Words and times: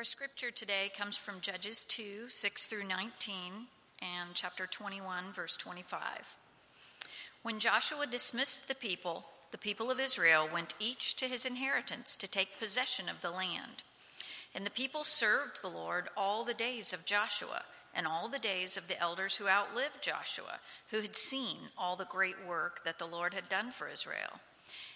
Our 0.00 0.04
scripture 0.04 0.50
today 0.50 0.90
comes 0.96 1.18
from 1.18 1.42
Judges 1.42 1.84
2 1.84 2.30
6 2.30 2.66
through 2.68 2.84
19 2.84 3.66
and 4.00 4.30
chapter 4.32 4.66
21, 4.66 5.24
verse 5.30 5.58
25. 5.58 6.00
When 7.42 7.58
Joshua 7.58 8.06
dismissed 8.06 8.66
the 8.66 8.74
people, 8.74 9.26
the 9.50 9.58
people 9.58 9.90
of 9.90 10.00
Israel 10.00 10.48
went 10.50 10.72
each 10.80 11.16
to 11.16 11.26
his 11.26 11.44
inheritance 11.44 12.16
to 12.16 12.26
take 12.26 12.58
possession 12.58 13.10
of 13.10 13.20
the 13.20 13.30
land. 13.30 13.82
And 14.54 14.64
the 14.64 14.70
people 14.70 15.04
served 15.04 15.60
the 15.60 15.68
Lord 15.68 16.08
all 16.16 16.46
the 16.46 16.54
days 16.54 16.94
of 16.94 17.04
Joshua 17.04 17.64
and 17.94 18.06
all 18.06 18.30
the 18.30 18.38
days 18.38 18.78
of 18.78 18.88
the 18.88 18.98
elders 18.98 19.34
who 19.34 19.48
outlived 19.48 20.00
Joshua, 20.00 20.60
who 20.92 21.02
had 21.02 21.14
seen 21.14 21.58
all 21.76 21.96
the 21.96 22.06
great 22.06 22.42
work 22.48 22.84
that 22.86 22.98
the 22.98 23.04
Lord 23.06 23.34
had 23.34 23.50
done 23.50 23.70
for 23.70 23.86
Israel. 23.86 24.40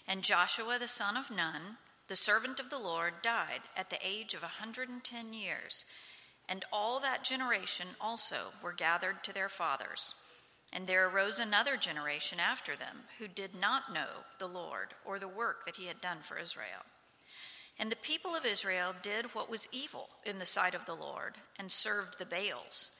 And 0.08 0.22
Joshua 0.22 0.78
the 0.78 0.88
son 0.88 1.18
of 1.18 1.30
Nun, 1.30 1.76
the 2.08 2.16
servant 2.16 2.60
of 2.60 2.70
the 2.70 2.78
Lord, 2.78 3.14
died 3.22 3.62
at 3.76 3.90
the 3.90 3.98
age 4.06 4.34
of 4.34 4.40
a 4.40 4.60
110 4.60 5.32
years. 5.32 5.84
And 6.48 6.64
all 6.72 7.00
that 7.00 7.24
generation 7.24 7.88
also 8.00 8.52
were 8.62 8.72
gathered 8.72 9.24
to 9.24 9.32
their 9.32 9.48
fathers. 9.48 10.14
And 10.72 10.86
there 10.86 11.08
arose 11.08 11.38
another 11.38 11.76
generation 11.76 12.38
after 12.40 12.76
them 12.76 13.04
who 13.18 13.28
did 13.28 13.54
not 13.54 13.94
know 13.94 14.24
the 14.38 14.48
Lord 14.48 14.88
or 15.04 15.18
the 15.18 15.28
work 15.28 15.64
that 15.64 15.76
he 15.76 15.86
had 15.86 16.00
done 16.00 16.18
for 16.20 16.36
Israel. 16.36 16.84
And 17.78 17.90
the 17.90 17.96
people 17.96 18.34
of 18.34 18.44
Israel 18.44 18.94
did 19.02 19.34
what 19.34 19.50
was 19.50 19.68
evil 19.72 20.08
in 20.24 20.38
the 20.38 20.46
sight 20.46 20.74
of 20.74 20.86
the 20.86 20.94
Lord 20.94 21.34
and 21.58 21.70
served 21.70 22.18
the 22.18 22.26
Baals. 22.26 22.90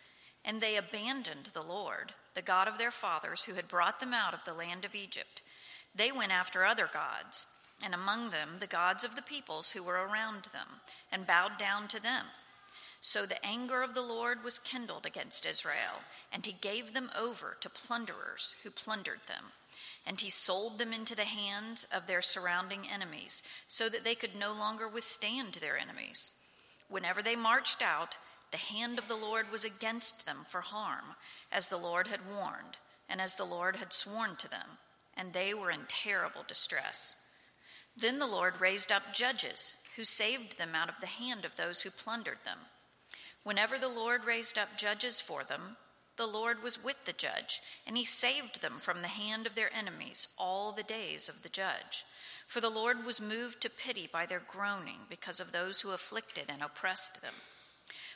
And 0.45 0.61
they 0.61 0.77
abandoned 0.77 1.51
the 1.53 1.63
Lord, 1.63 2.13
the 2.35 2.43
God 2.43 2.69
of 2.69 2.79
their 2.79 2.91
fathers, 2.91 3.45
who 3.45 3.55
had 3.55 3.69
brought 3.69 4.01
them 4.01 4.13
out 4.15 4.35
of 4.35 4.45
the 4.45 4.55
land 4.55 4.85
of 4.85 4.95
Egypt. 4.95 5.43
They 5.95 6.11
went 6.11 6.33
after 6.33 6.65
other 6.65 6.89
gods, 6.93 7.47
and 7.85 7.95
among 7.95 8.31
them 8.31 8.57
the 8.61 8.67
gods 8.67 9.05
of 9.05 9.15
the 9.15 9.23
peoples 9.23 9.73
who 9.73 9.83
were 9.83 10.07
around 10.07 10.45
them, 10.53 10.81
and 11.13 11.27
bowed 11.27 11.59
down 11.59 11.87
to 11.89 12.03
them. 12.03 12.27
So 13.01 13.27
the 13.27 13.45
anger 13.45 13.83
of 13.83 13.93
the 13.93 14.01
Lord 14.01 14.43
was 14.43 14.59
kindled 14.59 15.05
against 15.05 15.45
Israel, 15.45 16.01
and 16.33 16.47
he 16.47 16.57
gave 16.59 16.95
them 16.95 17.11
over 17.19 17.57
to 17.61 17.69
plunderers 17.69 18.55
who 18.63 18.71
plundered 18.71 19.21
them. 19.29 19.53
And 20.07 20.21
he 20.21 20.31
sold 20.31 20.79
them 20.79 20.93
into 20.93 21.15
the 21.15 21.25
hand 21.25 21.85
of 21.93 22.07
their 22.07 22.23
surrounding 22.23 22.89
enemies, 22.89 23.43
so 23.69 23.91
that 23.91 24.05
they 24.05 24.15
could 24.15 24.35
no 24.35 24.55
longer 24.55 24.89
withstand 24.89 25.55
their 25.55 25.77
enemies. 25.77 26.31
Whenever 26.89 27.23
they 27.23 27.37
marched 27.37 27.83
out, 27.83 28.17
the 28.51 28.57
hand 28.57 28.99
of 28.99 29.09
the 29.09 29.17
Lord 29.17 29.51
was 29.53 29.65
against 29.65 30.25
them 30.25 30.47
for 30.49 30.63
harm, 30.63 31.17
as 31.53 31.69
the 31.69 31.77
Lord 31.77 32.07
had 32.07 32.21
warned, 32.27 32.79
and 33.09 33.21
as 33.21 33.35
the 33.35 33.45
Lord 33.45 33.77
had 33.77 33.93
sworn 33.93 34.37
to 34.37 34.49
them, 34.49 34.79
and 35.15 35.33
they 35.33 35.53
were 35.53 35.71
in 35.71 35.81
terrible 35.89 36.45
distress. 36.47 37.17
Then 37.97 38.19
the 38.19 38.27
Lord 38.27 38.61
raised 38.61 38.91
up 38.91 39.13
judges 39.13 39.75
who 39.97 40.05
saved 40.05 40.59
them 40.59 40.75
out 40.75 40.89
of 40.89 40.97
the 41.01 41.07
hand 41.07 41.45
of 41.45 41.57
those 41.57 41.83
who 41.83 41.91
plundered 41.91 42.39
them. 42.45 42.59
Whenever 43.45 43.79
the 43.79 43.89
Lord 43.89 44.25
raised 44.25 44.59
up 44.59 44.77
judges 44.77 45.21
for 45.21 45.45
them, 45.45 45.77
the 46.17 46.27
Lord 46.27 46.63
was 46.63 46.83
with 46.83 47.05
the 47.05 47.13
judge, 47.13 47.61
and 47.87 47.97
he 47.97 48.05
saved 48.05 48.63
them 48.63 48.79
from 48.79 49.03
the 49.03 49.09
hand 49.09 49.47
of 49.47 49.55
their 49.55 49.75
enemies 49.75 50.29
all 50.39 50.73
the 50.73 50.83
days 50.83 51.29
of 51.29 51.43
the 51.43 51.49
judge. 51.49 52.05
For 52.47 52.61
the 52.61 52.71
Lord 52.71 53.05
was 53.05 53.21
moved 53.21 53.61
to 53.63 53.71
pity 53.71 54.09
by 54.11 54.27
their 54.27 54.43
groaning 54.47 55.01
because 55.09 55.41
of 55.41 55.53
those 55.53 55.81
who 55.81 55.91
afflicted 55.91 56.45
and 56.49 56.63
oppressed 56.63 57.21
them. 57.21 57.35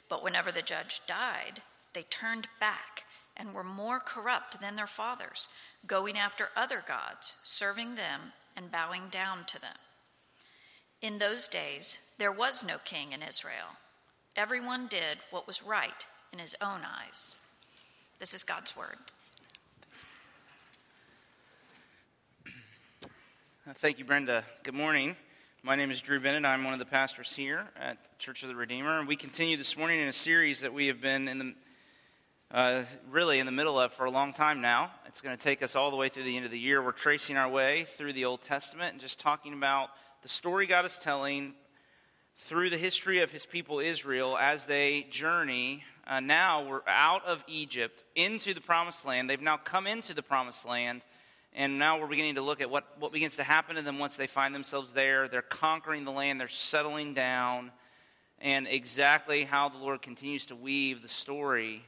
But 0.09 0.23
whenever 0.23 0.53
the 0.53 0.63
judge 0.63 1.01
died, 1.07 1.63
they 1.93 2.03
turned 2.03 2.49
back 2.61 3.05
and 3.37 3.53
were 3.53 3.65
more 3.65 4.01
corrupt 4.01 4.61
than 4.61 4.77
their 4.77 4.87
fathers, 4.87 5.49
going 5.87 6.17
after 6.17 6.51
other 6.57 6.83
gods, 6.87 7.35
serving 7.43 7.95
them 7.95 8.33
and 8.59 8.73
bowing 8.73 9.05
down 9.13 9.45
to 9.47 9.61
them. 9.61 9.77
In 11.01 11.19
those 11.19 11.47
days, 11.47 12.13
there 12.19 12.33
was 12.33 12.65
no 12.67 12.79
king 12.85 13.13
in 13.13 13.23
Israel. 13.23 13.79
Everyone 14.35 14.89
did 14.89 15.19
what 15.31 15.47
was 15.47 15.63
right 15.63 16.07
in 16.33 16.41
his 16.41 16.57
own 16.61 16.81
eyes. 16.85 17.37
This 18.19 18.35
is 18.35 18.43
God's 18.43 18.77
word. 18.77 18.97
Uh, 22.45 23.75
thank 23.77 24.01
you, 24.01 24.05
Brenda. 24.05 24.43
Good 24.65 24.75
morning. 24.75 25.15
My 25.63 25.77
name 25.77 25.93
is 25.93 26.01
Drew 26.01 26.19
Bennett. 26.19 26.45
I'm 26.45 26.65
one 26.65 26.73
of 26.73 26.81
the 26.81 26.85
pastors 26.85 27.33
here 27.33 27.69
at 27.81 28.19
Church 28.19 28.43
of 28.43 28.49
the 28.49 28.57
Redeemer. 28.57 28.99
And 28.99 29.07
we 29.07 29.15
continue 29.15 29.57
this 29.57 29.77
morning 29.77 30.01
in 30.01 30.09
a 30.09 30.13
series 30.13 30.63
that 30.63 30.75
we 30.75 30.89
have 30.89 31.01
been 31.01 31.29
in 31.29 31.39
the 31.39 31.55
uh, 32.51 32.83
really 33.11 33.39
in 33.39 33.47
the 33.47 33.53
middle 33.53 33.79
of 33.79 33.93
for 33.93 34.07
a 34.07 34.11
long 34.11 34.33
time 34.33 34.61
now. 34.61 34.91
It's 35.07 35.21
going 35.21 35.37
to 35.37 35.43
take 35.43 35.63
us 35.63 35.77
all 35.77 35.91
the 35.91 35.97
way 35.97 36.09
through 36.09 36.25
the 36.25 36.37
end 36.37 36.45
of 36.45 36.51
the 36.51 36.59
year. 36.59 36.83
We're 36.83 36.93
tracing 36.93 37.37
our 37.37 37.49
way 37.49 37.85
through 37.85 38.15
the 38.15 38.25
Old 38.25 38.43
Testament 38.43 38.93
and 38.93 39.01
just 39.01 39.19
talking 39.19 39.53
about 39.53 39.91
the 40.23 40.29
story 40.29 40.67
God 40.67 40.85
is 40.85 40.99
telling 40.99 41.55
through 42.39 42.71
the 42.71 42.79
history 42.79 43.21
of 43.21 43.33
his 43.33 43.47
people 43.47 43.81
Israel 43.81 44.37
as 44.39 44.67
they 44.67 45.07
journey 45.11 45.83
uh, 46.09 46.21
now 46.21 46.67
we're 46.67 46.81
out 46.87 47.27
of 47.27 47.45
Egypt 47.47 48.03
into 48.15 48.55
the 48.55 48.63
promised 48.63 49.05
land. 49.05 49.29
They've 49.29 49.39
now 49.39 49.59
come 49.59 49.87
into 49.87 50.15
the 50.15 50.23
promised 50.23 50.65
land, 50.65 51.03
and 51.53 51.79
now 51.79 52.01
we're 52.01 52.07
beginning 52.07 52.37
to 52.37 52.41
look 52.41 52.63
at 52.63 52.71
what, 52.71 52.87
what 52.99 53.13
begins 53.13 53.37
to 53.37 53.43
happen 53.43 53.77
to 53.77 53.83
them 53.83 53.99
once 53.99 54.17
they 54.17 54.27
find 54.27 54.55
themselves 54.55 54.95
there. 54.95 55.29
They're 55.29 55.43
conquering 55.43 56.07
the 56.07 56.11
land, 56.11 56.41
they're 56.41 56.49
settling 56.49 57.13
down, 57.13 57.73
and 58.41 58.67
exactly 58.67 59.45
how 59.45 59.69
the 59.69 59.77
Lord 59.77 60.01
continues 60.01 60.47
to 60.47 60.57
weave 60.57 61.03
the 61.03 61.09
story 61.09 61.83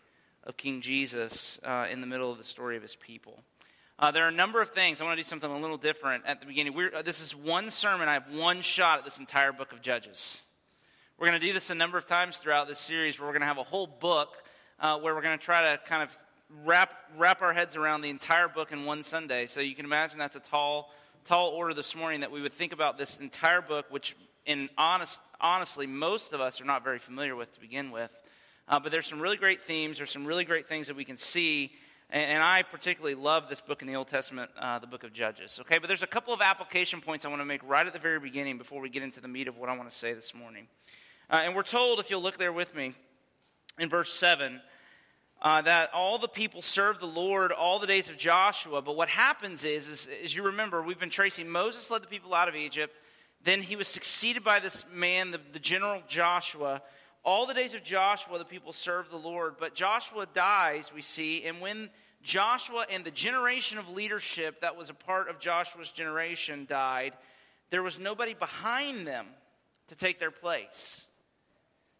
of 0.50 0.56
King 0.56 0.82
Jesus 0.82 1.58
uh, 1.64 1.86
in 1.90 2.02
the 2.02 2.06
middle 2.06 2.30
of 2.30 2.36
the 2.36 2.44
story 2.44 2.76
of 2.76 2.82
his 2.82 2.96
people. 2.96 3.38
Uh, 3.98 4.10
there 4.10 4.24
are 4.24 4.28
a 4.28 4.32
number 4.32 4.60
of 4.60 4.70
things. 4.70 5.00
I 5.00 5.04
want 5.04 5.16
to 5.16 5.22
do 5.22 5.28
something 5.28 5.48
a 5.48 5.58
little 5.58 5.76
different 5.76 6.24
at 6.26 6.40
the 6.40 6.46
beginning. 6.46 6.74
Uh, 6.94 7.02
this 7.02 7.22
is 7.22 7.34
one 7.34 7.70
sermon. 7.70 8.08
I 8.08 8.14
have 8.14 8.26
one 8.32 8.60
shot 8.60 8.98
at 8.98 9.04
this 9.04 9.18
entire 9.18 9.52
book 9.52 9.72
of 9.72 9.80
Judges. 9.80 10.42
We're 11.18 11.28
going 11.28 11.40
to 11.40 11.46
do 11.46 11.52
this 11.52 11.70
a 11.70 11.74
number 11.74 11.98
of 11.98 12.06
times 12.06 12.38
throughout 12.38 12.66
this 12.66 12.80
series 12.80 13.18
where 13.18 13.28
we're 13.28 13.32
going 13.32 13.42
to 13.42 13.46
have 13.46 13.58
a 13.58 13.62
whole 13.62 13.86
book 13.86 14.30
uh, 14.80 14.98
where 14.98 15.14
we're 15.14 15.22
going 15.22 15.38
to 15.38 15.44
try 15.44 15.62
to 15.62 15.80
kind 15.86 16.02
of 16.02 16.18
wrap, 16.64 16.90
wrap 17.16 17.42
our 17.42 17.52
heads 17.52 17.76
around 17.76 18.00
the 18.00 18.10
entire 18.10 18.48
book 18.48 18.72
in 18.72 18.84
one 18.84 19.04
Sunday. 19.04 19.46
So 19.46 19.60
you 19.60 19.76
can 19.76 19.84
imagine 19.84 20.18
that's 20.18 20.36
a 20.36 20.40
tall, 20.40 20.92
tall 21.26 21.50
order 21.50 21.74
this 21.74 21.94
morning 21.94 22.20
that 22.20 22.32
we 22.32 22.42
would 22.42 22.54
think 22.54 22.72
about 22.72 22.98
this 22.98 23.18
entire 23.18 23.62
book, 23.62 23.86
which, 23.88 24.16
in 24.46 24.68
honest, 24.76 25.20
honestly, 25.40 25.86
most 25.86 26.32
of 26.32 26.40
us 26.40 26.60
are 26.60 26.64
not 26.64 26.82
very 26.82 26.98
familiar 26.98 27.36
with 27.36 27.52
to 27.54 27.60
begin 27.60 27.92
with. 27.92 28.10
Uh, 28.69 28.78
but 28.78 28.93
there's 28.93 29.06
some 29.06 29.21
really 29.21 29.37
great 29.37 29.62
themes, 29.62 29.98
there's 29.98 30.10
some 30.10 30.25
really 30.25 30.44
great 30.44 30.69
things 30.69 30.87
that 30.87 30.97
we 30.97 31.04
can 31.04 31.16
see. 31.16 31.72
And, 32.10 32.22
and 32.22 32.43
I 32.43 32.62
particularly 32.62 33.15
love 33.15 33.48
this 33.48 33.60
book 33.60 33.82
in 33.82 33.88
the 33.88 33.97
Old 33.97 34.09
Testament, 34.09 34.50
uh, 34.59 34.78
the 34.78 34.87
book 34.87 35.04
of 35.04 35.12
Judges. 35.12 35.59
Okay, 35.60 35.78
but 35.78 35.88
there's 35.88 36.03
a 36.03 36.09
couple 36.09 36.34
of 36.34 36.41
application 36.41 37.00
points 37.00 37.25
I 37.25 37.28
want 37.28 37.41
to 37.41 37.47
make 37.47 37.62
right 37.65 37.87
at 37.87 37.93
the 37.93 37.98
very 37.98 38.21
beginning 38.21 38.59
before 38.59 38.81
we 38.81 38.88
get 38.88 39.03
into 39.03 39.21
the 39.21 39.28
meat 39.28 39.48
of 39.48 39.56
what 39.56 39.69
I 39.69 39.76
want 39.76 39.91
to 39.91 39.97
say 39.97 40.15
this 40.15 40.34
morning. 40.34 40.66
Uh, 41.31 41.43
and 41.44 41.54
we're 41.54 41.62
told, 41.62 42.00
if 42.00 42.10
you'll 42.10 42.22
look 42.22 42.38
there 42.38 42.53
with 42.53 42.75
me, 42.75 42.94
in 43.78 43.88
verse 43.88 44.12
7, 44.12 44.60
uh, 45.42 45.62
that 45.62 45.91
all 45.94 46.19
the 46.19 46.28
people 46.28 46.60
served 46.60 47.00
the 47.00 47.06
Lord 47.06 47.50
all 47.50 47.78
the 47.78 47.87
days 47.87 48.10
of 48.10 48.19
Joshua. 48.19 48.82
But 48.82 48.97
what 48.97 49.09
happens 49.09 49.65
is, 49.65 49.88
is, 49.88 50.09
as 50.22 50.37
you 50.37 50.42
remember, 50.42 50.82
we've 50.82 50.98
been 50.98 51.09
tracing 51.09 51.48
Moses 51.48 51.91
led 51.91 52.03
the 52.03 52.09
people 52.09 52.34
out 52.34 52.48
of 52.48 52.54
Egypt. 52.54 52.94
Then 53.42 53.62
he 53.62 53.75
was 53.75 53.88
succeeded 53.88 54.44
by 54.44 54.59
this 54.59 54.84
man, 54.92 55.31
the, 55.31 55.41
the 55.53 55.59
general 55.59 56.03
Joshua. 56.09 56.82
All 57.22 57.47
the 57.47 57.54
days 57.54 57.75
of 57.75 57.84
Joshua, 57.84 58.38
the 58.38 58.44
people 58.44 58.72
served 58.72 59.10
the 59.10 59.16
Lord. 59.16 59.54
But 59.58 59.75
Joshua 59.75 60.26
dies, 60.32 60.91
we 60.94 61.03
see. 61.03 61.44
And 61.44 61.60
when 61.60 61.91
Joshua 62.22 62.86
and 62.91 63.04
the 63.04 63.10
generation 63.10 63.78
of 63.78 63.88
leadership 63.88 64.62
that 64.62 64.76
was 64.76 64.91
a 64.91 64.94
part 64.94 65.28
of 65.28 65.38
Joshua's 65.38 65.91
generation 65.91 66.66
died, 66.69 67.12
there 67.70 67.82
was 67.82 67.98
nobody 67.98 68.34
behind 68.34 69.06
them 69.06 69.26
to 69.88 69.94
take 69.94 70.19
their 70.19 70.30
place. 70.30 71.06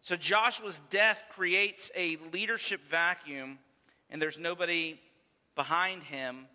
So 0.01 0.15
Joshua's 0.15 0.81
death 0.89 1.21
creates 1.29 1.91
a 1.95 2.17
leadership 2.33 2.81
vacuum, 2.89 3.59
and 4.09 4.21
there's 4.21 4.39
nobody 4.39 4.99
behind 5.55 6.01
him 6.03 6.47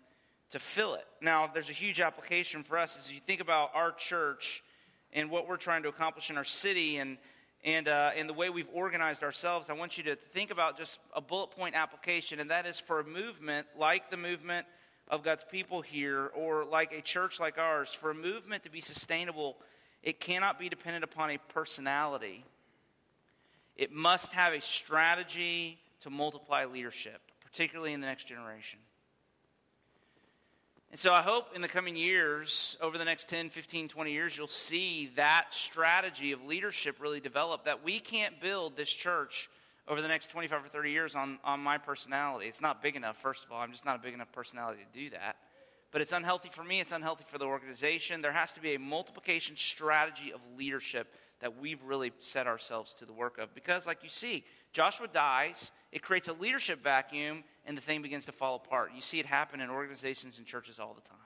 to 0.51 0.59
fill 0.59 0.95
it. 0.95 1.05
Now, 1.21 1.49
there's 1.53 1.69
a 1.69 1.73
huge 1.73 1.99
application 1.99 2.63
for 2.63 2.77
us 2.77 2.97
as 2.99 3.11
you 3.11 3.19
think 3.25 3.41
about 3.41 3.71
our 3.73 3.91
church 3.91 4.63
and 5.13 5.29
what 5.29 5.47
we're 5.47 5.57
trying 5.57 5.83
to 5.83 5.89
accomplish 5.89 6.29
in 6.29 6.37
our 6.37 6.43
city 6.43 6.97
and 6.97 7.17
and, 7.63 7.87
uh, 7.87 8.11
and 8.15 8.29
the 8.29 8.33
way 8.33 8.49
we've 8.49 8.69
organized 8.73 9.23
ourselves, 9.23 9.69
I 9.69 9.73
want 9.73 9.97
you 9.97 10.03
to 10.05 10.15
think 10.15 10.51
about 10.51 10.77
just 10.77 10.99
a 11.15 11.21
bullet 11.21 11.51
point 11.51 11.75
application, 11.75 12.39
and 12.39 12.51
that 12.51 12.65
is 12.65 12.79
for 12.79 12.99
a 12.99 13.03
movement 13.03 13.67
like 13.77 14.09
the 14.11 14.17
movement 14.17 14.67
of 15.07 15.23
God's 15.23 15.45
people 15.49 15.81
here, 15.81 16.27
or 16.35 16.65
like 16.65 16.91
a 16.91 17.01
church 17.01 17.39
like 17.39 17.57
ours, 17.57 17.93
for 17.93 18.11
a 18.11 18.15
movement 18.15 18.63
to 18.63 18.69
be 18.69 18.81
sustainable, 18.81 19.57
it 20.03 20.19
cannot 20.19 20.59
be 20.59 20.69
dependent 20.69 21.03
upon 21.03 21.31
a 21.31 21.37
personality. 21.53 22.43
It 23.75 23.91
must 23.91 24.33
have 24.33 24.53
a 24.53 24.61
strategy 24.61 25.79
to 26.01 26.09
multiply 26.09 26.65
leadership, 26.65 27.21
particularly 27.41 27.93
in 27.93 28.01
the 28.01 28.07
next 28.07 28.25
generation. 28.25 28.79
And 30.89 30.99
so 30.99 31.13
I 31.13 31.21
hope 31.21 31.53
in 31.53 31.61
the 31.61 31.67
coming 31.67 31.97
years, 31.97 32.77
over 32.81 32.97
the 32.97 33.03
next 33.03 33.27
10, 33.27 33.49
15, 33.49 33.89
20 33.89 34.11
years, 34.11 34.37
you'll 34.37 34.47
see 34.47 35.11
that 35.15 35.47
strategy 35.51 36.31
of 36.31 36.45
leadership 36.45 36.97
really 37.01 37.19
develop. 37.19 37.65
That 37.65 37.83
we 37.83 37.99
can't 37.99 38.39
build 38.39 38.77
this 38.77 38.89
church 38.89 39.49
over 39.87 40.01
the 40.01 40.07
next 40.07 40.31
25 40.31 40.65
or 40.65 40.67
30 40.69 40.91
years 40.91 41.15
on, 41.15 41.39
on 41.43 41.59
my 41.59 41.77
personality. 41.77 42.47
It's 42.47 42.61
not 42.61 42.81
big 42.81 42.95
enough, 42.95 43.17
first 43.17 43.43
of 43.43 43.51
all. 43.51 43.59
I'm 43.59 43.71
just 43.71 43.85
not 43.85 43.97
a 43.97 44.01
big 44.01 44.13
enough 44.13 44.31
personality 44.31 44.79
to 44.93 44.99
do 44.99 45.09
that. 45.09 45.35
But 45.91 46.01
it's 46.01 46.11
unhealthy 46.11 46.49
for 46.51 46.63
me, 46.63 46.81
it's 46.81 46.91
unhealthy 46.91 47.23
for 47.27 47.37
the 47.37 47.45
organization. 47.45 48.21
There 48.21 48.33
has 48.33 48.51
to 48.53 48.61
be 48.61 48.75
a 48.75 48.79
multiplication 48.79 49.55
strategy 49.55 50.33
of 50.33 50.41
leadership 50.57 51.13
that 51.39 51.59
we've 51.59 51.81
really 51.83 52.11
set 52.19 52.47
ourselves 52.47 52.93
to 52.95 53.05
the 53.05 53.13
work 53.13 53.37
of. 53.37 53.53
Because, 53.53 53.85
like 53.85 54.03
you 54.03 54.09
see, 54.09 54.43
Joshua 54.77 55.07
dies, 55.11 55.71
it 55.91 56.03
creates 56.03 56.27
a 56.27 56.33
leadership 56.33 56.83
vacuum, 56.83 57.43
and 57.65 57.75
the 57.75 57.81
thing 57.81 58.03
begins 58.03 58.27
to 58.27 58.31
fall 58.31 58.57
apart. 58.57 58.91
You 58.95 59.01
see 59.01 59.19
it 59.19 59.25
happen 59.25 59.59
in 59.59 59.71
organizations 59.71 60.37
and 60.37 60.45
churches 60.45 60.77
all 60.77 60.93
the 60.93 61.01
time. 61.01 61.17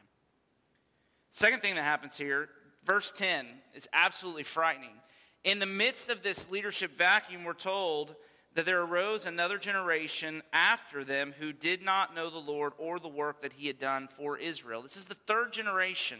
Second 1.31 1.61
thing 1.61 1.75
that 1.75 1.83
happens 1.83 2.15
here, 2.15 2.47
verse 2.85 3.11
10, 3.13 3.45
is 3.75 3.89
absolutely 3.91 4.43
frightening. 4.43 4.95
In 5.43 5.59
the 5.59 5.65
midst 5.65 6.09
of 6.09 6.23
this 6.23 6.49
leadership 6.49 6.97
vacuum, 6.97 7.43
we're 7.43 7.51
told 7.51 8.15
that 8.53 8.65
there 8.65 8.83
arose 8.83 9.25
another 9.25 9.57
generation 9.57 10.43
after 10.53 11.03
them 11.03 11.33
who 11.37 11.51
did 11.51 11.83
not 11.83 12.15
know 12.15 12.29
the 12.29 12.37
Lord 12.37 12.71
or 12.77 13.01
the 13.01 13.09
work 13.09 13.41
that 13.41 13.51
he 13.51 13.67
had 13.67 13.79
done 13.79 14.07
for 14.15 14.37
Israel. 14.37 14.81
This 14.81 14.95
is 14.95 15.07
the 15.07 15.15
third 15.27 15.51
generation 15.51 16.19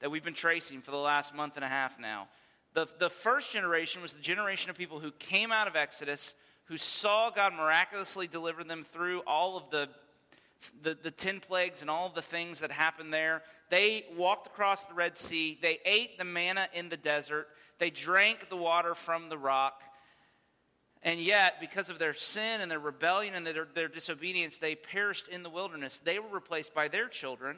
that 0.00 0.10
we've 0.10 0.24
been 0.24 0.32
tracing 0.32 0.80
for 0.80 0.90
the 0.90 0.96
last 0.96 1.34
month 1.34 1.56
and 1.56 1.66
a 1.66 1.68
half 1.68 1.98
now. 1.98 2.28
The, 2.72 2.88
the 2.98 3.10
first 3.10 3.52
generation 3.52 4.00
was 4.00 4.14
the 4.14 4.22
generation 4.22 4.70
of 4.70 4.78
people 4.78 5.00
who 5.00 5.10
came 5.10 5.52
out 5.52 5.68
of 5.68 5.76
Exodus, 5.76 6.34
who 6.64 6.76
saw 6.76 7.30
God 7.30 7.54
miraculously 7.54 8.26
deliver 8.26 8.64
them 8.64 8.84
through 8.92 9.20
all 9.26 9.56
of 9.56 9.70
the, 9.70 9.88
the, 10.82 10.96
the 11.02 11.10
10 11.10 11.40
plagues 11.40 11.80
and 11.80 11.90
all 11.90 12.06
of 12.06 12.14
the 12.14 12.22
things 12.22 12.60
that 12.60 12.70
happened 12.70 13.12
there. 13.12 13.42
They 13.70 14.04
walked 14.16 14.46
across 14.46 14.84
the 14.84 14.94
Red 14.94 15.16
Sea, 15.16 15.58
they 15.60 15.80
ate 15.84 16.18
the 16.18 16.24
manna 16.24 16.68
in 16.74 16.88
the 16.88 16.96
desert, 16.96 17.48
they 17.78 17.90
drank 17.90 18.48
the 18.48 18.56
water 18.56 18.94
from 18.94 19.28
the 19.28 19.38
rock. 19.38 19.82
And 21.02 21.18
yet, 21.18 21.54
because 21.60 21.90
of 21.90 21.98
their 21.98 22.14
sin 22.14 22.60
and 22.60 22.70
their 22.70 22.78
rebellion 22.78 23.34
and 23.34 23.44
their, 23.44 23.66
their 23.74 23.88
disobedience, 23.88 24.58
they 24.58 24.76
perished 24.76 25.26
in 25.26 25.42
the 25.42 25.50
wilderness. 25.50 26.00
They 26.04 26.20
were 26.20 26.28
replaced 26.28 26.74
by 26.74 26.86
their 26.86 27.08
children, 27.08 27.56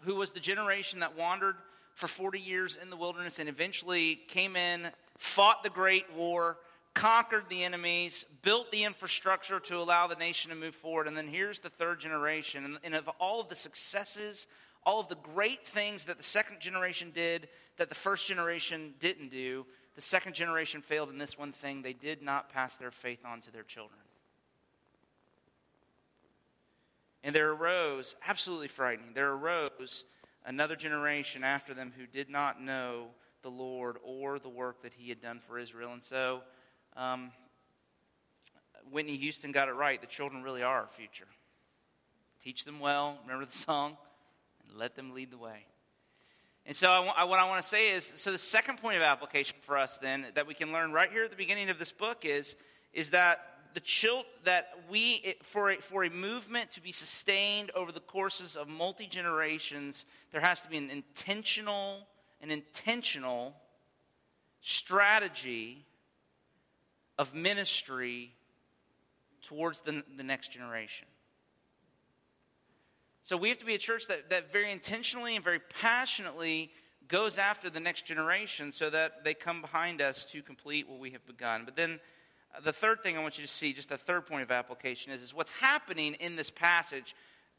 who 0.00 0.16
was 0.16 0.32
the 0.32 0.40
generation 0.40 1.00
that 1.00 1.16
wandered 1.16 1.54
for 1.94 2.08
40 2.08 2.40
years 2.40 2.76
in 2.80 2.90
the 2.90 2.96
wilderness 2.96 3.38
and 3.38 3.48
eventually 3.48 4.16
came 4.28 4.56
in, 4.56 4.88
fought 5.18 5.62
the 5.62 5.70
great 5.70 6.12
war, 6.16 6.58
conquered 6.94 7.44
the 7.48 7.64
enemies, 7.64 8.24
built 8.42 8.70
the 8.70 8.84
infrastructure 8.84 9.58
to 9.60 9.78
allow 9.78 10.06
the 10.06 10.14
nation 10.14 10.50
to 10.50 10.56
move 10.56 10.74
forward. 10.74 11.08
And 11.08 11.16
then 11.16 11.28
here's 11.28 11.60
the 11.60 11.70
third 11.70 12.00
generation. 12.00 12.64
And, 12.64 12.78
and 12.84 12.94
of 12.94 13.08
all 13.20 13.40
of 13.40 13.48
the 13.48 13.56
successes, 13.56 14.46
all 14.84 15.00
of 15.00 15.08
the 15.08 15.16
great 15.16 15.66
things 15.66 16.04
that 16.04 16.18
the 16.18 16.24
second 16.24 16.60
generation 16.60 17.10
did 17.12 17.48
that 17.78 17.88
the 17.88 17.94
first 17.94 18.26
generation 18.26 18.94
didn't 19.00 19.30
do, 19.30 19.64
the 19.94 20.02
second 20.02 20.34
generation 20.34 20.82
failed 20.82 21.08
in 21.08 21.18
this 21.18 21.38
one 21.38 21.52
thing 21.52 21.82
they 21.82 21.92
did 21.92 22.22
not 22.22 22.52
pass 22.52 22.76
their 22.76 22.90
faith 22.90 23.24
on 23.24 23.40
to 23.42 23.52
their 23.52 23.62
children. 23.62 23.98
And 27.24 27.34
there 27.34 27.50
arose, 27.50 28.16
absolutely 28.26 28.68
frightening, 28.68 29.14
there 29.14 29.32
arose 29.32 30.04
another 30.44 30.76
generation 30.76 31.44
after 31.44 31.72
them 31.72 31.92
who 31.96 32.06
did 32.06 32.28
not 32.28 32.60
know 32.60 33.06
the 33.42 33.50
Lord 33.50 33.96
or 34.04 34.38
the 34.38 34.48
work 34.48 34.82
that 34.82 34.92
he 34.92 35.08
had 35.08 35.20
done 35.20 35.40
for 35.46 35.58
Israel. 35.58 35.92
And 35.92 36.02
so, 36.02 36.42
um, 36.96 37.32
Whitney 38.90 39.16
Houston 39.16 39.52
got 39.52 39.68
it 39.68 39.72
right. 39.72 40.00
The 40.00 40.06
children 40.06 40.42
really 40.42 40.62
are 40.62 40.82
our 40.82 40.88
future. 40.96 41.26
Teach 42.42 42.64
them 42.64 42.80
well. 42.80 43.18
Remember 43.24 43.46
the 43.46 43.56
song? 43.56 43.96
And 44.68 44.78
let 44.78 44.96
them 44.96 45.14
lead 45.14 45.30
the 45.30 45.38
way. 45.38 45.66
And 46.64 46.76
so, 46.76 46.90
I, 46.90 47.24
what 47.24 47.40
I 47.40 47.48
want 47.48 47.62
to 47.62 47.68
say 47.68 47.90
is 47.90 48.04
so, 48.04 48.30
the 48.30 48.38
second 48.38 48.78
point 48.78 48.96
of 48.96 49.02
application 49.02 49.56
for 49.62 49.76
us, 49.76 49.98
then, 50.00 50.26
that 50.34 50.46
we 50.46 50.54
can 50.54 50.72
learn 50.72 50.92
right 50.92 51.10
here 51.10 51.24
at 51.24 51.30
the 51.30 51.36
beginning 51.36 51.70
of 51.70 51.78
this 51.78 51.90
book 51.90 52.24
is, 52.24 52.54
is 52.92 53.10
that 53.10 53.52
the 53.74 53.80
child 53.80 54.26
that 54.44 54.70
we 54.90 55.34
for 55.42 55.70
a, 55.70 55.76
for 55.76 56.04
a 56.04 56.10
movement 56.10 56.70
to 56.72 56.82
be 56.82 56.92
sustained 56.92 57.70
over 57.74 57.90
the 57.90 58.00
courses 58.00 58.56
of 58.56 58.68
multi 58.68 59.06
generations 59.06 60.04
there 60.30 60.40
has 60.40 60.60
to 60.60 60.68
be 60.68 60.76
an 60.76 60.90
intentional 60.90 62.06
an 62.42 62.50
intentional 62.50 63.54
strategy 64.60 65.86
of 67.22 67.34
ministry 67.34 68.34
towards 69.42 69.80
the, 69.80 70.02
the 70.16 70.22
next 70.22 70.52
generation 70.52 71.06
so 73.24 73.36
we 73.36 73.48
have 73.50 73.58
to 73.58 73.64
be 73.64 73.74
a 73.74 73.78
church 73.78 74.08
that, 74.08 74.30
that 74.30 74.52
very 74.52 74.72
intentionally 74.72 75.36
and 75.36 75.44
very 75.44 75.60
passionately 75.60 76.72
goes 77.06 77.38
after 77.38 77.70
the 77.70 77.78
next 77.78 78.04
generation 78.04 78.72
so 78.72 78.90
that 78.90 79.22
they 79.22 79.32
come 79.32 79.60
behind 79.60 80.00
us 80.00 80.24
to 80.32 80.42
complete 80.42 80.88
what 80.88 80.98
we 80.98 81.10
have 81.10 81.24
begun. 81.26 81.64
But 81.64 81.76
then 81.76 82.00
uh, 82.54 82.60
the 82.60 82.72
third 82.72 83.02
thing 83.02 83.16
I 83.16 83.22
want 83.22 83.38
you 83.38 83.46
to 83.46 83.50
see, 83.50 83.72
just 83.72 83.90
the 83.90 83.96
third 83.96 84.26
point 84.26 84.42
of 84.42 84.50
application, 84.50 85.12
is, 85.12 85.22
is 85.22 85.32
what's 85.32 85.52
happening 85.52 86.14
in 86.14 86.34
this 86.34 86.50
passage. 86.50 87.14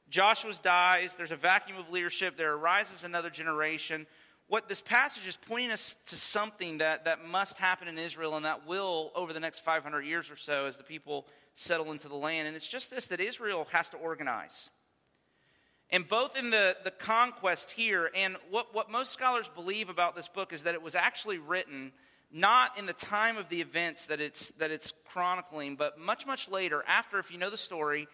Joshua 0.10 0.52
dies, 0.62 1.16
there's 1.16 1.32
a 1.32 1.38
vacuum 1.38 1.78
of 1.78 1.90
leadership, 1.90 2.36
there 2.36 2.54
arises 2.54 3.06
another 3.06 3.30
generation. 3.30 4.06
What 4.54 4.70
this 4.70 4.82
passage 4.82 5.26
is 5.26 5.36
pointing 5.36 5.72
us 5.72 5.96
to 6.10 6.16
something 6.16 6.78
that, 6.78 7.06
that 7.06 7.26
must 7.26 7.58
happen 7.58 7.88
in 7.88 7.98
Israel 7.98 8.36
and 8.36 8.46
that 8.46 8.68
will 8.68 9.12
over 9.16 9.34
the 9.34 9.40
next 9.40 9.62
500 9.62 10.02
years 10.02 10.30
or 10.30 10.36
so 10.36 10.68
as 10.68 10.78
the 10.78 10.84
people 10.84 11.26
settle 11.56 11.92
into 11.92 12.08
the 12.08 12.14
land. 12.16 12.48
And 12.48 12.56
it's 12.56 12.68
just 12.68 12.92
this 12.92 13.08
that 13.08 13.20
Israel 13.20 13.66
has 13.72 13.90
to 13.90 13.98
organize. 13.98 14.70
And 15.90 16.08
both 16.08 16.38
in 16.38 16.52
the, 16.52 16.78
the 16.84 16.92
conquest 16.92 17.72
here 17.72 18.12
and 18.14 18.38
what, 18.52 18.76
what 18.76 18.92
most 18.92 19.12
scholars 19.12 19.50
believe 19.56 19.90
about 19.90 20.16
this 20.16 20.28
book 20.28 20.54
is 20.54 20.62
that 20.62 20.76
it 20.76 20.84
was 20.84 20.94
actually 20.94 21.40
written 21.40 21.92
not 22.32 22.78
in 22.78 22.86
the 22.86 22.94
time 22.94 23.38
of 23.38 23.50
the 23.50 23.60
events 23.60 24.06
that 24.06 24.22
it's, 24.22 24.52
that 24.60 24.70
it's 24.70 24.94
chronicling, 25.12 25.78
but 25.78 25.98
much, 25.98 26.28
much 26.28 26.48
later, 26.48 26.84
after, 26.88 27.18
if 27.18 27.32
you 27.32 27.40
know 27.40 27.50
the 27.50 27.58
story, 27.58 28.08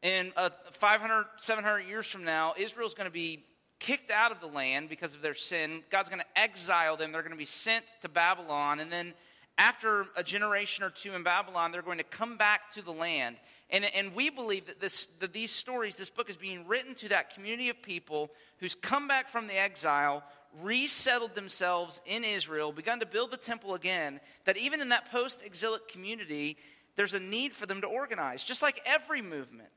in 0.00 0.32
uh, 0.38 0.48
500, 0.70 1.26
700 1.36 1.80
years 1.80 2.06
from 2.06 2.24
now, 2.24 2.54
Israel's 2.56 2.94
going 2.94 3.08
to 3.08 3.12
be 3.12 3.44
kicked 3.86 4.10
out 4.10 4.32
of 4.32 4.40
the 4.40 4.48
land 4.48 4.88
because 4.88 5.14
of 5.14 5.22
their 5.22 5.34
sin. 5.34 5.84
God's 5.90 6.08
going 6.08 6.20
to 6.20 6.40
exile 6.40 6.96
them. 6.96 7.12
They're 7.12 7.22
going 7.22 7.30
to 7.30 7.38
be 7.38 7.46
sent 7.46 7.84
to 8.02 8.08
Babylon. 8.08 8.80
And 8.80 8.90
then 8.90 9.14
after 9.58 10.06
a 10.16 10.24
generation 10.24 10.82
or 10.82 10.90
two 10.90 11.14
in 11.14 11.22
Babylon, 11.22 11.70
they're 11.70 11.82
going 11.82 11.98
to 11.98 12.04
come 12.04 12.36
back 12.36 12.72
to 12.72 12.82
the 12.82 12.90
land. 12.90 13.36
And, 13.70 13.84
and 13.84 14.12
we 14.12 14.28
believe 14.28 14.66
that, 14.66 14.80
this, 14.80 15.06
that 15.20 15.32
these 15.32 15.52
stories, 15.52 15.94
this 15.94 16.10
book 16.10 16.28
is 16.28 16.36
being 16.36 16.66
written 16.66 16.96
to 16.96 17.10
that 17.10 17.32
community 17.32 17.68
of 17.68 17.80
people 17.80 18.30
who's 18.58 18.74
come 18.74 19.06
back 19.06 19.28
from 19.28 19.46
the 19.46 19.56
exile, 19.56 20.24
resettled 20.60 21.36
themselves 21.36 22.00
in 22.06 22.24
Israel, 22.24 22.72
begun 22.72 22.98
to 22.98 23.06
build 23.06 23.30
the 23.30 23.36
temple 23.36 23.74
again, 23.74 24.18
that 24.46 24.56
even 24.56 24.80
in 24.80 24.88
that 24.88 25.12
post 25.12 25.42
exilic 25.44 25.86
community, 25.86 26.56
there's 26.96 27.14
a 27.14 27.20
need 27.20 27.52
for 27.52 27.66
them 27.66 27.80
to 27.82 27.86
organize. 27.86 28.42
Just 28.42 28.62
like 28.62 28.82
every 28.84 29.22
movement 29.22 29.68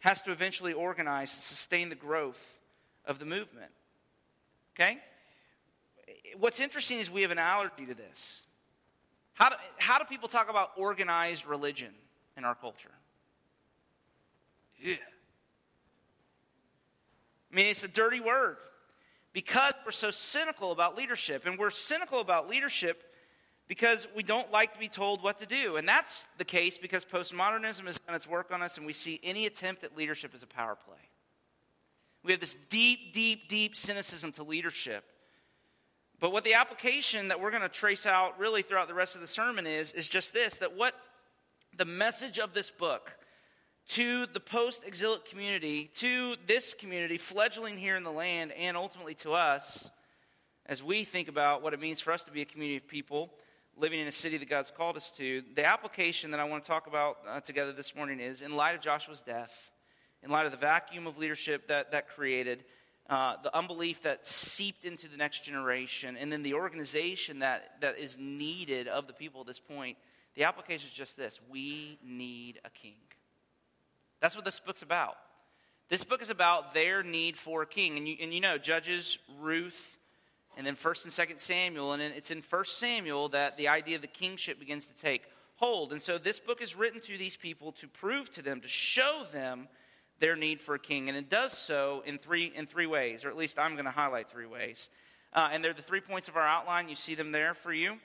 has 0.00 0.22
to 0.22 0.32
eventually 0.32 0.72
organize 0.72 1.30
to 1.30 1.42
sustain 1.42 1.90
the 1.90 1.94
growth 1.94 2.57
of 3.08 3.18
the 3.18 3.24
movement. 3.24 3.72
Okay? 4.76 4.98
What's 6.38 6.60
interesting 6.60 6.98
is 6.98 7.10
we 7.10 7.22
have 7.22 7.32
an 7.32 7.38
allergy 7.38 7.86
to 7.86 7.94
this. 7.94 8.42
How 9.32 9.48
do, 9.48 9.56
how 9.78 9.98
do 9.98 10.04
people 10.04 10.28
talk 10.28 10.48
about 10.48 10.72
organized 10.76 11.46
religion 11.46 11.92
in 12.36 12.44
our 12.44 12.54
culture? 12.54 12.92
Yeah. 14.80 14.94
I 17.50 17.56
mean, 17.56 17.66
it's 17.66 17.82
a 17.82 17.88
dirty 17.88 18.20
word 18.20 18.58
because 19.32 19.72
we're 19.84 19.92
so 19.92 20.10
cynical 20.10 20.70
about 20.70 20.96
leadership. 20.96 21.46
And 21.46 21.58
we're 21.58 21.70
cynical 21.70 22.20
about 22.20 22.48
leadership 22.48 23.02
because 23.68 24.06
we 24.14 24.22
don't 24.22 24.50
like 24.50 24.72
to 24.72 24.78
be 24.78 24.88
told 24.88 25.22
what 25.22 25.38
to 25.40 25.46
do. 25.46 25.76
And 25.76 25.88
that's 25.88 26.26
the 26.38 26.44
case 26.44 26.78
because 26.78 27.04
postmodernism 27.04 27.86
has 27.86 27.98
done 27.98 28.16
its 28.16 28.26
work 28.26 28.50
on 28.50 28.62
us, 28.62 28.78
and 28.78 28.86
we 28.86 28.92
see 28.92 29.20
any 29.22 29.46
attempt 29.46 29.84
at 29.84 29.96
leadership 29.96 30.32
as 30.34 30.42
a 30.42 30.46
power 30.46 30.74
play. 30.74 30.96
We 32.28 32.32
have 32.34 32.40
this 32.40 32.58
deep, 32.68 33.14
deep, 33.14 33.48
deep 33.48 33.74
cynicism 33.74 34.32
to 34.32 34.42
leadership. 34.42 35.02
But 36.20 36.30
what 36.30 36.44
the 36.44 36.52
application 36.52 37.28
that 37.28 37.40
we're 37.40 37.50
going 37.50 37.62
to 37.62 37.70
trace 37.70 38.04
out 38.04 38.38
really 38.38 38.60
throughout 38.60 38.86
the 38.86 38.92
rest 38.92 39.14
of 39.14 39.22
the 39.22 39.26
sermon 39.26 39.66
is, 39.66 39.92
is 39.92 40.06
just 40.06 40.34
this 40.34 40.58
that 40.58 40.76
what 40.76 40.94
the 41.74 41.86
message 41.86 42.38
of 42.38 42.52
this 42.52 42.70
book 42.70 43.12
to 43.90 44.26
the 44.26 44.40
post 44.40 44.82
exilic 44.84 45.24
community, 45.24 45.90
to 45.94 46.36
this 46.46 46.74
community 46.74 47.16
fledgling 47.16 47.78
here 47.78 47.96
in 47.96 48.04
the 48.04 48.12
land, 48.12 48.52
and 48.52 48.76
ultimately 48.76 49.14
to 49.14 49.32
us, 49.32 49.88
as 50.66 50.82
we 50.82 51.04
think 51.04 51.28
about 51.28 51.62
what 51.62 51.72
it 51.72 51.80
means 51.80 51.98
for 51.98 52.12
us 52.12 52.24
to 52.24 52.30
be 52.30 52.42
a 52.42 52.44
community 52.44 52.76
of 52.76 52.86
people 52.86 53.32
living 53.74 54.00
in 54.00 54.06
a 54.06 54.12
city 54.12 54.36
that 54.36 54.50
God's 54.50 54.70
called 54.70 54.98
us 54.98 55.10
to, 55.16 55.42
the 55.54 55.64
application 55.64 56.32
that 56.32 56.40
I 56.40 56.44
want 56.44 56.62
to 56.62 56.68
talk 56.68 56.88
about 56.88 57.16
uh, 57.26 57.40
together 57.40 57.72
this 57.72 57.94
morning 57.94 58.20
is 58.20 58.42
in 58.42 58.52
light 58.52 58.74
of 58.74 58.82
Joshua's 58.82 59.22
death, 59.22 59.70
in 60.22 60.30
light 60.30 60.46
of 60.46 60.52
the 60.52 60.58
vacuum 60.58 61.06
of 61.06 61.18
leadership 61.18 61.68
that 61.68 61.92
that 61.92 62.08
created 62.08 62.64
uh, 63.08 63.36
the 63.42 63.56
unbelief 63.56 64.02
that 64.02 64.26
seeped 64.26 64.84
into 64.84 65.08
the 65.08 65.16
next 65.16 65.42
generation, 65.42 66.16
and 66.18 66.30
then 66.30 66.42
the 66.42 66.52
organization 66.52 67.38
that, 67.38 67.80
that 67.80 67.98
is 67.98 68.18
needed 68.18 68.86
of 68.86 69.06
the 69.06 69.14
people 69.14 69.40
at 69.40 69.46
this 69.46 69.58
point, 69.58 69.96
the 70.34 70.44
application 70.44 70.86
is 70.86 70.94
just 70.94 71.16
this 71.16 71.40
we 71.50 71.98
need 72.04 72.60
a 72.66 72.70
king. 72.70 72.96
That's 74.20 74.36
what 74.36 74.44
this 74.44 74.60
book's 74.60 74.82
about. 74.82 75.16
This 75.88 76.04
book 76.04 76.20
is 76.20 76.28
about 76.28 76.74
their 76.74 77.02
need 77.02 77.38
for 77.38 77.62
a 77.62 77.66
king. 77.66 77.96
And 77.96 78.06
you, 78.06 78.16
and 78.20 78.34
you 78.34 78.40
know, 78.40 78.58
Judges, 78.58 79.16
Ruth, 79.40 79.96
and 80.56 80.66
then 80.66 80.76
1st 80.76 81.04
and 81.04 81.30
2nd 81.30 81.40
Samuel. 81.40 81.92
And 81.92 82.02
it's 82.02 82.30
in 82.30 82.42
1st 82.42 82.78
Samuel 82.78 83.30
that 83.30 83.56
the 83.56 83.68
idea 83.68 83.96
of 83.96 84.02
the 84.02 84.08
kingship 84.08 84.58
begins 84.58 84.86
to 84.86 84.94
take 84.94 85.22
hold. 85.56 85.92
And 85.92 86.02
so 86.02 86.18
this 86.18 86.40
book 86.40 86.60
is 86.60 86.76
written 86.76 87.00
to 87.02 87.16
these 87.16 87.36
people 87.36 87.72
to 87.72 87.88
prove 87.88 88.30
to 88.32 88.42
them, 88.42 88.60
to 88.60 88.68
show 88.68 89.24
them 89.32 89.68
their 90.20 90.36
need 90.36 90.60
for 90.60 90.74
a 90.74 90.78
king. 90.78 91.08
And 91.08 91.16
it 91.16 91.30
does 91.30 91.52
so 91.52 92.02
in 92.06 92.18
three, 92.18 92.52
in 92.54 92.66
three 92.66 92.86
ways, 92.86 93.24
or 93.24 93.28
at 93.28 93.36
least 93.36 93.58
I'm 93.58 93.74
going 93.74 93.84
to 93.84 93.90
highlight 93.90 94.30
three 94.30 94.46
ways. 94.46 94.90
Uh, 95.32 95.50
and 95.52 95.62
they're 95.62 95.74
the 95.74 95.82
three 95.82 96.00
points 96.00 96.28
of 96.28 96.36
our 96.36 96.46
outline. 96.46 96.88
You 96.88 96.94
see 96.94 97.14
them 97.14 97.32
there 97.32 97.54
for 97.54 97.72
you. 97.72 97.98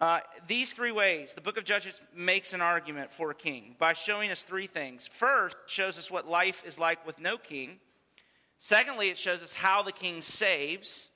Uh, 0.00 0.20
these 0.46 0.72
three 0.72 0.92
ways, 0.92 1.34
the 1.34 1.42
book 1.42 1.58
of 1.58 1.64
Judges 1.64 2.00
makes 2.14 2.54
an 2.54 2.62
argument 2.62 3.12
for 3.12 3.30
a 3.30 3.34
king 3.34 3.76
by 3.78 3.92
showing 3.92 4.30
us 4.30 4.42
three 4.42 4.66
things. 4.66 5.06
First, 5.06 5.56
shows 5.66 5.98
us 5.98 6.10
what 6.10 6.26
life 6.26 6.62
is 6.66 6.78
like 6.78 7.06
with 7.06 7.18
no 7.18 7.36
king. 7.36 7.80
Secondly, 8.56 9.10
it 9.10 9.18
shows 9.18 9.42
us 9.42 9.52
how 9.52 9.82
the 9.82 9.92
king 9.92 10.22
saves, 10.22 11.10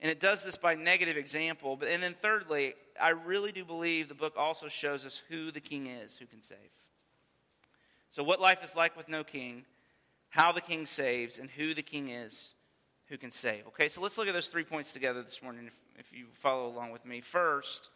and 0.00 0.10
it 0.10 0.20
does 0.20 0.44
this 0.44 0.56
by 0.56 0.76
negative 0.76 1.16
example. 1.16 1.76
But 1.76 1.88
and 1.88 2.00
then 2.00 2.14
thirdly, 2.22 2.74
I 3.00 3.10
really 3.10 3.50
do 3.50 3.64
believe 3.64 4.08
the 4.08 4.14
book 4.14 4.34
also 4.36 4.68
shows 4.68 5.04
us 5.04 5.20
who 5.28 5.50
the 5.50 5.60
king 5.60 5.88
is 5.88 6.16
who 6.16 6.26
can 6.26 6.42
save. 6.42 6.58
So, 8.12 8.22
what 8.22 8.42
life 8.42 8.62
is 8.62 8.76
like 8.76 8.94
with 8.94 9.08
no 9.08 9.24
king, 9.24 9.64
how 10.28 10.52
the 10.52 10.60
king 10.60 10.84
saves, 10.84 11.38
and 11.38 11.50
who 11.50 11.72
the 11.72 11.82
king 11.82 12.10
is 12.10 12.52
who 13.08 13.16
can 13.16 13.30
save. 13.30 13.66
Okay, 13.68 13.88
so 13.88 14.02
let's 14.02 14.18
look 14.18 14.28
at 14.28 14.34
those 14.34 14.48
three 14.48 14.64
points 14.64 14.92
together 14.92 15.22
this 15.22 15.42
morning 15.42 15.66
if, 15.66 15.74
if 15.98 16.12
you 16.16 16.26
follow 16.34 16.66
along 16.66 16.92
with 16.92 17.06
me. 17.06 17.22
First, 17.22 17.88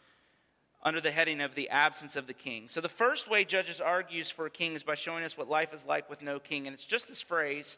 under 0.83 1.03
the 1.03 1.11
heading 1.11 1.43
of 1.43 1.55
the 1.55 1.69
absence 1.69 2.17
of 2.17 2.27
the 2.27 2.33
king. 2.33 2.69
So, 2.69 2.81
the 2.81 2.89
first 2.89 3.29
way 3.31 3.45
Judges 3.45 3.79
argues 3.79 4.31
for 4.31 4.47
a 4.47 4.51
king 4.51 4.73
is 4.73 4.83
by 4.83 4.95
showing 4.95 5.23
us 5.23 5.37
what 5.37 5.51
life 5.51 5.75
is 5.75 5.85
like 5.85 6.09
with 6.09 6.23
no 6.23 6.39
king. 6.39 6.67
And 6.67 6.73
it's 6.73 6.87
just 6.87 7.09
this 7.09 7.21
phrase 7.21 7.77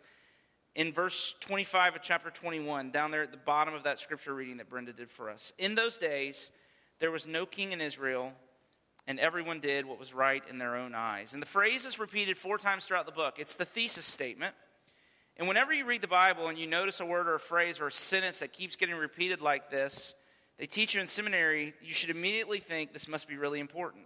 in 0.77 0.93
verse 0.93 1.35
25 1.41 1.97
of 1.97 2.03
chapter 2.03 2.31
21, 2.31 2.93
down 2.93 3.11
there 3.11 3.25
at 3.25 3.33
the 3.33 3.37
bottom 3.37 3.75
of 3.75 3.83
that 3.83 3.99
scripture 3.99 4.33
reading 4.33 4.59
that 4.59 4.71
Brenda 4.71 4.93
did 4.93 5.11
for 5.11 5.29
us. 5.29 5.53
In 5.59 5.75
those 5.75 5.99
days, 5.99 6.53
there 7.01 7.11
was 7.11 7.27
no 7.27 7.47
king 7.47 7.73
in 7.73 7.81
Israel, 7.81 8.33
and 9.09 9.19
everyone 9.19 9.59
did 9.59 9.87
what 9.87 9.99
was 9.99 10.13
right 10.13 10.45
in 10.51 10.59
their 10.59 10.77
own 10.77 10.95
eyes. 10.95 11.33
And 11.33 11.41
the 11.41 11.47
phrase 11.47 11.87
is 11.87 11.99
repeated 11.99 12.37
four 12.37 12.59
times 12.59 12.85
throughout 12.85 13.07
the 13.07 13.13
book. 13.13 13.37
It's 13.39 13.55
the 13.55 13.65
thesis 13.65 14.05
statement. 14.05 14.55
And 15.39 15.49
whenever 15.49 15.73
you 15.73 15.87
read 15.87 16.03
the 16.03 16.09
Bible 16.09 16.49
and 16.49 16.59
you 16.59 16.67
notice 16.67 17.01
a 17.01 17.07
word 17.07 17.27
or 17.27 17.35
a 17.35 17.41
phrase 17.41 17.81
or 17.81 17.87
a 17.87 17.93
sentence 17.93 18.41
that 18.41 18.53
keeps 18.53 18.77
getting 18.77 18.95
repeated 18.95 19.41
like 19.41 19.71
this, 19.71 20.15
they 20.59 20.67
teach 20.67 20.95
you 20.95 21.01
in 21.01 21.07
seminary, 21.07 21.73
you 21.83 21.93
should 21.93 22.11
immediately 22.11 22.59
think 22.59 22.93
this 22.93 23.09
must 23.09 23.27
be 23.27 23.37
really 23.39 23.61
important. 23.61 24.05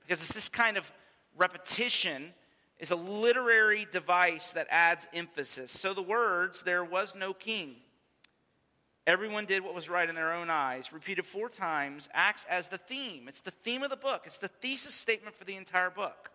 Because 0.00 0.22
it's 0.22 0.32
this 0.32 0.48
kind 0.48 0.78
of 0.78 0.90
repetition 1.36 2.32
is 2.78 2.90
a 2.90 2.96
literary 2.96 3.86
device 3.92 4.52
that 4.52 4.66
adds 4.70 5.06
emphasis. 5.12 5.70
So 5.70 5.92
the 5.92 6.02
words, 6.02 6.62
there 6.62 6.84
was 6.84 7.14
no 7.14 7.34
king. 7.34 7.74
Everyone 9.06 9.46
did 9.46 9.64
what 9.64 9.74
was 9.74 9.88
right 9.88 10.08
in 10.08 10.14
their 10.14 10.32
own 10.32 10.48
eyes, 10.48 10.92
repeated 10.92 11.26
four 11.26 11.48
times, 11.48 12.08
acts 12.12 12.46
as 12.48 12.68
the 12.68 12.78
theme. 12.78 13.26
It's 13.26 13.40
the 13.40 13.50
theme 13.50 13.82
of 13.82 13.90
the 13.90 13.96
book, 13.96 14.22
it's 14.26 14.38
the 14.38 14.48
thesis 14.48 14.94
statement 14.94 15.34
for 15.34 15.44
the 15.44 15.56
entire 15.56 15.90
book. 15.90 16.30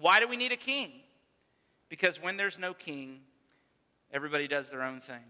Why 0.00 0.20
do 0.20 0.28
we 0.28 0.36
need 0.36 0.52
a 0.52 0.56
king? 0.56 0.90
Because 1.88 2.22
when 2.22 2.36
there's 2.36 2.58
no 2.58 2.74
king, 2.74 3.20
everybody 4.12 4.48
does 4.48 4.68
their 4.68 4.82
own 4.82 5.00
thing. 5.00 5.24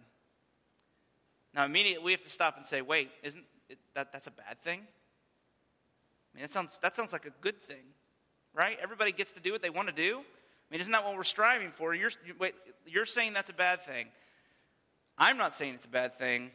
Now, 1.55 1.65
immediately 1.65 2.05
we 2.05 2.13
have 2.13 2.23
to 2.25 2.31
stop 2.31 2.57
and 2.57 2.67
say, 2.67 2.83
wait, 2.83 3.11
isn't 3.23 3.45
it, 3.69 3.79
that 3.95 4.13
that's 4.13 4.27
a 4.27 4.31
bad 4.31 4.61
thing? 4.63 4.81
I 4.81 6.37
mean, 6.37 6.43
that 6.43 6.51
sounds, 6.51 6.79
that 6.83 6.97
sounds 6.97 7.13
like 7.13 7.27
a 7.27 7.33
good 7.41 7.61
thing, 7.63 7.85
right? 8.55 8.79
Everybody 8.83 9.13
gets 9.13 9.33
to 9.33 9.41
do 9.41 9.53
what 9.53 9.63
they 9.63 9.71
want 9.71 9.89
to 9.89 9.95
do. 9.95 10.19
I 10.19 10.69
mean, 10.71 10.81
isn't 10.81 10.93
that 10.93 11.05
what 11.05 11.17
we're 11.17 11.25
striving 11.25 11.71
for? 11.71 11.95
You're, 11.95 12.11
wait, 12.39 12.55
you're 12.87 13.05
saying 13.05 13.35
that's 13.35 13.51
a 13.51 13.55
bad 13.55 13.83
thing. 13.83 14.07
I'm 15.19 15.37
not 15.37 15.55
saying 15.55 15.75
it's 15.75 15.85
a 15.85 15.91
bad 15.91 16.19
thing. 16.19 16.51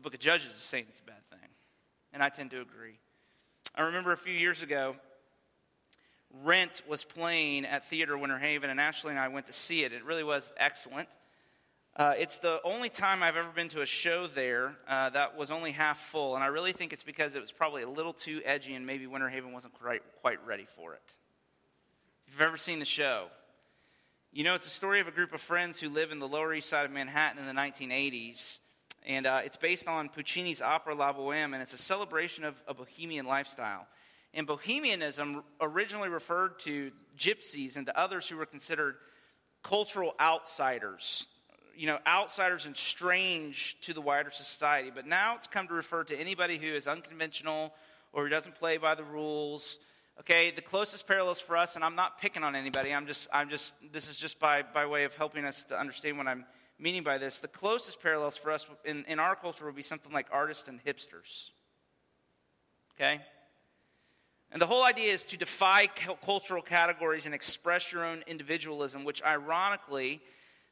The 0.00 0.04
book 0.04 0.14
of 0.14 0.20
Judges 0.20 0.54
is 0.54 0.62
saying 0.62 0.86
it's 0.88 1.00
a 1.00 1.02
bad 1.02 1.22
thing. 1.28 1.50
And 2.14 2.22
I 2.22 2.30
tend 2.30 2.52
to 2.52 2.62
agree. 2.62 2.98
I 3.74 3.82
remember 3.82 4.12
a 4.12 4.16
few 4.16 4.32
years 4.32 4.62
ago, 4.62 4.96
Rent 6.42 6.80
was 6.88 7.04
playing 7.04 7.66
at 7.66 7.86
Theater 7.86 8.16
Winter 8.16 8.38
Haven, 8.38 8.70
and 8.70 8.80
Ashley 8.80 9.10
and 9.10 9.18
I 9.18 9.28
went 9.28 9.48
to 9.48 9.52
see 9.52 9.84
it. 9.84 9.92
It 9.92 10.02
really 10.06 10.24
was 10.24 10.54
excellent. 10.56 11.06
Uh, 11.94 12.14
it's 12.16 12.38
the 12.38 12.62
only 12.64 12.88
time 12.88 13.22
I've 13.22 13.36
ever 13.36 13.50
been 13.50 13.68
to 13.68 13.82
a 13.82 13.86
show 13.86 14.26
there 14.26 14.74
uh, 14.88 15.10
that 15.10 15.36
was 15.36 15.50
only 15.50 15.72
half 15.72 15.98
full, 15.98 16.34
and 16.34 16.42
I 16.42 16.46
really 16.46 16.72
think 16.72 16.94
it's 16.94 17.02
because 17.02 17.34
it 17.34 17.42
was 17.42 17.52
probably 17.52 17.82
a 17.82 17.90
little 17.90 18.14
too 18.14 18.40
edgy 18.46 18.72
and 18.72 18.86
maybe 18.86 19.06
Winter 19.06 19.28
Haven 19.28 19.52
wasn't 19.52 19.74
quite, 19.74 20.00
quite 20.22 20.38
ready 20.46 20.66
for 20.76 20.94
it. 20.94 21.02
If 22.26 22.32
you've 22.32 22.40
ever 22.40 22.56
seen 22.56 22.78
the 22.78 22.86
show, 22.86 23.26
you 24.32 24.44
know 24.44 24.54
it's 24.54 24.66
a 24.66 24.70
story 24.70 25.00
of 25.00 25.08
a 25.08 25.12
group 25.12 25.34
of 25.34 25.42
friends 25.42 25.78
who 25.78 25.90
live 25.90 26.10
in 26.10 26.20
the 26.20 26.28
Lower 26.28 26.54
East 26.54 26.70
Side 26.70 26.86
of 26.86 26.90
Manhattan 26.90 27.38
in 27.38 27.46
the 27.46 27.60
1980s, 27.60 28.60
and 29.06 29.26
uh, 29.26 29.40
it's 29.44 29.56
based 29.56 29.88
on 29.88 30.08
Puccini's 30.08 30.60
opera 30.60 30.94
La 30.94 31.12
Boheme, 31.12 31.54
and 31.54 31.62
it's 31.62 31.74
a 31.74 31.78
celebration 31.78 32.44
of 32.44 32.54
a 32.68 32.74
bohemian 32.74 33.26
lifestyle. 33.26 33.86
And 34.34 34.46
bohemianism 34.46 35.42
originally 35.60 36.08
referred 36.08 36.60
to 36.60 36.92
gypsies 37.18 37.76
and 37.76 37.86
to 37.86 37.98
others 37.98 38.28
who 38.28 38.36
were 38.36 38.46
considered 38.46 38.96
cultural 39.62 40.14
outsiders 40.20 41.26
you 41.80 41.86
know, 41.86 41.98
outsiders 42.06 42.66
and 42.66 42.76
strange 42.76 43.78
to 43.80 43.94
the 43.94 44.02
wider 44.02 44.30
society. 44.30 44.90
But 44.94 45.06
now 45.06 45.36
it's 45.36 45.46
come 45.46 45.66
to 45.68 45.72
refer 45.72 46.04
to 46.04 46.14
anybody 46.14 46.58
who 46.58 46.66
is 46.66 46.86
unconventional 46.86 47.72
or 48.12 48.24
who 48.24 48.28
doesn't 48.28 48.54
play 48.56 48.76
by 48.76 48.94
the 48.94 49.02
rules. 49.02 49.78
Okay, 50.20 50.50
the 50.50 50.60
closest 50.60 51.06
parallels 51.06 51.40
for 51.40 51.56
us, 51.56 51.76
and 51.76 51.84
I'm 51.84 51.94
not 51.94 52.20
picking 52.20 52.44
on 52.44 52.54
anybody. 52.54 52.92
I'm 52.92 53.06
just, 53.06 53.28
I'm 53.32 53.48
just. 53.48 53.74
This 53.92 54.10
is 54.10 54.18
just 54.18 54.38
by 54.38 54.60
by 54.60 54.84
way 54.84 55.04
of 55.04 55.14
helping 55.16 55.46
us 55.46 55.64
to 55.64 55.80
understand 55.80 56.18
what 56.18 56.26
I'm 56.26 56.44
meaning 56.80 57.02
by 57.02 57.18
this. 57.18 57.38
The 57.38 57.48
closest 57.48 58.02
parallels 58.02 58.36
for 58.36 58.50
us 58.50 58.66
in, 58.84 59.04
in 59.06 59.20
our 59.20 59.36
culture 59.36 59.66
would 59.66 59.76
be 59.76 59.82
something 59.82 60.12
like 60.12 60.26
artists 60.32 60.68
and 60.68 60.82
hipsters. 60.84 61.50
Okay. 62.96 63.20
And 64.52 64.60
the 64.60 64.66
whole 64.66 64.84
idea 64.84 65.12
is 65.12 65.22
to 65.24 65.36
defy 65.36 65.86
cultural 66.24 66.62
categories 66.62 67.26
and 67.26 67.34
express 67.34 67.92
your 67.92 68.04
own 68.04 68.24
individualism, 68.26 69.04
which 69.04 69.22
ironically 69.22 70.20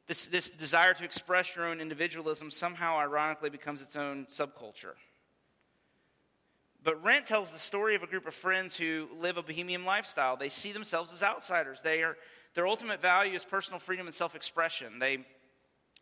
this, 0.07 0.25
this 0.25 0.49
desire 0.49 0.93
to 0.95 1.03
express 1.03 1.55
your 1.55 1.65
own 1.65 1.79
individualism 1.79 2.51
somehow 2.51 2.97
ironically 2.97 3.49
becomes 3.49 3.81
its 3.81 3.95
own 3.95 4.25
subculture. 4.25 4.95
But 6.83 7.03
Rent 7.03 7.27
tells 7.27 7.51
the 7.51 7.59
story 7.59 7.95
of 7.95 8.03
a 8.03 8.07
group 8.07 8.25
of 8.25 8.33
friends 8.33 8.75
who 8.75 9.07
live 9.19 9.37
a 9.37 9.43
bohemian 9.43 9.85
lifestyle. 9.85 10.35
They 10.35 10.49
see 10.49 10.71
themselves 10.71 11.13
as 11.13 11.21
outsiders. 11.21 11.81
They 11.81 12.03
are, 12.03 12.17
their 12.55 12.67
ultimate 12.67 13.01
value 13.01 13.33
is 13.33 13.43
personal 13.43 13.79
freedom 13.79 14.07
and 14.07 14.15
self 14.15 14.35
expression. 14.35 14.99
They, 14.99 15.25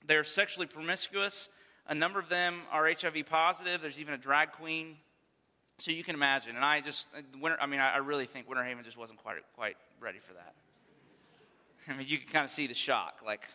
they're 0.06 0.24
sexually 0.24 0.68
promiscuous. 0.68 1.50
A 1.88 1.96
number 1.96 2.20
of 2.20 2.30
them 2.30 2.62
are 2.72 2.88
HIV 2.88 3.25
positive. 3.30 3.82
There's 3.82 4.00
even 4.00 4.13
a 4.13 4.18
drag 4.18 4.51
queen. 4.51 4.98
So 5.80 5.92
you 5.92 6.04
can 6.04 6.16
imagine. 6.16 6.56
And 6.56 6.66
I 6.66 6.82
just, 6.82 7.08
winter, 7.39 7.58
I 7.62 7.68
mean, 7.68 7.80
I 7.80 7.98
really 7.98 8.25
think 8.25 8.50
Winter 8.50 8.63
Haven 8.63 8.84
just 8.84 8.98
wasn't 8.98 9.20
quite, 9.20 9.38
quite 9.56 9.77
ready 10.00 10.20
for 10.20 10.34
that. 10.34 10.56
I 11.88 11.98
mean, 11.98 12.08
you 12.08 12.18
can 12.18 12.27
kind 12.27 12.46
of 12.46 12.51
see 12.51 12.68
the 12.68 12.74
shock. 12.74 13.22
Like, 13.25 13.48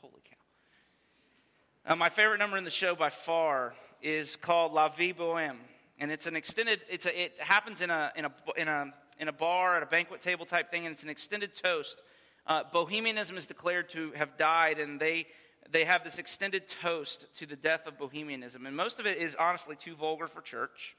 holy 0.00 0.14
cow. 0.24 1.92
uh, 1.92 1.96
my 1.96 2.08
favorite 2.08 2.38
number 2.38 2.56
in 2.56 2.64
the 2.64 2.70
show 2.70 2.94
by 2.94 3.10
far 3.10 3.74
is 4.00 4.36
called 4.36 4.72
La 4.72 4.88
Vie 4.88 5.12
Boheme. 5.12 5.58
And 5.98 6.10
it's 6.10 6.26
an 6.26 6.36
extended, 6.36 6.80
it's 6.88 7.06
a, 7.06 7.22
it 7.24 7.32
happens 7.38 7.80
in 7.80 7.90
a, 7.90 8.12
in, 8.16 8.24
a, 8.24 8.32
in, 8.56 8.68
a, 8.68 8.92
in 9.18 9.28
a 9.28 9.32
bar, 9.32 9.76
at 9.76 9.82
a 9.82 9.86
banquet 9.86 10.20
table 10.20 10.46
type 10.46 10.70
thing, 10.70 10.86
and 10.86 10.92
it's 10.92 11.02
an 11.02 11.08
extended 11.08 11.54
toast. 11.54 12.02
Uh, 12.46 12.62
Bohemianism 12.72 13.36
is 13.36 13.46
declared 13.46 13.88
to 13.90 14.12
have 14.12 14.36
died, 14.36 14.78
and 14.78 15.00
they, 15.00 15.26
they 15.70 15.84
have 15.84 16.04
this 16.04 16.18
extended 16.18 16.68
toast 16.68 17.26
to 17.38 17.46
the 17.46 17.56
death 17.56 17.86
of 17.86 17.98
Bohemianism. 17.98 18.66
And 18.66 18.76
most 18.76 19.00
of 19.00 19.06
it 19.06 19.18
is 19.18 19.34
honestly 19.34 19.76
too 19.76 19.94
vulgar 19.94 20.26
for 20.26 20.40
church. 20.40 20.96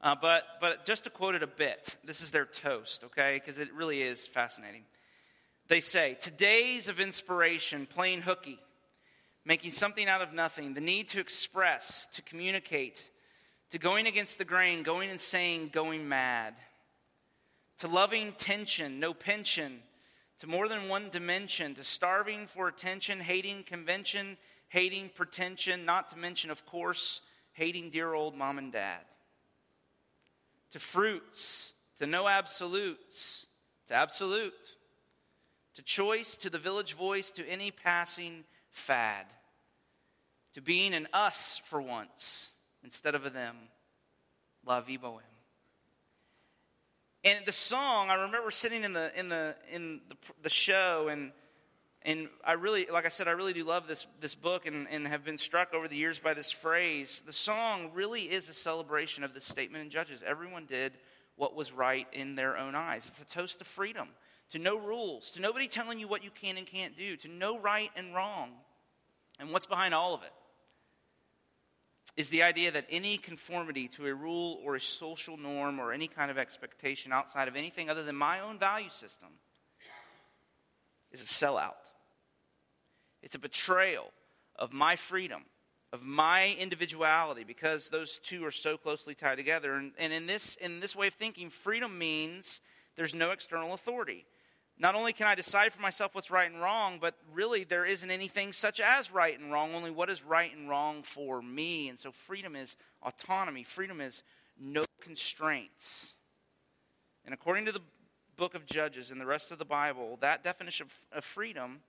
Uh, 0.00 0.14
but, 0.20 0.44
but 0.60 0.84
just 0.84 1.04
to 1.04 1.10
quote 1.10 1.34
it 1.34 1.42
a 1.42 1.48
bit, 1.48 1.96
this 2.04 2.22
is 2.22 2.30
their 2.30 2.44
toast, 2.44 3.04
okay? 3.04 3.34
Because 3.34 3.58
it 3.58 3.72
really 3.74 4.02
is 4.02 4.26
fascinating. 4.26 4.82
They 5.66 5.80
say, 5.80 6.16
Today's 6.20 6.86
of 6.86 7.00
inspiration, 7.00 7.86
plain 7.86 8.20
hooky 8.20 8.60
making 9.48 9.72
something 9.72 10.10
out 10.10 10.20
of 10.20 10.34
nothing, 10.34 10.74
the 10.74 10.80
need 10.80 11.08
to 11.08 11.20
express, 11.20 12.06
to 12.12 12.20
communicate, 12.20 13.02
to 13.70 13.78
going 13.78 14.06
against 14.06 14.36
the 14.36 14.44
grain, 14.44 14.82
going 14.82 15.08
insane, 15.08 15.70
going 15.72 16.06
mad, 16.06 16.54
to 17.78 17.88
loving 17.88 18.32
tension, 18.32 19.00
no 19.00 19.14
pension, 19.14 19.80
to 20.40 20.46
more 20.46 20.68
than 20.68 20.88
one 20.88 21.08
dimension, 21.10 21.74
to 21.74 21.84
starving 21.84 22.46
for 22.46 22.68
attention, 22.68 23.20
hating 23.20 23.64
convention, 23.64 24.36
hating 24.68 25.10
pretension, 25.14 25.84
not 25.84 26.08
to 26.10 26.16
mention, 26.16 26.50
of 26.50 26.64
course, 26.66 27.20
hating 27.52 27.90
dear 27.90 28.14
old 28.14 28.36
mom 28.36 28.58
and 28.58 28.72
dad. 28.72 29.00
To 30.72 30.78
fruits, 30.78 31.72
to 31.98 32.06
no 32.06 32.28
absolutes, 32.28 33.46
to 33.88 33.94
absolute, 33.94 34.52
to 35.74 35.82
choice, 35.82 36.36
to 36.36 36.50
the 36.50 36.58
village 36.58 36.94
voice, 36.94 37.30
to 37.32 37.48
any 37.48 37.70
passing 37.70 38.44
fad 38.70 39.26
to 40.58 40.62
being 40.62 40.92
an 40.92 41.06
us 41.12 41.60
for 41.66 41.80
once 41.80 42.50
instead 42.82 43.14
of 43.14 43.24
a 43.24 43.30
them. 43.30 43.56
La 44.66 44.80
vie 44.80 44.96
boheme. 44.96 45.37
And 47.24 47.44
the 47.46 47.52
song, 47.52 48.10
I 48.10 48.14
remember 48.14 48.50
sitting 48.50 48.84
in 48.84 48.92
the 48.92 49.10
in 49.18 49.28
the 49.28 49.56
in 49.72 50.00
the, 50.08 50.16
the 50.42 50.50
show, 50.50 51.08
and 51.08 51.32
and 52.02 52.28
I 52.44 52.52
really, 52.52 52.86
like 52.92 53.06
I 53.06 53.08
said, 53.08 53.26
I 53.26 53.32
really 53.32 53.52
do 53.52 53.64
love 53.64 53.88
this 53.88 54.06
this 54.20 54.36
book, 54.36 54.66
and, 54.66 54.86
and 54.88 55.06
have 55.08 55.24
been 55.24 55.38
struck 55.38 55.74
over 55.74 55.88
the 55.88 55.96
years 55.96 56.20
by 56.20 56.34
this 56.34 56.50
phrase. 56.50 57.22
The 57.26 57.32
song 57.32 57.90
really 57.92 58.22
is 58.22 58.48
a 58.48 58.54
celebration 58.54 59.24
of 59.24 59.34
this 59.34 59.44
statement 59.44 59.82
in 59.84 59.90
Judges. 59.90 60.22
Everyone 60.24 60.66
did 60.66 60.92
what 61.34 61.56
was 61.56 61.72
right 61.72 62.06
in 62.12 62.36
their 62.36 62.56
own 62.56 62.74
eyes. 62.76 63.08
It's 63.08 63.32
a 63.32 63.34
toast 63.34 63.58
to 63.58 63.64
freedom, 63.64 64.08
to 64.50 64.58
no 64.58 64.78
rules, 64.78 65.30
to 65.32 65.40
nobody 65.40 65.66
telling 65.66 65.98
you 65.98 66.06
what 66.06 66.22
you 66.22 66.30
can 66.30 66.56
and 66.56 66.66
can't 66.66 66.96
do, 66.96 67.16
to 67.16 67.28
no 67.28 67.58
right 67.58 67.90
and 67.96 68.14
wrong. 68.14 68.50
And 69.40 69.50
what's 69.50 69.66
behind 69.66 69.92
all 69.94 70.14
of 70.14 70.22
it? 70.22 70.32
Is 72.18 72.30
the 72.30 72.42
idea 72.42 72.72
that 72.72 72.84
any 72.90 73.16
conformity 73.16 73.86
to 73.86 74.04
a 74.04 74.12
rule 74.12 74.58
or 74.64 74.74
a 74.74 74.80
social 74.80 75.36
norm 75.36 75.78
or 75.78 75.92
any 75.92 76.08
kind 76.08 76.32
of 76.32 76.36
expectation 76.36 77.12
outside 77.12 77.46
of 77.46 77.54
anything 77.54 77.88
other 77.88 78.02
than 78.02 78.16
my 78.16 78.40
own 78.40 78.58
value 78.58 78.90
system 78.90 79.28
is 81.12 81.22
a 81.22 81.24
sellout. 81.24 81.74
It's 83.22 83.36
a 83.36 83.38
betrayal 83.38 84.10
of 84.56 84.72
my 84.72 84.96
freedom, 84.96 85.42
of 85.92 86.02
my 86.02 86.56
individuality, 86.58 87.44
because 87.44 87.88
those 87.88 88.18
two 88.18 88.44
are 88.44 88.50
so 88.50 88.76
closely 88.76 89.14
tied 89.14 89.36
together. 89.36 89.74
And, 89.74 89.92
and 89.96 90.12
in, 90.12 90.26
this, 90.26 90.56
in 90.56 90.80
this 90.80 90.96
way 90.96 91.06
of 91.06 91.14
thinking, 91.14 91.50
freedom 91.50 91.96
means 91.96 92.60
there's 92.96 93.14
no 93.14 93.30
external 93.30 93.74
authority. 93.74 94.26
Not 94.80 94.94
only 94.94 95.12
can 95.12 95.26
I 95.26 95.34
decide 95.34 95.72
for 95.72 95.82
myself 95.82 96.14
what's 96.14 96.30
right 96.30 96.50
and 96.50 96.60
wrong, 96.60 96.98
but 97.00 97.14
really 97.32 97.64
there 97.64 97.84
isn't 97.84 98.10
anything 98.10 98.52
such 98.52 98.78
as 98.78 99.10
right 99.10 99.38
and 99.38 99.50
wrong, 99.50 99.74
only 99.74 99.90
what 99.90 100.08
is 100.08 100.22
right 100.22 100.54
and 100.54 100.68
wrong 100.68 101.02
for 101.02 101.42
me. 101.42 101.88
And 101.88 101.98
so 101.98 102.12
freedom 102.12 102.54
is 102.54 102.76
autonomy, 103.02 103.64
freedom 103.64 104.00
is 104.00 104.22
no 104.58 104.84
constraints. 105.00 106.14
And 107.24 107.34
according 107.34 107.66
to 107.66 107.72
the 107.72 107.80
book 108.36 108.54
of 108.54 108.66
Judges 108.66 109.10
and 109.10 109.20
the 109.20 109.26
rest 109.26 109.50
of 109.50 109.58
the 109.58 109.64
Bible, 109.64 110.16
that 110.20 110.44
definition 110.44 110.86
of 111.12 111.24
freedom, 111.24 111.80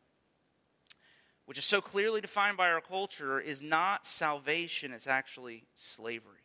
which 1.45 1.59
is 1.59 1.65
so 1.65 1.81
clearly 1.81 2.21
defined 2.21 2.57
by 2.57 2.71
our 2.71 2.81
culture, 2.81 3.39
is 3.39 3.61
not 3.61 4.07
salvation, 4.07 4.91
it's 4.91 5.05
actually 5.05 5.65
slavery. 5.75 6.41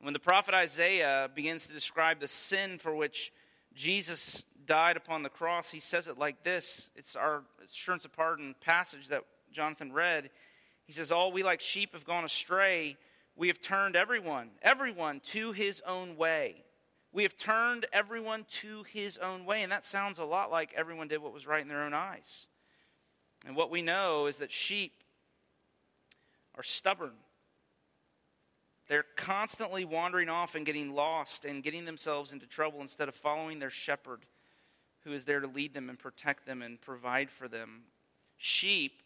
When 0.00 0.12
the 0.12 0.18
prophet 0.18 0.54
Isaiah 0.54 1.30
begins 1.32 1.68
to 1.68 1.72
describe 1.72 2.18
the 2.18 2.28
sin 2.28 2.78
for 2.78 2.94
which 2.94 3.32
Jesus 3.74 4.42
died 4.66 4.96
upon 4.96 5.22
the 5.22 5.28
cross, 5.28 5.70
he 5.70 5.80
says 5.80 6.08
it 6.08 6.18
like 6.18 6.42
this. 6.42 6.88
It's 6.96 7.16
our 7.16 7.42
assurance 7.64 8.04
of 8.04 8.12
pardon 8.12 8.54
passage 8.60 9.08
that 9.08 9.24
Jonathan 9.52 9.92
read. 9.92 10.30
He 10.86 10.92
says, 10.92 11.12
All 11.12 11.32
we 11.32 11.42
like 11.42 11.60
sheep 11.60 11.92
have 11.92 12.04
gone 12.04 12.24
astray. 12.24 12.96
We 13.36 13.48
have 13.48 13.60
turned 13.60 13.96
everyone, 13.96 14.50
everyone 14.62 15.20
to 15.26 15.52
his 15.52 15.82
own 15.86 16.16
way. 16.16 16.62
We 17.12 17.24
have 17.24 17.36
turned 17.36 17.86
everyone 17.92 18.44
to 18.60 18.84
his 18.84 19.18
own 19.18 19.44
way. 19.44 19.62
And 19.62 19.72
that 19.72 19.84
sounds 19.84 20.18
a 20.18 20.24
lot 20.24 20.50
like 20.50 20.72
everyone 20.74 21.08
did 21.08 21.22
what 21.22 21.32
was 21.32 21.46
right 21.46 21.62
in 21.62 21.68
their 21.68 21.82
own 21.82 21.94
eyes. 21.94 22.46
And 23.46 23.56
what 23.56 23.70
we 23.70 23.82
know 23.82 24.26
is 24.26 24.38
that 24.38 24.52
sheep 24.52 24.92
are 26.56 26.62
stubborn. 26.62 27.12
They're 28.88 29.06
constantly 29.16 29.84
wandering 29.84 30.28
off 30.28 30.54
and 30.54 30.66
getting 30.66 30.94
lost 30.94 31.44
and 31.44 31.62
getting 31.62 31.84
themselves 31.84 32.32
into 32.32 32.46
trouble 32.46 32.80
instead 32.80 33.08
of 33.08 33.14
following 33.14 33.58
their 33.58 33.70
shepherd 33.70 34.26
who 35.04 35.12
is 35.12 35.24
there 35.24 35.40
to 35.40 35.46
lead 35.46 35.74
them 35.74 35.88
and 35.88 35.98
protect 35.98 36.46
them 36.46 36.62
and 36.62 36.80
provide 36.80 37.30
for 37.30 37.48
them. 37.48 37.82
Sheep 38.36 39.02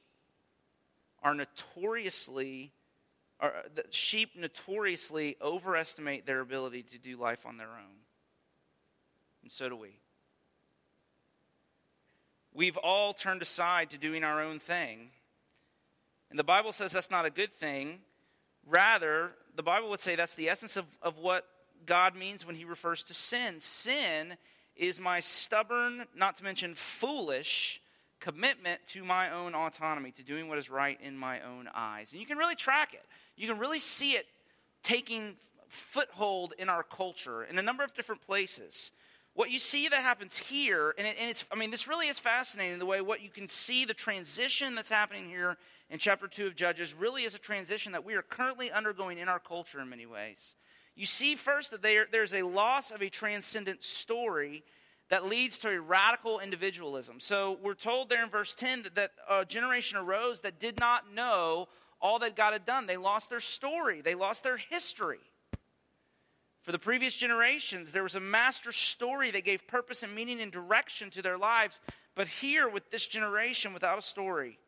are 1.23 1.35
notoriously 1.35 2.73
are, 3.41 3.53
sheep 3.91 4.31
notoriously 4.37 5.37
overestimate 5.41 6.27
their 6.27 6.41
ability 6.41 6.83
to 6.83 6.99
do 6.99 7.17
life 7.17 7.47
on 7.47 7.57
their 7.57 7.69
own. 7.69 7.99
And 9.43 9.53
so 9.53 9.69
do 9.69 9.77
we. 9.77 9.99
We've 12.53 12.77
all 12.77 13.13
turned 13.13 13.43
aside 13.43 13.91
to 13.91 13.99
doing 13.99 14.25
our 14.25 14.43
own 14.43 14.59
thing. 14.59 15.11
And 16.31 16.39
the 16.39 16.45
Bible 16.45 16.73
says 16.73 16.91
that's 16.91 17.11
not 17.11 17.27
a 17.27 17.31
good 17.31 17.55
thing. 17.55 18.01
Rather, 18.67 19.31
the 19.59 19.63
Bible 19.65 19.91
would 19.91 19.99
say 19.99 20.15
that's 20.15 20.37
the 20.37 20.49
essence 20.49 20.77
of, 20.77 20.87
of 21.03 21.19
what 21.19 21.45
God 21.85 22.15
means 22.15 22.47
when 22.47 22.55
he 22.55 22.65
refers 22.65 23.03
to 23.03 23.13
sin. 23.13 23.57
Sin 23.59 24.37
is 24.77 25.01
my 25.01 25.19
stubborn, 25.19 26.05
not 26.17 26.37
to 26.37 26.45
mention 26.45 26.77
foolish, 26.77 27.81
commitment 28.21 28.81
to 28.91 29.03
my 29.03 29.33
own 29.33 29.57
autonomy, 29.57 30.13
to 30.13 30.23
doing 30.23 30.47
what 30.47 30.59
is 30.59 30.71
right 30.71 30.97
in 31.03 31.17
my 31.17 31.41
own 31.41 31.69
eyes. 31.75 32.13
And 32.13 32.21
you 32.21 32.27
can 32.27 32.39
really 32.39 32.55
track 32.55 32.95
it. 32.95 33.05
You 33.37 33.49
can 33.49 33.59
really 33.59 33.81
see 33.81 34.13
it 34.13 34.27
taking 34.85 35.35
foothold 35.67 36.55
in 36.57 36.69
our 36.69 36.85
culture 36.85 37.43
in 37.43 37.59
a 37.59 37.63
number 37.63 37.83
of 37.83 37.93
different 37.95 38.25
places. 38.25 38.93
What 39.39 39.53
you 39.53 39.61
see 39.61 39.87
that 39.87 40.03
happens 40.03 40.37
here, 40.37 40.97
and, 40.99 41.07
it, 41.07 41.15
and 41.21 41.31
it's, 41.31 41.45
I 41.53 41.55
mean, 41.55 41.71
this 41.71 41.87
really 41.87 42.09
is 42.09 42.19
fascinating 42.19 42.81
the 42.81 42.87
way 42.87 43.01
what 43.01 43.23
you 43.23 43.31
can 43.31 43.47
see 43.47 43.85
the 43.85 43.95
transition 43.95 44.75
that's 44.75 44.89
happening 44.89 45.29
here 45.29 45.57
in 45.91 46.01
chapter 46.01 46.27
2 46.27 46.49
of 46.49 46.57
Judges 46.57 46.93
really 46.93 47.23
is 47.23 47.37
a 47.37 47.39
transition 47.39 47.93
that 47.93 48.05
we 48.05 48.15
are 48.15 48.23
currently 48.23 48.73
undergoing 48.73 49.19
in 49.19 49.29
our 49.29 49.39
culture 49.39 49.79
in 49.79 49.89
many 49.89 50.07
ways. 50.07 50.57
You 50.97 51.07
see, 51.07 51.37
first, 51.37 51.71
that 51.71 51.83
there, 51.83 52.09
there's 52.11 52.35
a 52.35 52.43
loss 52.43 52.91
of 52.91 53.01
a 53.01 53.09
transcendent 53.09 53.85
story 53.85 54.65
that 55.09 55.25
leads 55.25 55.57
to 55.59 55.69
a 55.69 55.81
radical 55.81 56.41
individualism. 56.41 57.21
So 57.21 57.59
we're 57.63 57.75
told 57.75 58.11
there 58.11 58.25
in 58.25 58.31
verse 58.31 58.57
10 58.57 58.83
that, 58.83 58.97
that 58.97 59.13
a 59.31 59.45
generation 59.45 59.99
arose 59.99 60.41
that 60.41 60.59
did 60.59 60.81
not 60.81 61.15
know 61.15 61.69
all 62.01 62.19
that 62.19 62.35
God 62.35 62.55
had 62.55 62.67
done. 62.67 62.89
They 62.89 62.97
lost 62.97 63.31
their 63.31 63.39
story, 63.39 64.01
they 64.01 64.17
lost 64.17 64.43
their 64.43 64.57
history. 64.57 65.21
For 66.69 66.73
the 66.73 66.79
previous 66.79 67.17
generations, 67.17 67.93
there 67.93 68.03
was 68.03 68.15
a 68.15 68.21
master 68.21 68.73
story 68.73 69.31
that 69.31 69.47
gave 69.47 69.67
purpose 69.67 70.03
and 70.03 70.15
meaning 70.15 70.43
and 70.43 70.53
direction 70.53 71.09
to 71.13 71.23
their 71.23 71.39
lives. 71.39 71.81
But 72.15 72.29
here, 72.29 72.69
with 72.69 72.91
this 72.91 73.07
generation, 73.07 73.73
without 73.73 73.99
a 73.99 74.03
story, 74.03 74.59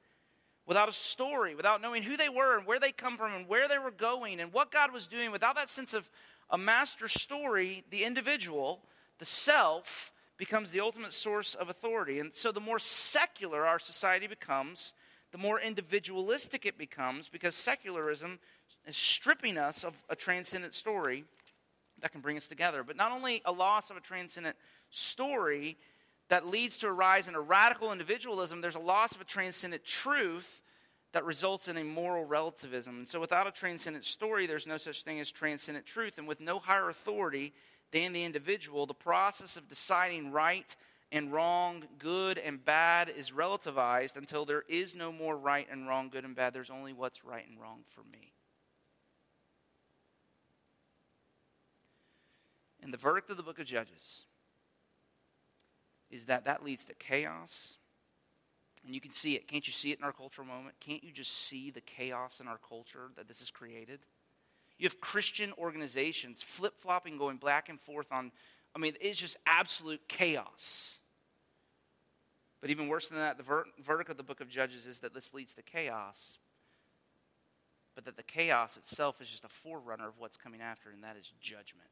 without 0.64 0.88
a 0.88 0.92
story, 0.92 1.54
without 1.54 1.82
knowing 1.82 2.02
who 2.02 2.16
they 2.16 2.30
were 2.30 2.56
and 2.56 2.66
where 2.66 2.80
they 2.80 2.90
come 2.90 3.18
from 3.18 3.34
and 3.34 3.46
where 3.46 3.68
they 3.68 3.76
were 3.76 3.90
going 3.90 4.40
and 4.40 4.50
what 4.50 4.72
God 4.72 4.94
was 4.94 5.06
doing, 5.06 5.30
without 5.30 5.56
that 5.56 5.68
sense 5.68 5.92
of 5.92 6.08
a 6.48 6.56
master 6.56 7.06
story, 7.06 7.84
the 7.90 8.04
individual, 8.04 8.80
the 9.18 9.26
self, 9.26 10.10
becomes 10.38 10.70
the 10.70 10.80
ultimate 10.80 11.12
source 11.12 11.54
of 11.54 11.68
authority. 11.68 12.18
And 12.18 12.34
so 12.34 12.50
the 12.50 12.60
more 12.60 12.78
secular 12.78 13.66
our 13.66 13.78
society 13.78 14.26
becomes, 14.26 14.94
the 15.32 15.38
more 15.38 15.60
individualistic 15.60 16.64
it 16.64 16.78
becomes 16.78 17.28
because 17.28 17.54
secularism 17.54 18.38
is 18.86 18.96
stripping 18.96 19.58
us 19.58 19.84
of 19.84 20.00
a 20.08 20.16
transcendent 20.16 20.72
story 20.72 21.26
that 22.02 22.12
can 22.12 22.20
bring 22.20 22.36
us 22.36 22.46
together. 22.46 22.82
But 22.82 22.96
not 22.96 23.12
only 23.12 23.42
a 23.44 23.52
loss 23.52 23.90
of 23.90 23.96
a 23.96 24.00
transcendent 24.00 24.56
story, 24.90 25.76
that 26.30 26.46
leads 26.46 26.78
to 26.78 26.86
a 26.86 26.92
rise 26.92 27.28
in 27.28 27.34
a 27.34 27.40
radical 27.40 27.92
individualism, 27.92 28.60
there's 28.60 28.76
a 28.76 28.80
loss 28.80 29.14
of 29.14 29.20
a 29.20 29.24
transcendent 29.24 29.84
truth 29.84 30.62
that 31.12 31.24
results 31.24 31.66
in 31.66 31.76
a 31.76 31.84
moral 31.84 32.24
relativism. 32.24 32.98
And 32.98 33.08
so, 33.08 33.18
without 33.18 33.48
a 33.48 33.50
transcendent 33.50 34.04
story, 34.04 34.46
there's 34.46 34.66
no 34.66 34.76
such 34.76 35.02
thing 35.02 35.18
as 35.18 35.30
transcendent 35.30 35.86
truth. 35.86 36.18
And 36.18 36.28
with 36.28 36.40
no 36.40 36.60
higher 36.60 36.88
authority 36.88 37.52
than 37.90 38.12
the 38.12 38.24
individual, 38.24 38.86
the 38.86 38.94
process 38.94 39.56
of 39.56 39.68
deciding 39.68 40.30
right 40.30 40.76
and 41.12 41.32
wrong, 41.32 41.82
good 41.98 42.38
and 42.38 42.64
bad 42.64 43.08
is 43.08 43.32
relativized 43.32 44.16
until 44.16 44.44
there 44.44 44.62
is 44.68 44.94
no 44.94 45.10
more 45.10 45.36
right 45.36 45.66
and 45.70 45.88
wrong, 45.88 46.08
good 46.08 46.24
and 46.24 46.36
bad. 46.36 46.54
There's 46.54 46.70
only 46.70 46.92
what's 46.92 47.24
right 47.24 47.44
and 47.48 47.60
wrong 47.60 47.80
for 47.88 48.02
me. 48.04 48.32
And 52.90 52.94
the 52.94 52.98
verdict 52.98 53.30
of 53.30 53.36
the 53.36 53.44
book 53.44 53.60
of 53.60 53.66
Judges 53.66 54.24
is 56.10 56.24
that 56.24 56.46
that 56.46 56.64
leads 56.64 56.84
to 56.86 56.94
chaos. 56.94 57.74
And 58.84 58.92
you 58.92 59.00
can 59.00 59.12
see 59.12 59.36
it. 59.36 59.46
Can't 59.46 59.64
you 59.64 59.72
see 59.72 59.92
it 59.92 60.00
in 60.00 60.04
our 60.04 60.10
cultural 60.12 60.44
moment? 60.44 60.74
Can't 60.80 61.04
you 61.04 61.12
just 61.12 61.30
see 61.30 61.70
the 61.70 61.82
chaos 61.82 62.40
in 62.40 62.48
our 62.48 62.58
culture 62.68 63.12
that 63.14 63.28
this 63.28 63.38
has 63.38 63.48
created? 63.48 64.00
You 64.76 64.88
have 64.88 65.00
Christian 65.00 65.52
organizations 65.56 66.42
flip 66.42 66.80
flopping, 66.80 67.16
going 67.16 67.36
back 67.36 67.68
and 67.68 67.80
forth 67.80 68.10
on, 68.10 68.32
I 68.74 68.80
mean, 68.80 68.94
it's 69.00 69.20
just 69.20 69.36
absolute 69.46 70.00
chaos. 70.08 70.96
But 72.60 72.70
even 72.70 72.88
worse 72.88 73.08
than 73.08 73.18
that, 73.18 73.36
the 73.36 73.44
ver- 73.44 73.66
verdict 73.80 74.10
of 74.10 74.16
the 74.16 74.24
book 74.24 74.40
of 74.40 74.48
Judges 74.48 74.84
is 74.84 74.98
that 74.98 75.14
this 75.14 75.32
leads 75.32 75.54
to 75.54 75.62
chaos, 75.62 76.38
but 77.94 78.04
that 78.06 78.16
the 78.16 78.24
chaos 78.24 78.76
itself 78.76 79.20
is 79.22 79.28
just 79.28 79.44
a 79.44 79.48
forerunner 79.48 80.08
of 80.08 80.18
what's 80.18 80.36
coming 80.36 80.60
after, 80.60 80.90
and 80.90 81.04
that 81.04 81.16
is 81.16 81.32
judgment. 81.40 81.86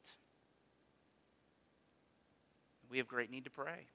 We 2.90 2.98
have 2.98 3.08
great 3.08 3.30
need 3.30 3.44
to 3.44 3.50
pray. 3.50 3.86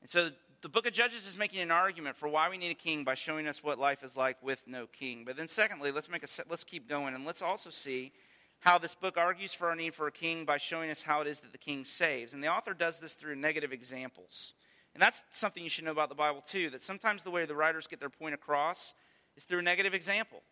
And 0.00 0.10
so 0.10 0.30
the 0.62 0.68
book 0.68 0.86
of 0.86 0.92
Judges 0.92 1.26
is 1.26 1.36
making 1.36 1.60
an 1.60 1.70
argument 1.70 2.16
for 2.16 2.28
why 2.28 2.48
we 2.48 2.58
need 2.58 2.70
a 2.70 2.74
king 2.74 3.04
by 3.04 3.14
showing 3.14 3.46
us 3.46 3.62
what 3.62 3.78
life 3.78 4.02
is 4.02 4.16
like 4.16 4.42
with 4.42 4.60
no 4.66 4.86
king. 4.86 5.24
But 5.24 5.36
then 5.36 5.48
secondly, 5.48 5.90
let's 5.90 6.08
make 6.08 6.22
a 6.22 6.28
let's 6.48 6.64
keep 6.64 6.88
going 6.88 7.14
and 7.14 7.24
let's 7.24 7.42
also 7.42 7.70
see 7.70 8.12
how 8.60 8.76
this 8.76 8.94
book 8.94 9.16
argues 9.16 9.54
for 9.54 9.68
our 9.68 9.74
need 9.74 9.94
for 9.94 10.06
a 10.06 10.12
king 10.12 10.44
by 10.44 10.58
showing 10.58 10.90
us 10.90 11.00
how 11.00 11.22
it 11.22 11.26
is 11.26 11.40
that 11.40 11.52
the 11.52 11.58
king 11.58 11.82
saves. 11.84 12.34
And 12.34 12.44
the 12.44 12.48
author 12.48 12.74
does 12.74 12.98
this 12.98 13.14
through 13.14 13.36
negative 13.36 13.72
examples. 13.72 14.52
And 14.94 15.02
that's 15.02 15.22
something 15.30 15.62
you 15.62 15.70
should 15.70 15.84
know 15.84 15.92
about 15.92 16.10
the 16.10 16.14
Bible 16.14 16.42
too, 16.46 16.68
that 16.70 16.82
sometimes 16.82 17.22
the 17.22 17.30
way 17.30 17.46
the 17.46 17.54
writers 17.54 17.86
get 17.86 18.00
their 18.00 18.10
point 18.10 18.34
across 18.34 18.92
is 19.36 19.44
through 19.44 19.60
a 19.60 19.62
negative 19.62 19.94
example. 19.94 20.42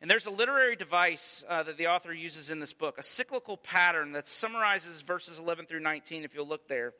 And 0.00 0.10
there's 0.10 0.26
a 0.26 0.30
literary 0.30 0.76
device 0.76 1.44
uh, 1.48 1.62
that 1.64 1.76
the 1.76 1.88
author 1.88 2.14
uses 2.14 2.48
in 2.48 2.58
this 2.58 2.72
book, 2.72 2.96
a 2.98 3.02
cyclical 3.02 3.58
pattern 3.58 4.12
that 4.12 4.26
summarizes 4.26 5.02
verses 5.02 5.38
11 5.38 5.66
through 5.66 5.80
19, 5.80 6.24
if 6.24 6.34
you'll 6.34 6.48
look 6.48 6.68
there. 6.68 6.94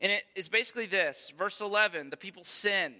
And 0.00 0.12
it 0.12 0.24
is 0.36 0.48
basically 0.48 0.86
this 0.86 1.32
verse 1.36 1.60
11, 1.60 2.10
the 2.10 2.16
people 2.16 2.44
sin. 2.44 2.94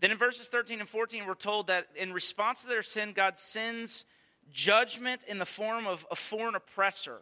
Then 0.00 0.10
in 0.10 0.18
verses 0.18 0.48
13 0.48 0.80
and 0.80 0.88
14, 0.88 1.26
we're 1.26 1.34
told 1.34 1.68
that 1.68 1.86
in 1.94 2.12
response 2.12 2.62
to 2.62 2.68
their 2.68 2.82
sin, 2.82 3.12
God 3.14 3.38
sends 3.38 4.04
judgment 4.52 5.22
in 5.28 5.38
the 5.38 5.46
form 5.46 5.86
of 5.86 6.04
a 6.10 6.16
foreign 6.16 6.54
oppressor. 6.54 7.20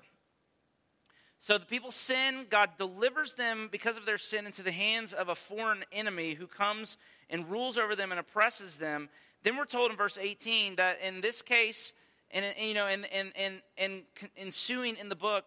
So 1.41 1.59
the 1.59 1.67
people 1.67 1.91
sin, 1.91 2.47
God 2.49 2.71
delivers 2.79 3.35
them 3.35 3.69
because 3.71 3.99
of 3.99 4.07
their 4.07 4.19
sin 4.19 4.47
into 4.47 4.63
the 4.63 4.73
hands 4.73 5.13
of 5.13 5.29
a 5.29 5.35
foreign 5.35 5.85
enemy 5.93 6.35
who 6.35 6.47
comes 6.47 6.97
and 7.29 7.51
rules 7.51 7.77
over 7.77 7.95
them 7.95 8.13
and 8.13 8.19
oppresses 8.19 8.77
them. 8.77 9.11
Then 9.45 9.57
we're 9.57 9.67
told 9.67 9.93
in 9.93 9.97
verse 9.97 10.19
18 10.21 10.77
that 10.77 11.01
in 11.01 11.21
this 11.21 11.43
case, 11.43 11.93
and 12.33 12.45
you 12.59 12.75
know, 12.75 12.87
and 12.87 13.07
and 13.13 13.33
and 13.37 13.63
and 13.79 14.03
ensuing 14.37 14.97
in 14.97 15.09
the 15.09 15.17
book, 15.17 15.45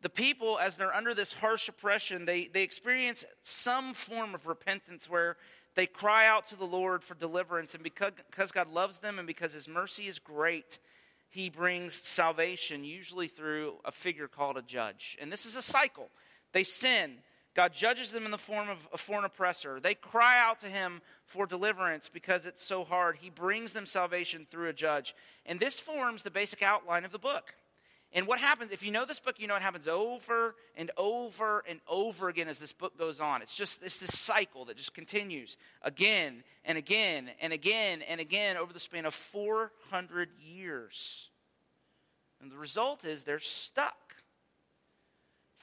the 0.00 0.08
people, 0.08 0.58
as 0.58 0.76
they're 0.76 0.94
under 0.94 1.12
this 1.12 1.34
harsh 1.34 1.68
oppression, 1.68 2.24
they, 2.24 2.46
they 2.46 2.62
experience 2.62 3.26
some 3.42 3.92
form 3.92 4.34
of 4.34 4.46
repentance 4.46 5.10
where 5.10 5.36
they 5.74 5.86
cry 5.86 6.26
out 6.26 6.48
to 6.48 6.56
the 6.56 6.64
Lord 6.64 7.04
for 7.04 7.14
deliverance. 7.14 7.74
And 7.74 7.82
because, 7.82 8.12
because 8.30 8.50
God 8.50 8.72
loves 8.72 9.00
them 9.00 9.18
and 9.18 9.26
because 9.26 9.52
His 9.52 9.68
mercy 9.68 10.06
is 10.06 10.18
great, 10.18 10.78
he 11.30 11.48
brings 11.48 11.94
salvation, 12.02 12.82
usually 12.84 13.28
through 13.28 13.74
a 13.84 13.92
figure 13.92 14.26
called 14.26 14.56
a 14.56 14.62
judge. 14.62 15.16
And 15.20 15.32
this 15.32 15.46
is 15.46 15.54
a 15.54 15.62
cycle. 15.62 16.08
They 16.52 16.64
sin. 16.64 17.18
God 17.54 17.72
judges 17.72 18.12
them 18.12 18.24
in 18.24 18.30
the 18.30 18.38
form 18.38 18.68
of 18.68 18.86
a 18.92 18.98
foreign 18.98 19.24
oppressor. 19.24 19.80
They 19.80 19.94
cry 19.94 20.38
out 20.38 20.60
to 20.60 20.66
him 20.66 21.00
for 21.24 21.46
deliverance 21.46 22.08
because 22.08 22.46
it's 22.46 22.64
so 22.64 22.84
hard. 22.84 23.16
He 23.16 23.30
brings 23.30 23.72
them 23.72 23.86
salvation 23.86 24.46
through 24.50 24.68
a 24.68 24.72
judge. 24.72 25.14
And 25.46 25.58
this 25.58 25.80
forms 25.80 26.22
the 26.22 26.30
basic 26.30 26.62
outline 26.62 27.04
of 27.04 27.12
the 27.12 27.18
book. 27.18 27.54
And 28.12 28.26
what 28.26 28.40
happens, 28.40 28.72
if 28.72 28.82
you 28.82 28.90
know 28.90 29.04
this 29.04 29.20
book, 29.20 29.36
you 29.38 29.46
know 29.46 29.54
it 29.54 29.62
happens 29.62 29.86
over 29.86 30.56
and 30.76 30.90
over 30.96 31.62
and 31.68 31.80
over 31.88 32.28
again 32.28 32.48
as 32.48 32.58
this 32.58 32.72
book 32.72 32.98
goes 32.98 33.20
on. 33.20 33.40
It's 33.40 33.54
just 33.54 33.82
it's 33.84 33.98
this 33.98 34.18
cycle 34.18 34.64
that 34.64 34.76
just 34.76 34.94
continues 34.94 35.56
again 35.82 36.42
and 36.64 36.76
again 36.76 37.30
and 37.40 37.52
again 37.52 38.02
and 38.02 38.20
again 38.20 38.56
over 38.56 38.72
the 38.72 38.80
span 38.80 39.06
of 39.06 39.14
400 39.14 40.28
years. 40.40 41.28
And 42.42 42.50
the 42.50 42.56
result 42.56 43.04
is 43.04 43.22
they're 43.22 43.38
stuck. 43.38 44.09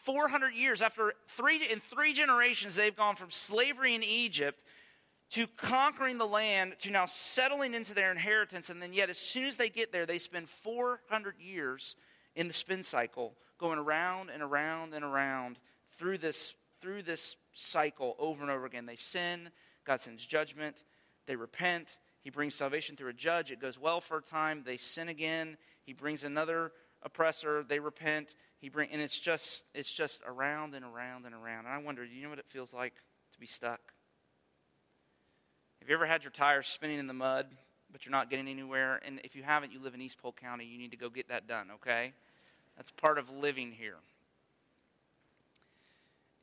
400 0.07 0.53
years 0.53 0.81
after 0.81 1.11
three 1.27 1.61
in 1.69 1.81
three 1.81 2.13
generations 2.13 2.75
they've 2.75 2.95
gone 2.95 3.17
from 3.17 3.29
slavery 3.29 3.93
in 3.93 4.03
Egypt 4.03 4.63
to 5.31 5.47
conquering 5.57 6.17
the 6.17 6.25
land 6.25 6.75
to 6.79 6.89
now 6.89 7.05
settling 7.05 7.73
into 7.73 7.93
their 7.93 8.09
inheritance. 8.09 8.69
And 8.69 8.81
then 8.81 8.93
yet 8.93 9.09
as 9.09 9.17
soon 9.17 9.43
as 9.43 9.57
they 9.57 9.67
get 9.67 9.91
there 9.91 10.05
they 10.05 10.17
spend 10.17 10.47
400 10.47 11.35
years 11.41 11.97
in 12.37 12.47
the 12.47 12.53
spin 12.53 12.83
cycle, 12.83 13.33
going 13.57 13.79
around 13.79 14.29
and 14.29 14.41
around 14.41 14.93
and 14.93 15.03
around 15.03 15.59
through 15.97 16.19
this, 16.19 16.53
through 16.79 17.03
this 17.03 17.35
cycle 17.53 18.15
over 18.17 18.41
and 18.41 18.49
over 18.49 18.65
again. 18.65 18.85
They 18.85 18.95
sin, 18.95 19.49
God 19.83 19.99
sends 19.99 20.25
judgment, 20.25 20.85
they 21.25 21.35
repent, 21.35 21.97
He 22.21 22.29
brings 22.29 22.55
salvation 22.55 22.95
through 22.95 23.09
a 23.09 23.13
judge. 23.13 23.51
It 23.51 23.59
goes 23.59 23.77
well 23.77 23.99
for 23.99 24.19
a 24.19 24.21
time, 24.21 24.63
they 24.65 24.77
sin 24.77 25.09
again, 25.09 25.57
He 25.83 25.91
brings 25.91 26.23
another 26.23 26.71
oppressor, 27.03 27.65
they 27.67 27.79
repent, 27.79 28.35
He 28.59 28.69
bring 28.69 28.89
and 28.91 29.01
it's 29.01 29.19
just 29.19 29.63
it's 29.73 29.91
just 29.91 30.21
around 30.25 30.73
and 30.73 30.83
around 30.83 31.25
and 31.25 31.35
around. 31.35 31.65
And 31.65 31.73
I 31.73 31.77
wonder, 31.77 32.05
do 32.05 32.13
you 32.13 32.23
know 32.23 32.29
what 32.29 32.39
it 32.39 32.47
feels 32.49 32.73
like 32.73 32.93
to 33.33 33.39
be 33.39 33.45
stuck? 33.45 33.79
Have 35.79 35.89
you 35.89 35.95
ever 35.95 36.05
had 36.05 36.23
your 36.23 36.31
tires 36.31 36.67
spinning 36.67 36.99
in 36.99 37.07
the 37.07 37.13
mud, 37.13 37.47
but 37.91 38.05
you're 38.05 38.11
not 38.11 38.29
getting 38.29 38.47
anywhere? 38.47 38.99
And 39.05 39.21
if 39.23 39.35
you 39.35 39.43
haven't, 39.43 39.71
you 39.71 39.79
live 39.79 39.93
in 39.93 40.01
East 40.01 40.17
Polk 40.21 40.39
County, 40.39 40.65
you 40.65 40.77
need 40.77 40.91
to 40.91 40.97
go 40.97 41.09
get 41.09 41.29
that 41.29 41.47
done, 41.47 41.69
okay? 41.75 42.13
That's 42.75 42.91
part 42.91 43.17
of 43.17 43.29
living 43.29 43.71
here. 43.71 43.95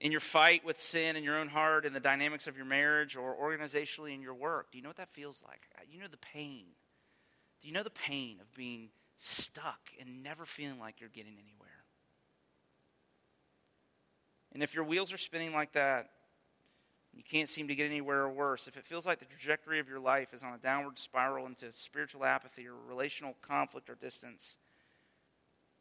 In 0.00 0.12
your 0.12 0.20
fight 0.20 0.64
with 0.64 0.81
sin 0.81 1.16
in 1.16 1.24
your 1.24 1.37
own 1.37 1.48
heart, 1.48 1.85
in 1.85 1.92
the 1.92 2.00
dynamics 2.00 2.46
of 2.46 2.57
your 2.57 2.66
marriage, 2.66 3.16
or 3.16 3.37
organizationally 3.37 4.14
in 4.14 4.22
your 4.22 4.35
work, 4.35 4.70
do 4.72 4.79
you 4.79 4.83
know 4.83 4.90
what 4.90 4.96
that 4.96 5.12
feels 5.12 5.42
like? 5.46 5.62
Uh, 5.77 5.83
you 5.90 6.00
know 6.00 6.09
the 6.11 6.16
pain. 6.16 6.64
Do 7.61 7.68
you 7.68 7.74
know 7.74 7.83
the 7.83 7.90
pain 7.90 8.38
of 8.40 8.55
being 8.55 8.88
stuck 9.16 9.81
and 10.00 10.22
never 10.22 10.44
feeling 10.44 10.79
like 10.79 11.00
you're 11.00 11.09
getting 11.11 11.35
anywhere? 11.35 11.74
And 14.55 14.62
if 14.62 14.75
your 14.75 14.85
wheels 14.85 15.12
are 15.12 15.19
spinning 15.19 15.53
like 15.53 15.73
that, 15.73 16.11
you 17.12 17.23
can't 17.23 17.49
seem 17.49 17.69
to 17.69 17.75
get 17.75 17.87
anywhere 17.87 18.23
or 18.23 18.29
worse, 18.29 18.67
if 18.67 18.77
it 18.77 18.87
feels 18.87 19.07
like 19.07 19.19
the 19.19 19.25
trajectory 19.25 19.79
of 19.79 19.88
your 19.88 20.01
life 20.01 20.33
is 20.33 20.43
on 20.43 20.53
a 20.55 20.59
downward 20.59 20.99
spiral 20.99 21.47
into 21.47 21.73
spiritual 21.73 22.25
apathy 22.25 22.67
or 22.67 22.75
relational 22.88 23.37
conflict 23.43 23.88
or 23.88 23.95
distance, 23.95 24.57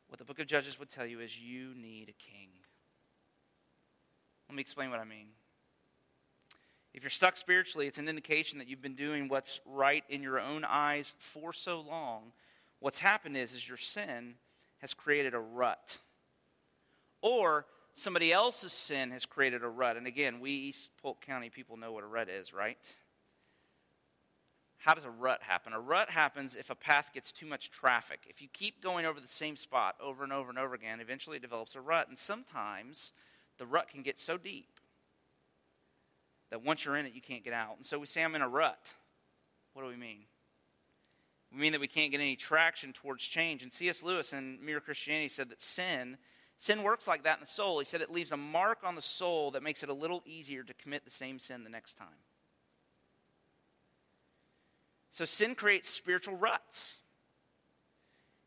what 0.07 0.19
the 0.19 0.25
book 0.25 0.39
of 0.39 0.47
Judges 0.47 0.77
would 0.77 0.89
tell 0.89 1.05
you 1.05 1.19
is 1.21 1.39
you 1.39 1.73
need 1.75 2.09
a 2.09 2.23
king. 2.23 2.49
Let 4.49 4.55
me 4.55 4.61
explain 4.61 4.91
what 4.91 4.99
I 4.99 5.05
mean. 5.05 5.27
If 6.93 7.01
you're 7.01 7.09
stuck 7.09 7.37
spiritually, 7.37 7.87
it's 7.87 7.97
an 7.97 8.07
indication 8.07 8.59
that 8.59 8.67
you've 8.67 8.81
been 8.81 8.93
doing 8.93 9.27
what's 9.27 9.59
right 9.65 10.03
in 10.09 10.21
your 10.21 10.39
own 10.39 10.63
eyes 10.63 11.13
for 11.17 11.51
so 11.51 11.81
long. 11.81 12.31
What's 12.79 12.99
happened 12.99 13.35
is, 13.35 13.53
is 13.53 13.67
your 13.67 13.77
sin 13.77 14.35
has 14.77 14.93
created 14.93 15.33
a 15.33 15.39
rut. 15.39 15.97
Or 17.21 17.65
somebody 17.95 18.31
else's 18.31 18.73
sin 18.73 19.11
has 19.11 19.25
created 19.25 19.63
a 19.63 19.69
rut. 19.69 19.97
And 19.97 20.07
again, 20.07 20.39
we 20.39 20.51
East 20.51 20.91
Polk 21.01 21.25
County 21.25 21.49
people 21.49 21.77
know 21.77 21.91
what 21.91 22.03
a 22.03 22.07
rut 22.07 22.29
is, 22.29 22.53
right? 22.53 22.77
how 24.83 24.93
does 24.93 25.05
a 25.05 25.09
rut 25.09 25.41
happen? 25.41 25.71
A 25.71 25.79
rut 25.79 26.09
happens 26.09 26.57
if 26.57 26.69
a 26.69 26.75
path 26.75 27.11
gets 27.13 27.31
too 27.31 27.45
much 27.45 27.71
traffic. 27.71 28.19
If 28.27 28.41
you 28.41 28.49
keep 28.51 28.83
going 28.83 29.05
over 29.05 29.21
the 29.21 29.29
same 29.29 29.55
spot 29.55 29.95
over 30.01 30.25
and 30.25 30.33
over 30.33 30.49
and 30.49 30.59
over 30.59 30.75
again, 30.75 30.99
eventually 30.99 31.37
it 31.37 31.41
develops 31.41 31.75
a 31.75 31.81
rut. 31.81 32.09
And 32.09 32.19
sometimes 32.19 33.13
the 33.57 33.65
rut 33.65 33.87
can 33.87 34.01
get 34.01 34.19
so 34.19 34.37
deep 34.37 34.81
that 36.49 36.65
once 36.65 36.83
you're 36.83 36.97
in 36.97 37.05
it, 37.05 37.13
you 37.13 37.21
can't 37.21 37.45
get 37.45 37.53
out. 37.53 37.77
And 37.77 37.85
so 37.85 37.97
we 37.97 38.07
say, 38.07 38.25
I'm 38.25 38.35
in 38.35 38.41
a 38.41 38.49
rut. 38.49 38.87
What 39.71 39.83
do 39.83 39.87
we 39.87 39.95
mean? 39.95 40.25
We 41.53 41.61
mean 41.61 41.71
that 41.71 41.81
we 41.81 41.87
can't 41.87 42.11
get 42.11 42.19
any 42.19 42.35
traction 42.35 42.91
towards 42.91 43.23
change. 43.23 43.63
And 43.63 43.71
C.S. 43.71 44.03
Lewis 44.03 44.33
in 44.33 44.59
Mere 44.61 44.81
Christianity 44.81 45.29
said 45.29 45.47
that 45.47 45.61
sin, 45.61 46.17
sin 46.57 46.83
works 46.83 47.07
like 47.07 47.23
that 47.23 47.37
in 47.37 47.41
the 47.41 47.47
soul. 47.47 47.79
He 47.79 47.85
said 47.85 48.01
it 48.01 48.11
leaves 48.11 48.31
a 48.31 48.37
mark 48.37 48.79
on 48.83 48.95
the 48.95 49.01
soul 49.01 49.51
that 49.51 49.63
makes 49.63 49.83
it 49.83 49.89
a 49.89 49.93
little 49.93 50.23
easier 50.25 50.63
to 50.63 50.73
commit 50.73 51.05
the 51.05 51.11
same 51.11 51.39
sin 51.39 51.63
the 51.63 51.69
next 51.69 51.97
time. 51.97 52.07
So 55.11 55.25
sin 55.25 55.53
creates 55.55 55.89
spiritual 55.89 56.35
ruts. 56.35 56.97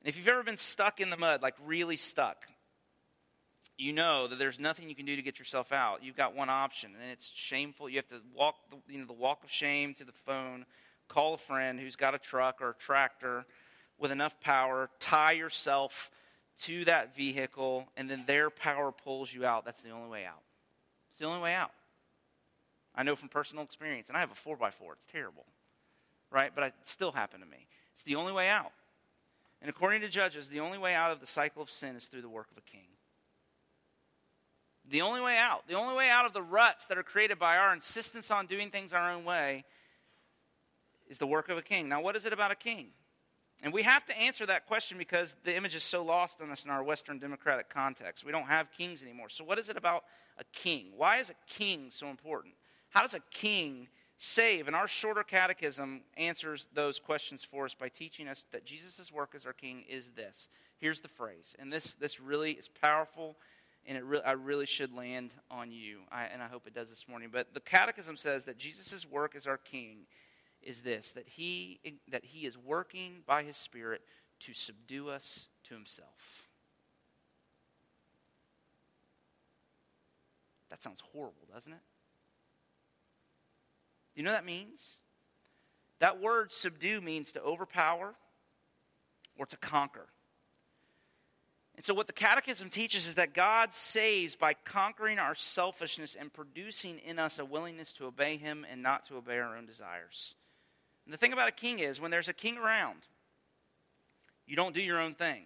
And 0.01 0.09
if 0.09 0.17
you've 0.17 0.29
ever 0.29 0.43
been 0.43 0.57
stuck 0.57 1.01
in 1.01 1.11
the 1.11 1.17
mud, 1.17 1.43
like 1.43 1.55
really 1.65 1.97
stuck, 1.97 2.45
you 3.79 3.93
know 3.93 4.27
that 4.27 4.39
there's 4.39 4.59
nothing 4.59 4.89
you 4.89 4.95
can 4.95 5.07
do 5.07 5.17
to 5.17 5.23
get 5.23 5.39
yourself 5.39 5.71
out. 5.71 6.03
You've 6.03 6.17
got 6.17 6.35
one 6.35 6.49
option, 6.49 6.93
and 7.01 7.13
it's 7.13 7.31
shameful. 7.35 7.89
You 7.89 7.97
have 7.97 8.09
to 8.09 8.21
walk 8.35 8.57
the, 8.71 8.93
you 8.93 8.99
know, 8.99 9.07
the 9.07 9.13
walk 9.13 9.45
of 9.45 9.51
shame 9.51 9.95
to 9.95 10.05
the 10.05 10.13
phone, 10.13 10.65
call 11.09 11.35
a 11.35 11.39
friend 11.39 11.79
who's 11.79 11.95
got 11.97 12.15
a 12.15 12.19
truck 12.19 12.61
or 12.61 12.71
a 12.71 12.75
tractor 12.75 13.45
with 13.99 14.11
enough 14.11 14.41
power, 14.41 14.91
tie 14.99 15.33
yourself 15.33 16.11
to 16.63 16.85
that 16.87 17.15
vehicle, 17.15 17.89
and 17.97 18.09
then 18.09 18.25
their 18.27 18.51
power 18.51 18.93
pulls 18.93 19.33
you 19.33 19.45
out. 19.45 19.65
That's 19.65 19.83
the 19.83 19.91
only 19.91 20.09
way 20.09 20.25
out. 20.25 20.43
It's 21.11 21.19
the 21.19 21.27
only 21.27 21.41
way 21.41 21.55
out. 21.55 21.73
I 22.95 23.03
know 23.03 23.17
from 23.17 23.29
personal 23.29 23.63
experience, 23.63 24.09
and 24.09 24.17
I 24.17 24.21
have 24.21 24.31
a 24.31 24.35
4x4. 24.35 24.93
It's 24.93 25.07
terrible 25.07 25.45
right? 26.31 26.53
But 26.55 26.65
it 26.65 26.75
still 26.83 27.13
happened 27.13 27.43
to 27.43 27.49
me. 27.49 27.67
It's 27.93 28.03
the 28.03 28.17
only 28.17 28.33
way 28.33 28.49
out. 28.49 28.73
And 29.61 29.71
according 29.71 30.03
to 30.03 30.09
Judges, 30.09 30.49
the 30.49 30.61
only 30.61 30.79
way 30.79 30.95
out 30.95 31.11
of 31.11 31.21
the 31.21 31.27
cycle 31.27 31.63
of 31.63 31.71
sin 31.71 31.97
is 31.97 32.07
through 32.07 32.23
the 32.23 32.29
work 32.29 32.51
of 32.51 32.59
a 32.59 32.61
king. 32.61 32.89
The 34.89 35.03
only 35.03 35.21
way 35.21 35.37
out, 35.37 35.67
the 35.67 35.75
only 35.75 35.95
way 35.95 36.11
out 36.11 36.27
of 36.27 36.33
the 36.33 36.43
ruts 36.43 36.87
that 36.87 36.99
are 36.99 37.03
created 37.03 37.39
by 37.39 37.57
our 37.57 37.73
insistence 37.73 38.31
on 38.31 38.47
doing 38.47 38.71
things 38.71 38.93
our 38.93 39.11
own 39.11 39.25
way 39.25 39.65
is 41.09 41.19
the 41.19 41.27
work 41.27 41.49
of 41.49 41.59
a 41.59 41.63
king. 41.63 41.89
Now, 41.89 42.01
what 42.01 42.15
is 42.15 42.25
it 42.25 42.33
about 42.33 42.53
a 42.53 42.57
king? 42.57 42.89
And 43.63 43.73
we 43.73 43.83
have 43.83 44.05
to 44.07 44.19
answer 44.19 44.45
that 44.47 44.67
question 44.67 44.99
because 44.99 45.35
the 45.45 45.57
image 45.57 45.75
is 45.75 45.83
so 45.83 46.05
lost 46.05 46.41
on 46.43 46.51
us 46.51 46.65
in 46.65 46.71
our 46.71 46.83
Western 46.83 47.19
democratic 47.19 47.71
context. 47.71 48.25
We 48.25 48.33
don't 48.33 48.49
have 48.49 48.71
kings 48.71 49.03
anymore. 49.03 49.29
So, 49.31 49.45
what 49.45 49.59
is 49.59 49.69
it 49.69 49.77
about 49.77 50.05
a 50.39 50.45
king? 50.53 50.93
Why 50.97 51.19
is 51.19 51.31
a 51.31 51.35
king 51.47 51.89
so 51.91 52.09
important? 52.09 52.55
How 52.91 53.01
does 53.01 53.15
a 53.15 53.21
king 53.31 53.89
save. 54.19 54.67
And 54.67 54.77
our 54.77 54.89
shorter 54.89 55.23
catechism 55.23 56.03
answers 56.17 56.69
those 56.73 56.99
questions 56.99 57.45
for 57.45 57.65
us 57.65 57.75
by 57.75 57.89
teaching 57.89 58.29
us 58.29 58.45
that 58.53 58.65
Jesus' 58.65 59.13
work 59.13 59.35
as 59.35 59.47
our 59.47 59.53
king 59.53 59.85
is 59.89 60.11
this. 60.17 60.49
Here's 60.79 61.01
the 61.01 61.09
phrase. 61.09 61.55
And 61.59 61.73
this, 61.73 61.95
this 61.95 62.21
really 62.21 62.53
is 62.53 62.69
powerful, 62.69 63.37
and 63.87 63.97
it 63.97 64.05
re- 64.05 64.23
I 64.25 64.33
really 64.33 64.67
should 64.67 64.95
land 64.95 65.33
on 65.51 65.71
you. 65.71 66.01
I, 66.11 66.25
and 66.25 66.43
I 66.43 66.49
hope 66.49 66.67
it 66.67 66.75
does 66.75 66.91
this 66.91 67.07
morning. 67.09 67.29
But 67.33 67.55
the 67.55 67.61
catechism 67.61 68.17
says 68.17 68.45
that 68.45 68.59
Jesus' 68.59 69.07
work 69.09 69.35
as 69.37 69.47
our 69.47 69.59
king 69.59 70.07
is 70.67 70.81
this 70.81 71.13
that 71.13 71.29
he, 71.29 71.81
that 72.09 72.25
he 72.25 72.47
is 72.47 72.59
working 72.59 73.23
by 73.27 73.43
his 73.43 73.57
Spirit 73.57 74.03
to 74.41 74.53
subdue 74.53 75.09
us 75.09 75.49
to 75.65 75.75
himself. 75.75 76.49
That 80.71 80.83
sounds 80.83 81.01
horrible, 81.13 81.47
doesn't 81.53 81.73
it? 81.73 81.81
Do 84.15 84.21
you 84.21 84.25
know 84.25 84.33
what 84.33 84.39
that 84.39 84.47
means? 84.47 84.97
That 86.01 86.21
word 86.21 86.53
subdue 86.53 87.01
means 87.01 87.33
to 87.33 87.43
overpower 87.43 88.15
or 89.39 89.47
to 89.47 89.57
conquer. 89.57 90.07
And 91.77 91.85
so, 91.85 91.93
what 91.93 92.07
the 92.07 92.15
Catechism 92.15 92.71
teaches 92.71 93.07
is 93.07 93.15
that 93.17 93.35
God 93.35 93.73
saves 93.73 94.35
by 94.35 94.55
conquering 94.55 95.19
our 95.19 95.35
selfishness 95.35 96.17
and 96.19 96.33
producing 96.33 96.99
in 96.99 97.19
us 97.19 97.39
a 97.39 97.45
willingness 97.45 97.93
to 97.95 98.07
obey 98.07 98.39
Him 98.39 98.67
and 98.71 98.83
not 98.83 99.05
to 99.07 99.17
obey 99.17 99.39
our 99.39 99.57
own 99.57 99.67
desires. 99.67 100.35
And 101.07 101.15
the 101.15 101.19
thing 101.19 101.33
about 101.33 101.49
a 101.49 101.53
king 101.53 101.79
is, 101.79 102.01
when 102.01 102.11
there's 102.11 102.29
a 102.29 102.35
king 102.35 102.59
around, 102.59 102.99
you 104.47 104.57
don't 104.57 104.75
do 104.75 104.83
your 104.83 105.01
own 105.01 105.15
thing. 105.15 105.45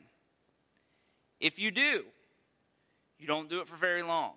If 1.38 1.59
you 1.59 1.70
do, 1.70 2.05
you 3.18 3.27
don't 3.27 3.49
do 3.49 3.61
it 3.61 3.68
for 3.68 3.77
very 3.77 4.03
long. 4.03 4.33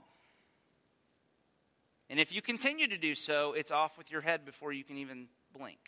And 2.10 2.20
if 2.20 2.34
you 2.34 2.42
continue 2.42 2.88
to 2.88 2.98
do 2.98 3.16
so, 3.16 3.54
it's 3.54 3.72
off 3.72 3.98
with 3.98 4.12
your 4.12 4.22
head 4.22 4.46
before 4.46 4.74
you 4.74 4.84
can 4.84 4.98
even 4.98 5.28
blink. 5.58 5.80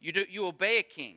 You, 0.00 0.12
do, 0.12 0.26
you 0.28 0.46
obey 0.46 0.78
a 0.78 0.82
king. 0.82 1.16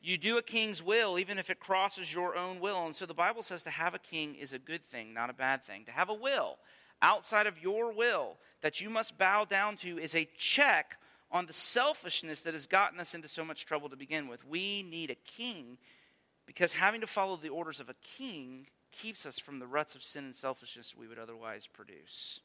You 0.00 0.16
do 0.16 0.38
a 0.38 0.42
king's 0.42 0.82
will, 0.82 1.18
even 1.18 1.38
if 1.38 1.50
it 1.50 1.58
crosses 1.58 2.14
your 2.14 2.36
own 2.36 2.60
will. 2.60 2.86
And 2.86 2.94
so 2.94 3.06
the 3.06 3.14
Bible 3.14 3.42
says 3.42 3.62
to 3.64 3.70
have 3.70 3.94
a 3.94 3.98
king 3.98 4.34
is 4.34 4.52
a 4.52 4.58
good 4.58 4.86
thing, 4.86 5.12
not 5.12 5.30
a 5.30 5.34
bad 5.34 5.64
thing. 5.64 5.84
To 5.86 5.92
have 5.92 6.08
a 6.08 6.14
will 6.14 6.58
outside 7.02 7.46
of 7.46 7.58
your 7.62 7.92
will 7.92 8.36
that 8.62 8.80
you 8.80 8.88
must 8.88 9.18
bow 9.18 9.44
down 9.44 9.76
to 9.78 9.98
is 9.98 10.14
a 10.14 10.28
check 10.38 10.96
on 11.34 11.46
the 11.46 11.52
selfishness 11.52 12.42
that 12.42 12.54
has 12.54 12.68
gotten 12.68 13.00
us 13.00 13.12
into 13.12 13.26
so 13.26 13.44
much 13.44 13.66
trouble 13.66 13.88
to 13.88 13.96
begin 13.96 14.28
with. 14.28 14.46
We 14.46 14.84
need 14.88 15.10
a 15.10 15.16
king 15.16 15.78
because 16.46 16.74
having 16.74 17.00
to 17.00 17.08
follow 17.08 17.36
the 17.36 17.48
orders 17.48 17.80
of 17.80 17.88
a 17.88 17.94
king 18.16 18.68
keeps 18.92 19.26
us 19.26 19.40
from 19.40 19.58
the 19.58 19.66
ruts 19.66 19.96
of 19.96 20.04
sin 20.04 20.24
and 20.24 20.36
selfishness 20.36 20.94
we 20.96 21.08
would 21.08 21.18
otherwise 21.18 21.66
produce. 21.66 22.38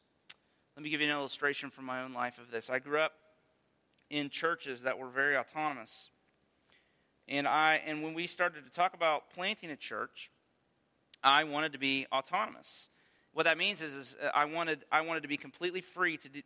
Let 0.75 0.83
me 0.83 0.89
give 0.89 1.01
you 1.01 1.07
an 1.07 1.13
illustration 1.13 1.69
from 1.69 1.85
my 1.85 2.01
own 2.01 2.13
life 2.13 2.39
of 2.39 2.49
this. 2.49 2.67
I 2.67 2.79
grew 2.79 2.99
up 2.99 3.13
in 4.09 4.31
churches 4.31 4.81
that 4.81 4.97
were 4.97 5.09
very 5.09 5.37
autonomous. 5.37 6.09
And 7.27 7.47
I 7.47 7.81
and 7.85 8.01
when 8.01 8.15
we 8.15 8.25
started 8.25 8.65
to 8.65 8.71
talk 8.71 8.95
about 8.95 9.29
planting 9.35 9.69
a 9.69 9.75
church, 9.75 10.31
I 11.23 11.43
wanted 11.43 11.73
to 11.73 11.79
be 11.79 12.07
autonomous. 12.11 12.89
What 13.33 13.43
that 13.43 13.59
means 13.59 13.83
is, 13.83 13.93
is 13.93 14.15
uh, 14.23 14.29
I 14.33 14.45
wanted 14.45 14.83
I 14.91 15.01
wanted 15.01 15.21
to 15.21 15.27
be 15.27 15.37
completely 15.37 15.81
free 15.81 16.17
to 16.17 16.29
do, 16.29 16.41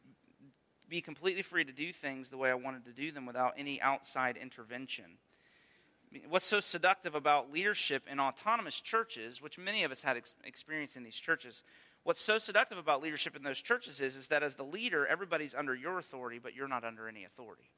be 0.94 1.02
completely 1.02 1.42
free 1.42 1.66
to 1.66 1.72
do 1.72 1.92
things 1.92 2.30
the 2.30 2.38
way 2.38 2.52
I 2.52 2.54
wanted 2.54 2.86
to 2.86 2.92
do 2.92 3.12
them 3.12 3.26
without 3.26 3.56
any 3.58 3.82
outside 3.82 4.38
intervention. 4.38 5.06
What's 6.30 6.46
so 6.46 6.60
seductive 6.60 7.16
about 7.16 7.52
leadership 7.52 8.04
in 8.08 8.20
autonomous 8.20 8.80
churches, 8.80 9.42
which 9.42 9.58
many 9.58 9.84
of 9.84 9.92
us 9.92 10.02
had 10.02 10.18
ex- 10.18 10.36
experience 10.44 10.96
in 10.96 11.04
these 11.04 11.16
churches, 11.16 11.64
what's 12.04 12.22
so 12.22 12.38
seductive 12.38 12.78
about 12.78 13.02
leadership 13.02 13.36
in 13.36 13.42
those 13.42 13.60
churches 13.60 14.00
is, 14.00 14.16
is 14.16 14.28
that 14.28 14.44
as 14.44 14.54
the 14.54 14.64
leader, 14.64 15.08
everybody's 15.08 15.56
under 15.56 15.74
your 15.74 15.98
authority, 15.98 16.38
but 16.38 16.54
you're 16.54 16.68
not 16.68 16.84
under 16.84 17.08
any 17.08 17.24
authority. 17.24 17.72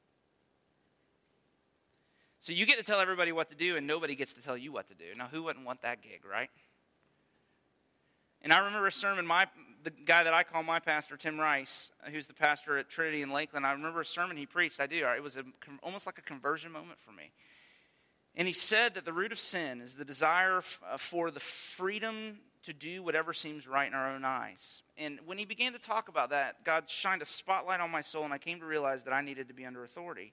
So 2.38 2.52
you 2.52 2.66
get 2.66 2.76
to 2.76 2.84
tell 2.84 3.00
everybody 3.00 3.32
what 3.32 3.48
to 3.48 3.56
do, 3.56 3.78
and 3.78 3.86
nobody 3.86 4.14
gets 4.14 4.34
to 4.34 4.42
tell 4.42 4.58
you 4.58 4.72
what 4.72 4.88
to 4.88 4.94
do. 4.94 5.06
Now, 5.16 5.28
who 5.28 5.44
wouldn't 5.44 5.64
want 5.64 5.80
that 5.80 6.02
gig, 6.02 6.20
right? 6.30 6.50
And 8.42 8.52
I 8.52 8.58
remember 8.58 8.86
a 8.86 8.92
sermon, 8.92 9.26
my, 9.26 9.46
the 9.86 9.92
guy 10.04 10.24
that 10.24 10.34
I 10.34 10.42
call 10.42 10.64
my 10.64 10.80
pastor, 10.80 11.16
Tim 11.16 11.38
Rice, 11.38 11.92
who's 12.10 12.26
the 12.26 12.34
pastor 12.34 12.76
at 12.76 12.88
Trinity 12.88 13.22
in 13.22 13.30
Lakeland, 13.30 13.64
I 13.64 13.70
remember 13.70 14.00
a 14.00 14.04
sermon 14.04 14.36
he 14.36 14.44
preached. 14.44 14.80
I 14.80 14.88
do. 14.88 15.06
It 15.16 15.22
was 15.22 15.36
a, 15.36 15.44
almost 15.80 16.06
like 16.06 16.18
a 16.18 16.22
conversion 16.22 16.72
moment 16.72 16.98
for 16.98 17.12
me. 17.12 17.30
And 18.34 18.48
he 18.48 18.52
said 18.52 18.94
that 18.94 19.04
the 19.04 19.12
root 19.12 19.30
of 19.30 19.38
sin 19.38 19.80
is 19.80 19.94
the 19.94 20.04
desire 20.04 20.60
uh, 20.90 20.96
for 20.96 21.30
the 21.30 21.38
freedom 21.38 22.38
to 22.64 22.72
do 22.72 23.00
whatever 23.00 23.32
seems 23.32 23.68
right 23.68 23.86
in 23.86 23.94
our 23.94 24.12
own 24.12 24.24
eyes. 24.24 24.82
And 24.98 25.20
when 25.24 25.38
he 25.38 25.44
began 25.44 25.72
to 25.72 25.78
talk 25.78 26.08
about 26.08 26.30
that, 26.30 26.64
God 26.64 26.90
shined 26.90 27.22
a 27.22 27.26
spotlight 27.26 27.78
on 27.78 27.92
my 27.92 28.02
soul, 28.02 28.24
and 28.24 28.34
I 28.34 28.38
came 28.38 28.58
to 28.58 28.66
realize 28.66 29.04
that 29.04 29.12
I 29.12 29.20
needed 29.20 29.46
to 29.46 29.54
be 29.54 29.64
under 29.64 29.84
authority. 29.84 30.32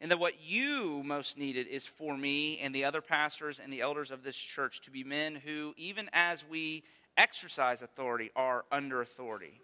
And 0.00 0.12
that 0.12 0.20
what 0.20 0.40
you 0.40 1.02
most 1.04 1.36
needed 1.36 1.66
is 1.66 1.88
for 1.88 2.16
me 2.16 2.60
and 2.60 2.72
the 2.72 2.84
other 2.84 3.00
pastors 3.00 3.58
and 3.58 3.72
the 3.72 3.80
elders 3.80 4.12
of 4.12 4.22
this 4.22 4.36
church 4.36 4.82
to 4.82 4.92
be 4.92 5.02
men 5.02 5.34
who, 5.34 5.74
even 5.76 6.08
as 6.12 6.44
we 6.48 6.84
exercise 7.16 7.82
authority, 7.82 8.30
are 8.36 8.64
under 8.70 9.00
authority. 9.00 9.60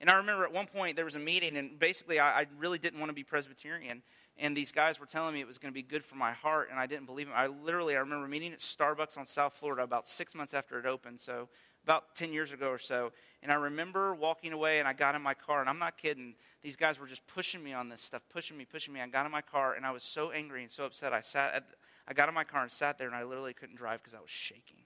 And 0.00 0.10
I 0.10 0.16
remember 0.16 0.44
at 0.44 0.52
one 0.52 0.66
point 0.66 0.96
there 0.96 1.04
was 1.04 1.14
a 1.14 1.20
meeting, 1.20 1.56
and 1.56 1.78
basically 1.78 2.18
I, 2.18 2.40
I 2.40 2.46
really 2.58 2.78
didn't 2.78 2.98
want 2.98 3.10
to 3.10 3.14
be 3.14 3.22
Presbyterian. 3.22 4.02
And 4.36 4.56
these 4.56 4.72
guys 4.72 4.98
were 4.98 5.06
telling 5.06 5.34
me 5.34 5.40
it 5.40 5.46
was 5.46 5.58
going 5.58 5.72
to 5.72 5.74
be 5.74 5.82
good 5.82 6.04
for 6.04 6.16
my 6.16 6.32
heart, 6.32 6.68
and 6.70 6.80
I 6.80 6.86
didn't 6.86 7.06
believe 7.06 7.28
them. 7.28 7.36
I 7.36 7.46
literally, 7.46 7.94
I 7.94 8.00
remember 8.00 8.26
meeting 8.26 8.52
at 8.52 8.58
Starbucks 8.58 9.16
on 9.16 9.26
South 9.26 9.52
Florida 9.52 9.82
about 9.82 10.08
six 10.08 10.34
months 10.34 10.54
after 10.54 10.78
it 10.80 10.86
opened, 10.86 11.20
so 11.20 11.48
about 11.84 12.16
10 12.16 12.32
years 12.32 12.50
ago 12.50 12.68
or 12.68 12.78
so. 12.78 13.12
And 13.42 13.52
I 13.52 13.56
remember 13.56 14.14
walking 14.14 14.52
away, 14.52 14.80
and 14.80 14.88
I 14.88 14.92
got 14.92 15.14
in 15.14 15.22
my 15.22 15.34
car, 15.34 15.60
and 15.60 15.68
I'm 15.68 15.78
not 15.78 15.98
kidding. 15.98 16.34
These 16.62 16.76
guys 16.76 16.98
were 16.98 17.06
just 17.06 17.24
pushing 17.28 17.62
me 17.62 17.72
on 17.72 17.88
this 17.88 18.00
stuff, 18.00 18.22
pushing 18.32 18.56
me, 18.56 18.64
pushing 18.64 18.92
me. 18.92 19.00
I 19.00 19.06
got 19.06 19.26
in 19.26 19.32
my 19.32 19.42
car, 19.42 19.74
and 19.74 19.86
I 19.86 19.92
was 19.92 20.02
so 20.02 20.32
angry 20.32 20.62
and 20.62 20.70
so 20.70 20.84
upset. 20.84 21.12
I 21.12 21.20
sat, 21.20 21.54
at, 21.54 21.64
I 22.08 22.12
got 22.12 22.28
in 22.28 22.34
my 22.34 22.44
car 22.44 22.62
and 22.62 22.72
sat 22.72 22.98
there, 22.98 23.06
and 23.06 23.14
I 23.14 23.22
literally 23.22 23.52
couldn't 23.52 23.76
drive 23.76 24.02
because 24.02 24.14
I 24.14 24.20
was 24.20 24.30
shaking 24.30 24.81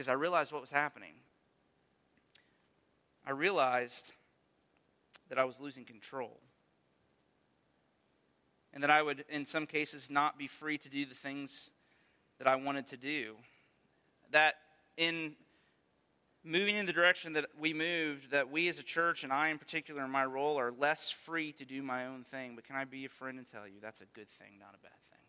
because 0.00 0.08
I 0.08 0.14
realized 0.14 0.50
what 0.50 0.62
was 0.62 0.70
happening. 0.70 1.12
I 3.26 3.32
realized 3.32 4.12
that 5.28 5.38
I 5.38 5.44
was 5.44 5.60
losing 5.60 5.84
control. 5.84 6.40
And 8.72 8.82
that 8.82 8.90
I 8.90 9.02
would, 9.02 9.26
in 9.28 9.44
some 9.44 9.66
cases, 9.66 10.08
not 10.08 10.38
be 10.38 10.46
free 10.46 10.78
to 10.78 10.88
do 10.88 11.04
the 11.04 11.14
things 11.14 11.68
that 12.38 12.48
I 12.48 12.56
wanted 12.56 12.86
to 12.86 12.96
do. 12.96 13.34
That 14.30 14.54
in 14.96 15.34
moving 16.44 16.76
in 16.76 16.86
the 16.86 16.94
direction 16.94 17.34
that 17.34 17.50
we 17.58 17.74
moved, 17.74 18.30
that 18.30 18.50
we 18.50 18.68
as 18.68 18.78
a 18.78 18.82
church, 18.82 19.22
and 19.22 19.30
I 19.30 19.48
in 19.48 19.58
particular 19.58 20.02
in 20.02 20.10
my 20.10 20.24
role, 20.24 20.58
are 20.58 20.72
less 20.72 21.10
free 21.10 21.52
to 21.52 21.66
do 21.66 21.82
my 21.82 22.06
own 22.06 22.24
thing. 22.24 22.54
But 22.54 22.64
can 22.64 22.76
I 22.76 22.86
be 22.86 23.04
a 23.04 23.10
friend 23.10 23.36
and 23.36 23.46
tell 23.46 23.68
you 23.68 23.80
that's 23.82 24.00
a 24.00 24.06
good 24.14 24.30
thing, 24.38 24.58
not 24.58 24.70
a 24.70 24.82
bad 24.82 24.92
thing? 25.10 25.26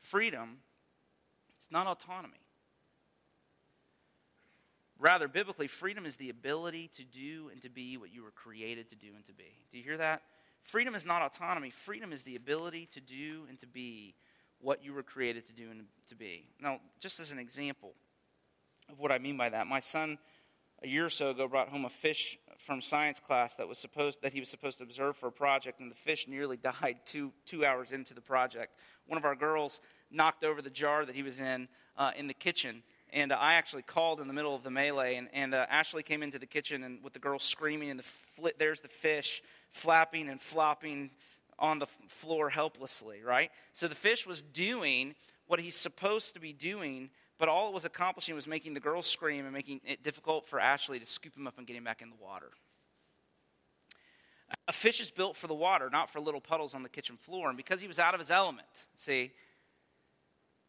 Freedom 0.00 0.60
not 1.70 1.86
autonomy. 1.86 2.40
Rather, 4.98 5.28
biblically, 5.28 5.66
freedom 5.66 6.04
is 6.04 6.16
the 6.16 6.28
ability 6.28 6.90
to 6.96 7.04
do 7.04 7.48
and 7.50 7.62
to 7.62 7.70
be 7.70 7.96
what 7.96 8.12
you 8.12 8.22
were 8.22 8.30
created 8.30 8.90
to 8.90 8.96
do 8.96 9.08
and 9.16 9.26
to 9.26 9.32
be. 9.32 9.56
Do 9.72 9.78
you 9.78 9.84
hear 9.84 9.96
that? 9.96 10.22
Freedom 10.62 10.94
is 10.94 11.06
not 11.06 11.22
autonomy. 11.22 11.70
Freedom 11.70 12.12
is 12.12 12.22
the 12.22 12.36
ability 12.36 12.86
to 12.92 13.00
do 13.00 13.46
and 13.48 13.58
to 13.60 13.66
be 13.66 14.14
what 14.60 14.84
you 14.84 14.92
were 14.92 15.02
created 15.02 15.46
to 15.46 15.54
do 15.54 15.70
and 15.70 15.84
to 16.08 16.14
be. 16.14 16.44
Now, 16.60 16.80
just 17.00 17.18
as 17.18 17.30
an 17.30 17.38
example 17.38 17.94
of 18.90 18.98
what 18.98 19.10
I 19.10 19.18
mean 19.18 19.38
by 19.38 19.48
that, 19.48 19.66
my 19.66 19.80
son 19.80 20.18
a 20.82 20.88
year 20.88 21.06
or 21.06 21.10
so 21.10 21.30
ago 21.30 21.46
brought 21.48 21.68
home 21.68 21.84
a 21.84 21.90
fish 21.90 22.38
from 22.58 22.80
science 22.80 23.20
class 23.20 23.54
that 23.56 23.68
was 23.68 23.78
supposed 23.78 24.22
that 24.22 24.32
he 24.32 24.40
was 24.40 24.48
supposed 24.48 24.78
to 24.78 24.84
observe 24.84 25.16
for 25.16 25.28
a 25.28 25.32
project, 25.32 25.80
and 25.80 25.90
the 25.90 25.96
fish 25.96 26.26
nearly 26.28 26.56
died 26.82 26.98
two 27.04 27.32
two 27.46 27.64
hours 27.64 27.92
into 27.92 28.14
the 28.14 28.20
project. 28.20 28.74
One 29.06 29.18
of 29.18 29.24
our 29.24 29.34
girls 29.34 29.80
knocked 30.10 30.44
over 30.44 30.62
the 30.62 30.70
jar 30.70 31.04
that 31.04 31.14
he 31.14 31.22
was 31.22 31.40
in 31.40 31.68
uh, 31.96 32.12
in 32.16 32.26
the 32.26 32.34
kitchen. 32.34 32.82
And 33.12 33.32
uh, 33.32 33.36
I 33.40 33.54
actually 33.54 33.82
called 33.82 34.20
in 34.20 34.28
the 34.28 34.32
middle 34.32 34.54
of 34.54 34.62
the 34.62 34.70
melee, 34.70 35.16
and, 35.16 35.28
and 35.32 35.54
uh, 35.54 35.66
Ashley 35.68 36.02
came 36.02 36.22
into 36.22 36.38
the 36.38 36.46
kitchen 36.46 36.84
and 36.84 37.02
with 37.02 37.12
the 37.12 37.18
girl 37.18 37.38
screaming, 37.38 37.90
and 37.90 37.98
the 37.98 38.04
fl- 38.04 38.48
there's 38.58 38.80
the 38.80 38.88
fish 38.88 39.42
flapping 39.72 40.28
and 40.28 40.40
flopping 40.40 41.10
on 41.58 41.78
the 41.78 41.86
floor 42.08 42.48
helplessly, 42.48 43.22
right? 43.24 43.50
So 43.72 43.88
the 43.88 43.94
fish 43.94 44.26
was 44.26 44.42
doing 44.42 45.14
what 45.46 45.60
he's 45.60 45.76
supposed 45.76 46.34
to 46.34 46.40
be 46.40 46.52
doing, 46.52 47.10
but 47.38 47.48
all 47.48 47.68
it 47.68 47.74
was 47.74 47.84
accomplishing 47.84 48.34
was 48.34 48.46
making 48.46 48.74
the 48.74 48.80
girl 48.80 49.02
scream 49.02 49.44
and 49.44 49.52
making 49.52 49.80
it 49.84 50.02
difficult 50.02 50.46
for 50.46 50.60
Ashley 50.60 50.98
to 51.00 51.06
scoop 51.06 51.36
him 51.36 51.46
up 51.46 51.58
and 51.58 51.66
get 51.66 51.76
him 51.76 51.84
back 51.84 52.02
in 52.02 52.10
the 52.10 52.16
water. 52.22 52.50
A 54.68 54.72
fish 54.72 55.00
is 55.00 55.10
built 55.10 55.36
for 55.36 55.46
the 55.46 55.54
water, 55.54 55.90
not 55.90 56.10
for 56.10 56.20
little 56.20 56.40
puddles 56.40 56.74
on 56.74 56.82
the 56.82 56.88
kitchen 56.88 57.16
floor. 57.16 57.48
And 57.48 57.56
because 57.56 57.80
he 57.80 57.88
was 57.88 57.98
out 57.98 58.14
of 58.14 58.20
his 58.20 58.30
element, 58.30 58.68
see, 58.96 59.32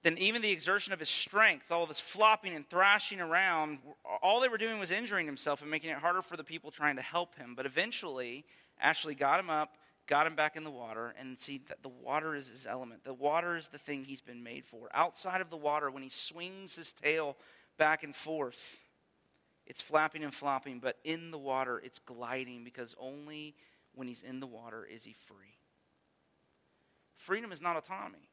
then 0.04 0.18
even 0.18 0.42
the 0.42 0.50
exertion 0.50 0.94
of 0.94 1.00
his 1.00 1.10
strength, 1.10 1.72
all 1.72 1.84
of 1.84 1.90
his 1.90 2.00
flopping 2.00 2.56
and 2.56 2.68
thrashing 2.68 3.22
around, 3.22 3.80
all 4.22 4.40
they 4.40 4.48
were 4.48 4.58
doing 4.58 4.80
was 4.80 4.92
injuring 4.92 5.28
himself 5.28 5.62
and 5.62 5.70
making 5.70 5.92
it 5.92 5.98
harder 5.98 6.24
for 6.24 6.38
the 6.38 6.44
people 6.44 6.72
trying 6.72 6.96
to 6.96 7.02
help 7.04 7.36
him. 7.36 7.54
But 7.56 7.68
eventually, 7.68 8.44
Ashley 8.80 9.14
got 9.14 9.40
him 9.40 9.52
up, 9.52 9.78
got 10.08 10.26
him 10.26 10.36
back 10.36 10.56
in 10.56 10.64
the 10.64 10.72
water, 10.72 11.14
and 11.20 11.40
see 11.40 11.62
that 11.68 11.84
the 11.84 11.90
water 11.90 12.36
is 12.36 12.48
his 12.48 12.66
element. 12.66 13.04
The 13.04 13.14
water 13.14 13.56
is 13.56 13.68
the 13.68 13.78
thing 13.78 14.04
he's 14.04 14.22
been 14.22 14.42
made 14.42 14.66
for. 14.66 14.90
Outside 14.92 15.40
of 15.40 15.52
the 15.52 15.58
water, 15.58 15.92
when 15.92 16.02
he 16.02 16.10
swings 16.10 16.76
his 16.76 16.92
tail 16.92 17.38
back 17.78 18.04
and 18.04 18.16
forth, 18.16 18.80
it's 19.68 19.82
flapping 19.82 20.24
and 20.24 20.34
flopping, 20.34 20.80
but 20.80 20.98
in 21.04 21.30
the 21.30 21.38
water, 21.38 21.80
it's 21.84 22.00
gliding 22.00 22.64
because 22.64 22.96
only 23.00 23.54
when 23.94 24.08
he's 24.08 24.24
in 24.24 24.40
the 24.40 24.48
water 24.48 24.84
is 24.84 25.04
he 25.04 25.14
free. 25.14 25.60
Freedom 27.16 27.52
is 27.52 27.62
not 27.62 27.78
autonomy 27.78 28.31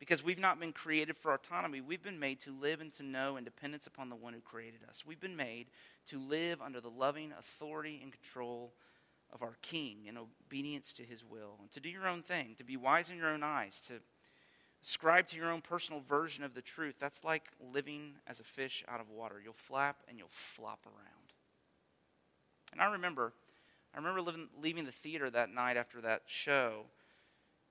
because 0.00 0.24
we've 0.24 0.40
not 0.40 0.58
been 0.58 0.72
created 0.72 1.16
for 1.16 1.32
autonomy. 1.32 1.80
We've 1.80 2.02
been 2.02 2.18
made 2.18 2.40
to 2.40 2.58
live 2.58 2.80
and 2.80 2.92
to 2.94 3.04
know 3.04 3.36
in 3.36 3.44
dependence 3.44 3.86
upon 3.86 4.08
the 4.08 4.16
one 4.16 4.32
who 4.32 4.40
created 4.40 4.80
us. 4.88 5.04
We've 5.06 5.20
been 5.20 5.36
made 5.36 5.66
to 6.08 6.18
live 6.18 6.60
under 6.60 6.80
the 6.80 6.88
loving 6.88 7.32
authority 7.38 8.00
and 8.02 8.10
control 8.10 8.72
of 9.32 9.42
our 9.42 9.56
King 9.62 10.06
in 10.08 10.16
obedience 10.16 10.94
to 10.94 11.02
his 11.04 11.22
will, 11.24 11.58
and 11.60 11.70
to 11.70 11.80
do 11.80 11.88
your 11.88 12.08
own 12.08 12.22
thing, 12.22 12.56
to 12.58 12.64
be 12.64 12.76
wise 12.76 13.10
in 13.10 13.16
your 13.16 13.28
own 13.28 13.44
eyes, 13.44 13.80
to 13.86 13.94
ascribe 14.82 15.28
to 15.28 15.36
your 15.36 15.52
own 15.52 15.60
personal 15.60 16.00
version 16.00 16.42
of 16.42 16.54
the 16.54 16.62
truth. 16.62 16.96
That's 16.98 17.22
like 17.22 17.44
living 17.72 18.14
as 18.26 18.40
a 18.40 18.44
fish 18.44 18.82
out 18.88 19.00
of 19.00 19.10
water. 19.10 19.36
You'll 19.42 19.52
flap 19.52 19.98
and 20.08 20.18
you'll 20.18 20.28
flop 20.30 20.80
around. 20.86 21.34
And 22.72 22.80
I 22.80 22.86
remember, 22.86 23.34
I 23.94 23.98
remember 23.98 24.22
living, 24.22 24.48
leaving 24.60 24.86
the 24.86 24.92
theater 24.92 25.30
that 25.30 25.52
night 25.52 25.76
after 25.76 26.00
that 26.00 26.22
show 26.26 26.86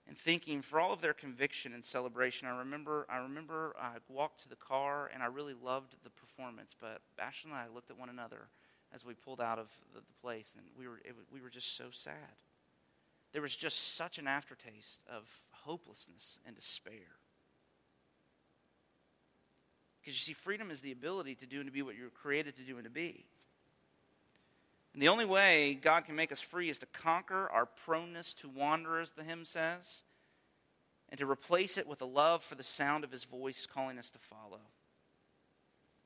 and 0.10 0.18
thinking 0.18 0.64
for 0.64 0.80
all 0.80 0.92
of 0.92 1.02
their 1.02 1.14
conviction 1.14 1.72
and 1.72 1.86
celebration. 1.86 2.48
I 2.48 2.58
remember, 2.58 3.06
I 3.10 3.18
remember 3.18 3.76
uh, 3.80 3.84
I 3.84 3.98
walked 4.10 4.42
to 4.42 4.50
the 4.50 4.56
car 4.56 5.12
and 5.14 5.22
I 5.22 5.28
really 5.28 5.54
loved 5.54 5.96
the 6.04 6.10
performance. 6.10 6.76
But 6.78 7.02
Ashley 7.20 7.52
and 7.52 7.60
I 7.60 7.68
looked 7.74 7.92
at 7.92 8.00
one 8.00 8.10
another 8.10 8.48
as 8.92 9.06
we 9.06 9.14
pulled 9.14 9.40
out 9.40 9.60
of 9.60 9.68
the, 9.94 10.00
the 10.00 10.14
place, 10.20 10.52
and 10.58 10.66
we 10.76 10.88
were 10.88 10.98
it, 10.98 11.16
we 11.32 11.42
were 11.42 11.52
just 11.52 11.78
so 11.78 11.86
sad. 11.92 12.36
There 13.34 13.44
was 13.44 13.56
just 13.56 13.96
such 13.96 14.18
an 14.18 14.26
aftertaste 14.26 15.02
of 15.08 15.26
hopelessness 15.52 16.40
and 16.44 16.56
despair. 16.56 17.20
Because 20.02 20.16
you 20.16 20.34
see, 20.34 20.34
freedom 20.34 20.72
is 20.72 20.82
the 20.82 20.92
ability 20.92 21.36
to 21.36 21.46
do 21.46 21.58
and 21.58 21.68
to 21.68 21.72
be 21.72 21.84
what 21.84 21.96
you 21.96 22.06
were 22.06 22.10
created 22.10 22.56
to 22.58 22.64
do 22.64 22.78
and 22.78 22.86
to 22.86 22.90
be. 22.90 23.26
And 25.00 25.04
the 25.06 25.12
only 25.12 25.24
way 25.24 25.80
God 25.82 26.04
can 26.04 26.18
make 26.18 26.30
us 26.30 26.42
free 26.42 26.70
is 26.70 26.80
to 26.80 26.86
conquer 26.88 27.50
our 27.52 27.66
proneness 27.66 28.34
to 28.34 28.50
wander, 28.50 29.00
as 29.00 29.12
the 29.12 29.24
hymn 29.24 29.46
says, 29.46 30.04
and 31.08 31.18
to 31.20 31.26
replace 31.26 31.78
it 31.78 31.88
with 31.88 32.02
a 32.02 32.06
love 32.06 32.44
for 32.44 32.56
the 32.56 32.66
sound 32.66 33.06
of 33.06 33.12
his 33.14 33.24
voice 33.24 33.66
calling 33.66 33.98
us 33.98 34.10
to 34.10 34.20
follow. 34.20 34.60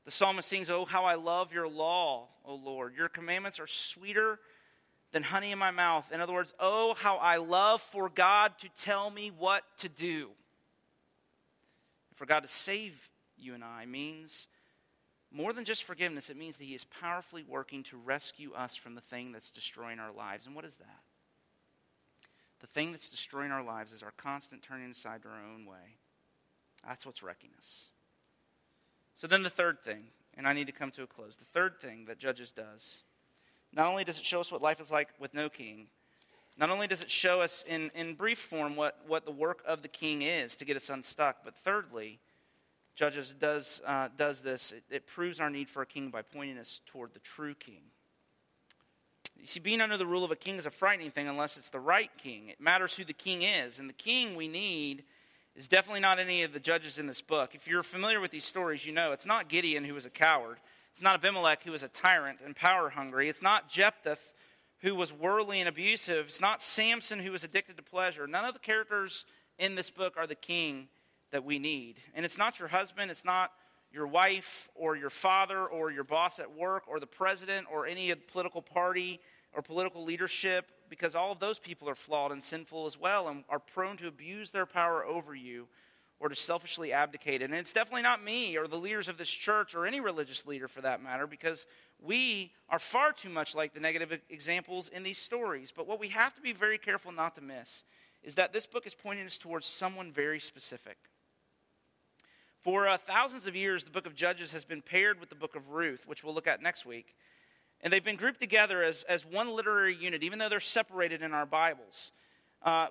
The 0.06 0.12
psalmist 0.12 0.48
sings, 0.48 0.70
Oh, 0.70 0.86
how 0.86 1.06
I 1.06 1.16
love 1.16 1.52
your 1.52 1.68
law, 1.68 2.28
O 2.46 2.54
Lord. 2.54 2.96
Your 2.96 3.10
commandments 3.10 3.60
are 3.60 3.66
sweeter 3.66 4.38
than 5.12 5.24
honey 5.24 5.52
in 5.52 5.58
my 5.58 5.72
mouth. 5.72 6.12
In 6.12 6.22
other 6.22 6.34
words, 6.34 6.54
oh, 6.60 6.94
how 6.94 7.16
I 7.18 7.38
love 7.38 7.82
for 7.82 8.10
God 8.10 8.52
to 8.60 8.70
tell 8.80 9.10
me 9.10 9.32
what 9.36 9.64
to 9.80 9.90
do. 9.90 10.30
For 12.14 12.28
God 12.28 12.42
to 12.42 12.48
save 12.48 13.10
you 13.40 13.56
and 13.56 13.64
I 13.64 13.88
means 13.88 14.48
more 15.34 15.52
than 15.52 15.66
just 15.66 15.84
forgiveness, 15.84 16.30
it 16.30 16.38
means 16.38 16.58
that 16.58 16.66
He 16.66 16.76
is 16.76 16.86
powerfully 16.86 17.44
working 17.48 17.84
to 17.84 17.98
rescue 17.98 18.54
us 18.54 18.76
from 18.76 18.96
the 18.96 19.02
thing 19.02 19.32
that's 19.32 19.50
destroying 19.50 20.00
our 20.00 20.12
lives. 20.12 20.46
And 20.46 20.56
what 20.56 20.66
is 20.66 20.76
that? 20.78 21.00
The 22.62 22.68
thing 22.68 22.92
that's 22.92 23.10
destroying 23.10 23.52
our 23.52 23.64
lives 23.64 23.92
is 23.92 24.04
our 24.04 24.14
constant 24.16 24.62
turning 24.62 24.92
aside 24.92 25.24
to 25.24 25.30
our 25.30 25.42
own 25.54 25.66
way. 25.66 25.98
That's 26.88 27.06
what's 27.06 27.24
wrecking 27.24 27.50
us. 27.58 27.86
So 29.16 29.28
then 29.28 29.44
the 29.44 29.50
third 29.50 29.84
thing, 29.84 30.04
and 30.38 30.48
I 30.48 30.54
need 30.54 30.68
to 30.68 30.74
come 30.74 30.92
to 30.92 31.04
a 31.04 31.08
close. 31.08 31.36
The 31.36 31.46
third 31.46 31.82
thing 31.82 32.06
that 32.06 32.20
Judges 32.20 32.52
does, 32.52 33.00
not 33.74 33.88
only 33.88 34.04
does 34.04 34.18
it 34.18 34.26
show 34.26 34.40
us 34.40 34.52
what 34.52 34.62
life 34.62 34.80
is 34.80 34.92
like 34.92 35.10
with 35.20 35.34
no 35.34 35.50
king, 35.50 35.88
not 36.58 36.70
only 36.70 36.88
does 36.88 37.02
it 37.02 37.10
show 37.10 37.42
us 37.42 37.64
in, 37.68 37.90
in 37.96 38.14
brief 38.14 38.38
form 38.38 38.76
what, 38.76 39.00
what 39.08 39.26
the 39.26 39.32
work 39.32 39.64
of 39.66 39.82
the 39.82 39.88
king 39.88 40.22
is 40.22 40.56
to 40.58 40.66
get 40.66 40.78
us 40.78 40.90
unstuck, 40.90 41.38
but 41.44 41.56
thirdly, 41.56 42.20
Judges 42.96 43.34
does, 43.40 43.82
uh, 43.86 44.10
does 44.18 44.42
this. 44.42 44.72
It, 44.72 44.84
it 44.90 45.08
proves 45.08 45.40
our 45.40 45.50
need 45.50 45.70
for 45.70 45.82
a 45.82 45.86
king 45.86 46.10
by 46.10 46.22
pointing 46.22 46.58
us 46.58 46.82
toward 46.86 47.14
the 47.14 47.20
true 47.20 47.56
king. 47.56 47.82
You 49.40 49.48
see, 49.48 49.60
being 49.60 49.82
under 49.82 49.98
the 49.98 50.06
rule 50.06 50.24
of 50.24 50.32
a 50.32 50.36
king 50.36 50.56
is 50.56 50.66
a 50.66 50.72
frightening 50.72 51.12
thing 51.12 51.28
unless 51.28 51.58
it's 51.58 51.70
the 51.70 51.80
right 51.80 52.12
king. 52.18 52.50
It 52.50 52.62
matters 52.62 52.94
who 52.94 53.04
the 53.04 53.14
king 53.14 53.42
is. 53.42 53.80
And 53.80 53.90
the 53.90 53.94
king 53.94 54.36
we 54.36 54.48
need 54.48 55.04
is 55.56 55.68
definitely 55.68 56.00
not 56.02 56.20
any 56.20 56.44
of 56.44 56.54
the 56.54 56.60
judges 56.60 57.00
in 57.00 57.08
this 57.08 57.22
book. 57.22 57.54
If 57.54 57.68
you're 57.68 57.84
familiar 57.84 58.20
with 58.20 58.32
these 58.32 58.46
stories, 58.46 58.86
you 58.86 58.94
know 58.94 59.12
it's 59.12 59.26
not 59.26 59.50
Gideon 59.50 59.84
who 59.84 59.96
was 59.96 60.06
a 60.06 60.10
coward. 60.10 60.60
It's 60.92 61.02
not 61.02 61.16
Abimelech 61.16 61.64
who 61.64 61.72
was 61.72 61.84
a 61.84 61.88
tyrant 61.88 62.42
and 62.42 62.56
power 62.56 62.90
hungry. 62.90 63.28
It's 63.28 63.42
not 63.42 63.70
Jephthah 63.70 64.18
who 64.82 64.96
was 64.96 65.12
worldly 65.12 65.60
and 65.60 65.68
abusive. 65.68 66.28
It's 66.28 66.42
not 66.42 66.62
Samson 66.62 67.20
who 67.20 67.32
was 67.32 67.44
addicted 67.44 67.78
to 67.78 67.84
pleasure. 67.84 68.28
None 68.28 68.46
of 68.46 68.54
the 68.54 68.60
characters 68.60 69.26
in 69.58 69.76
this 69.76 69.90
book 69.90 70.16
are 70.18 70.28
the 70.28 70.36
king 70.36 70.88
that 71.34 71.44
we 71.44 71.60
need. 71.60 72.00
And 72.14 72.24
it's 72.24 72.38
not 72.38 72.60
your 72.60 72.70
husband, 72.70 73.12
it's 73.12 73.26
not 73.26 73.52
your 73.92 74.08
wife 74.08 74.70
or 74.76 74.96
your 74.96 75.10
father 75.10 75.66
or 75.66 75.92
your 75.92 76.04
boss 76.04 76.40
at 76.40 76.56
work 76.56 76.84
or 76.88 77.00
the 77.00 77.08
president 77.08 77.68
or 77.72 77.86
any 77.86 78.14
political 78.16 78.62
party 78.62 79.20
or 79.52 79.62
political 79.62 80.04
leadership 80.04 80.72
because 80.90 81.16
all 81.16 81.32
of 81.32 81.40
those 81.40 81.60
people 81.60 81.90
are 81.90 81.96
flawed 81.96 82.32
and 82.32 82.44
sinful 82.44 82.86
as 82.86 83.00
well 83.00 83.28
and 83.28 83.44
are 83.50 83.60
prone 83.60 83.98
to 83.98 84.08
abuse 84.08 84.52
their 84.52 84.66
power 84.66 85.04
over 85.04 85.36
you 85.36 85.68
or 86.20 86.30
to 86.30 86.36
selfishly 86.36 86.94
abdicate. 86.94 87.42
And 87.42 87.54
it's 87.54 87.74
definitely 87.74 88.04
not 88.04 88.24
me 88.24 88.56
or 88.56 88.68
the 88.68 88.78
leaders 88.78 89.08
of 89.08 89.18
this 89.18 89.30
church 89.30 89.76
or 89.76 89.86
any 89.86 90.00
religious 90.00 90.46
leader 90.46 90.68
for 90.68 90.82
that 90.82 91.04
matter 91.04 91.28
because 91.28 91.66
we 92.00 92.52
are 92.70 92.80
far 92.80 93.12
too 93.12 93.30
much 93.30 93.56
like 93.56 93.74
the 93.74 93.80
negative 93.80 94.20
examples 94.30 94.88
in 94.90 95.04
these 95.04 95.18
stories. 95.18 95.74
But 95.76 95.88
what 95.88 96.00
we 96.00 96.10
have 96.10 96.34
to 96.36 96.42
be 96.42 96.54
very 96.54 96.78
careful 96.78 97.12
not 97.12 97.36
to 97.36 97.42
miss 97.42 97.84
is 98.24 98.36
that 98.36 98.54
this 98.54 98.66
book 98.66 98.88
is 98.88 98.96
pointing 98.96 99.26
us 99.26 99.38
towards 99.38 99.68
someone 99.68 100.12
very 100.12 100.40
specific. 100.40 100.98
For 102.64 102.88
uh, 102.88 102.98
thousands 102.98 103.46
of 103.46 103.58
years, 103.58 103.84
the 103.84 103.92
book 103.92 104.08
of 104.08 104.16
Judges 104.16 104.54
has 104.54 104.64
been 104.64 104.82
paired 104.82 105.20
with 105.20 105.28
the 105.28 105.36
book 105.36 105.56
of 105.56 105.72
Ruth, 105.72 106.08
which 106.08 106.24
we'll 106.24 106.34
look 106.34 106.48
at 106.48 106.62
next 106.62 106.86
week. 106.86 107.14
And 107.82 107.92
they've 107.92 108.04
been 108.04 108.16
grouped 108.16 108.40
together 108.40 108.82
as, 108.82 109.04
as 109.04 109.26
one 109.26 109.54
literary 109.54 109.94
unit, 109.94 110.24
even 110.24 110.40
though 110.40 110.48
they're 110.48 110.62
separated 110.62 111.22
in 111.22 111.34
our 111.34 111.46
Bibles. 111.46 112.14
Uh, 112.62 112.88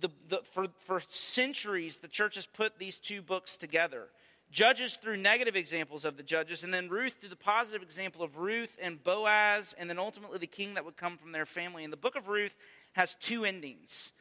the, 0.00 0.10
the, 0.28 0.42
for, 0.52 0.66
for 0.84 1.02
centuries, 1.08 1.96
the 1.96 2.08
church 2.08 2.34
has 2.34 2.44
put 2.44 2.78
these 2.78 2.98
two 2.98 3.22
books 3.22 3.56
together. 3.56 4.08
Judges 4.50 4.96
through 4.96 5.16
negative 5.16 5.56
examples 5.56 6.04
of 6.04 6.18
the 6.18 6.22
judges, 6.22 6.62
and 6.62 6.74
then 6.74 6.90
Ruth 6.90 7.14
through 7.18 7.30
the 7.30 7.36
positive 7.36 7.82
example 7.82 8.22
of 8.22 8.36
Ruth 8.36 8.76
and 8.82 9.02
Boaz, 9.02 9.74
and 9.78 9.88
then 9.88 9.98
ultimately 9.98 10.36
the 10.36 10.46
king 10.46 10.74
that 10.74 10.84
would 10.84 10.98
come 10.98 11.16
from 11.16 11.32
their 11.32 11.46
family. 11.46 11.82
And 11.82 11.92
the 11.92 11.96
book 11.96 12.14
of 12.14 12.28
Ruth 12.28 12.54
has 12.92 13.16
two 13.20 13.46
endings. 13.46 14.12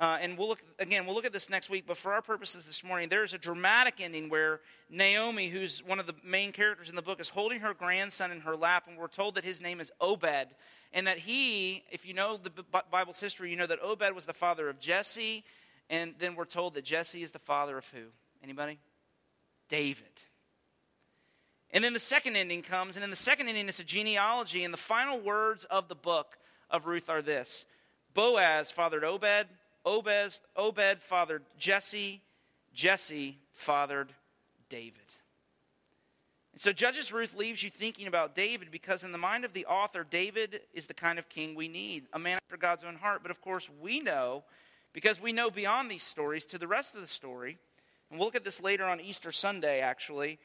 Uh, 0.00 0.16
and 0.22 0.38
we'll 0.38 0.48
look 0.48 0.62
again. 0.78 1.04
We'll 1.04 1.14
look 1.14 1.26
at 1.26 1.32
this 1.32 1.50
next 1.50 1.68
week. 1.68 1.84
But 1.86 1.98
for 1.98 2.14
our 2.14 2.22
purposes 2.22 2.64
this 2.64 2.82
morning, 2.82 3.10
there's 3.10 3.34
a 3.34 3.38
dramatic 3.38 4.00
ending 4.00 4.30
where 4.30 4.60
Naomi, 4.88 5.48
who's 5.48 5.84
one 5.84 6.00
of 6.00 6.06
the 6.06 6.14
main 6.24 6.52
characters 6.52 6.88
in 6.88 6.96
the 6.96 7.02
book, 7.02 7.20
is 7.20 7.28
holding 7.28 7.60
her 7.60 7.74
grandson 7.74 8.32
in 8.32 8.40
her 8.40 8.56
lap, 8.56 8.84
and 8.88 8.96
we're 8.96 9.08
told 9.08 9.34
that 9.34 9.44
his 9.44 9.60
name 9.60 9.78
is 9.78 9.92
Obed, 10.00 10.46
and 10.94 11.06
that 11.06 11.18
he, 11.18 11.84
if 11.92 12.06
you 12.06 12.14
know 12.14 12.38
the 12.42 12.50
Bible's 12.90 13.20
history, 13.20 13.50
you 13.50 13.56
know 13.56 13.66
that 13.66 13.78
Obed 13.82 14.14
was 14.14 14.24
the 14.24 14.32
father 14.32 14.70
of 14.70 14.80
Jesse, 14.80 15.44
and 15.90 16.14
then 16.18 16.34
we're 16.34 16.46
told 16.46 16.74
that 16.74 16.84
Jesse 16.84 17.22
is 17.22 17.32
the 17.32 17.38
father 17.38 17.76
of 17.76 17.86
who? 17.88 18.04
Anybody? 18.42 18.78
David. 19.68 20.06
And 21.72 21.84
then 21.84 21.92
the 21.92 22.00
second 22.00 22.36
ending 22.36 22.62
comes, 22.62 22.96
and 22.96 23.04
in 23.04 23.10
the 23.10 23.16
second 23.16 23.48
ending, 23.48 23.68
it's 23.68 23.80
a 23.80 23.84
genealogy, 23.84 24.64
and 24.64 24.72
the 24.72 24.78
final 24.78 25.20
words 25.20 25.64
of 25.64 25.88
the 25.88 25.94
book 25.94 26.38
of 26.70 26.86
Ruth 26.86 27.10
are 27.10 27.20
this 27.20 27.66
Boaz 28.14 28.70
fathered 28.70 29.04
Obed. 29.04 29.46
Obed, 29.84 30.40
Obed 30.56 31.00
fathered 31.00 31.42
Jesse. 31.58 32.22
Jesse 32.74 33.38
fathered 33.52 34.12
David. 34.68 34.94
And 36.52 36.60
so 36.60 36.72
Judges 36.72 37.12
Ruth 37.12 37.34
leaves 37.34 37.62
you 37.62 37.70
thinking 37.70 38.06
about 38.06 38.34
David 38.34 38.70
because, 38.70 39.04
in 39.04 39.12
the 39.12 39.18
mind 39.18 39.44
of 39.44 39.52
the 39.52 39.66
author, 39.66 40.04
David 40.08 40.60
is 40.74 40.86
the 40.86 40.94
kind 40.94 41.18
of 41.18 41.28
king 41.28 41.54
we 41.54 41.68
need, 41.68 42.06
a 42.12 42.18
man 42.18 42.38
after 42.44 42.56
God's 42.56 42.84
own 42.84 42.96
heart. 42.96 43.22
But 43.22 43.30
of 43.30 43.40
course, 43.40 43.70
we 43.80 44.00
know, 44.00 44.44
because 44.92 45.20
we 45.20 45.32
know 45.32 45.50
beyond 45.50 45.90
these 45.90 46.02
stories 46.02 46.46
to 46.46 46.58
the 46.58 46.66
rest 46.66 46.94
of 46.94 47.00
the 47.00 47.06
story, 47.06 47.58
and 48.10 48.18
we'll 48.18 48.26
look 48.26 48.34
at 48.34 48.44
this 48.44 48.60
later 48.60 48.84
on 48.84 49.00
Easter 49.00 49.30
Sunday, 49.30 49.80
actually, 49.80 50.38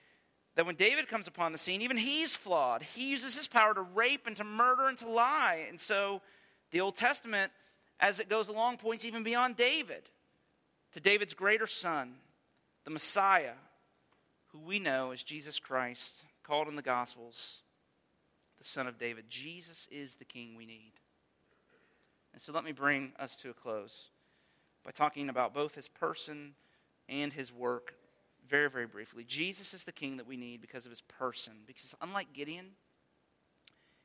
that 0.56 0.66
when 0.66 0.76
David 0.76 1.08
comes 1.08 1.28
upon 1.28 1.52
the 1.52 1.58
scene, 1.58 1.82
even 1.82 1.98
he's 1.98 2.36
flawed. 2.36 2.82
He 2.82 3.10
uses 3.10 3.36
his 3.36 3.48
power 3.48 3.74
to 3.74 3.82
rape 3.82 4.26
and 4.28 4.38
to 4.38 4.44
murder 4.44 4.88
and 4.88 4.98
to 5.00 5.10
lie. 5.10 5.66
And 5.68 5.80
so 5.80 6.22
the 6.72 6.82
Old 6.82 6.96
Testament 6.96 7.52
as 8.00 8.20
it 8.20 8.30
goes 8.30 8.48
along, 8.48 8.78
points 8.78 9.06
even 9.06 9.24
beyond 9.24 9.56
David 9.56 10.04
to 10.94 11.00
David's 11.00 11.34
greater 11.34 11.68
son, 11.68 12.16
the 12.84 12.92
Messiah, 12.92 13.54
who 14.48 14.60
we 14.60 14.80
know 14.80 15.12
as 15.12 15.24
Jesus 15.24 15.60
Christ, 15.60 16.24
called 16.44 16.68
in 16.68 16.76
the 16.76 16.82
Gospels 16.82 17.62
the 18.58 18.64
Son 18.64 18.88
of 18.88 18.98
David. 18.98 19.26
Jesus 19.30 19.88
is 19.92 20.16
the 20.16 20.26
King 20.26 20.56
we 20.56 20.66
need. 20.66 20.94
And 22.34 22.42
so 22.42 22.52
let 22.52 22.66
me 22.66 22.72
bring 22.74 23.14
us 23.18 23.36
to 23.38 23.50
a 23.50 23.54
close 23.54 24.10
by 24.84 24.92
talking 24.92 25.30
about 25.30 25.54
both 25.54 25.76
his 25.76 25.88
person 25.88 26.54
and 27.08 27.32
his 27.32 27.54
work 27.54 27.96
very, 28.48 28.70
very 28.70 28.86
briefly. 28.86 29.24
Jesus 29.24 29.74
is 29.74 29.84
the 29.84 29.92
king 29.92 30.18
that 30.18 30.28
we 30.28 30.38
need 30.38 30.62
because 30.62 30.86
of 30.86 30.92
his 30.92 31.02
person. 31.02 31.54
Because 31.66 31.96
unlike 32.02 32.34
Gideon, 32.34 32.68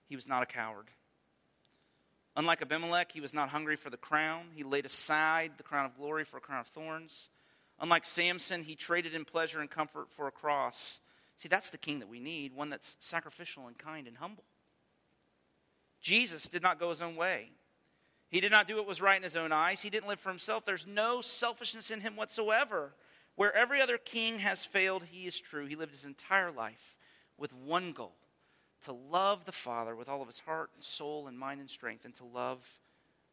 he 0.09 0.17
was 0.17 0.29
not 0.29 0.43
a 0.43 0.47
coward. 0.47 0.87
Unlike 2.37 2.63
Abimelech, 2.63 3.13
he 3.13 3.21
was 3.21 3.35
not 3.35 3.49
hungry 3.49 3.77
for 3.77 3.91
the 3.91 3.97
crown. 3.97 4.47
He 4.55 4.63
laid 4.63 4.87
aside 4.87 5.53
the 5.57 5.63
crown 5.63 5.85
of 5.85 5.97
glory 5.97 6.25
for 6.25 6.37
a 6.37 6.41
crown 6.41 6.61
of 6.61 6.69
thorns. 6.69 7.29
Unlike 7.81 8.05
Samson, 8.05 8.63
he 8.63 8.77
traded 8.77 9.15
in 9.15 9.25
pleasure 9.25 9.61
and 9.61 9.71
comfort 9.71 10.11
for 10.11 10.29
a 10.29 10.33
cross. 10.33 11.01
See, 11.37 11.49
that's 11.49 11.71
the 11.71 11.79
king 11.79 11.99
that 12.01 12.09
we 12.09 12.21
need, 12.21 12.55
one 12.55 12.71
that's 12.71 12.97
sacrificial 13.01 13.67
and 13.67 13.77
kind 13.77 14.07
and 14.07 14.19
humble. 14.19 14.45
Jesus 16.01 16.49
did 16.49 16.63
not 16.63 16.79
go 16.79 16.91
his 16.91 17.03
own 17.03 17.17
way. 17.17 17.51
He 18.29 18.41
did 18.41 18.53
not 18.53 18.69
do 18.69 18.77
what 18.77 18.87
was 18.87 19.01
right 19.01 19.17
in 19.17 19.23
his 19.23 19.37
own 19.37 19.51
eyes. 19.51 19.81
He 19.81 19.91
didn't 19.91 20.09
live 20.09 20.21
for 20.21 20.29
himself. 20.29 20.65
There's 20.65 20.87
no 20.87 21.21
selfishness 21.21 21.91
in 21.91 22.01
him 22.01 22.15
whatsoever. 22.15 22.93
Where 23.35 23.55
every 23.57 23.81
other 23.81 23.99
king 23.99 24.39
has 24.39 24.65
failed, 24.65 25.05
he 25.11 25.27
is 25.27 25.41
true. 25.41 25.67
He 25.67 25.77
lived 25.77 25.93
his 25.93 26.05
entire 26.05 26.53
life 26.53 26.97
with 27.37 27.53
one 27.53 27.93
goal 27.93 28.15
to 28.85 28.93
love 28.93 29.45
the 29.45 29.53
Father 29.53 29.95
with 29.95 30.09
all 30.09 30.23
of 30.23 30.29
his 30.29 30.41
heart 30.41 30.71
and 30.75 30.85
soul 30.85 31.27
and 31.27 31.39
mind 31.39 31.61
and 31.61 31.71
strength, 31.71 32.05
and 32.05 32.15
to 32.15 32.25
love 32.25 32.59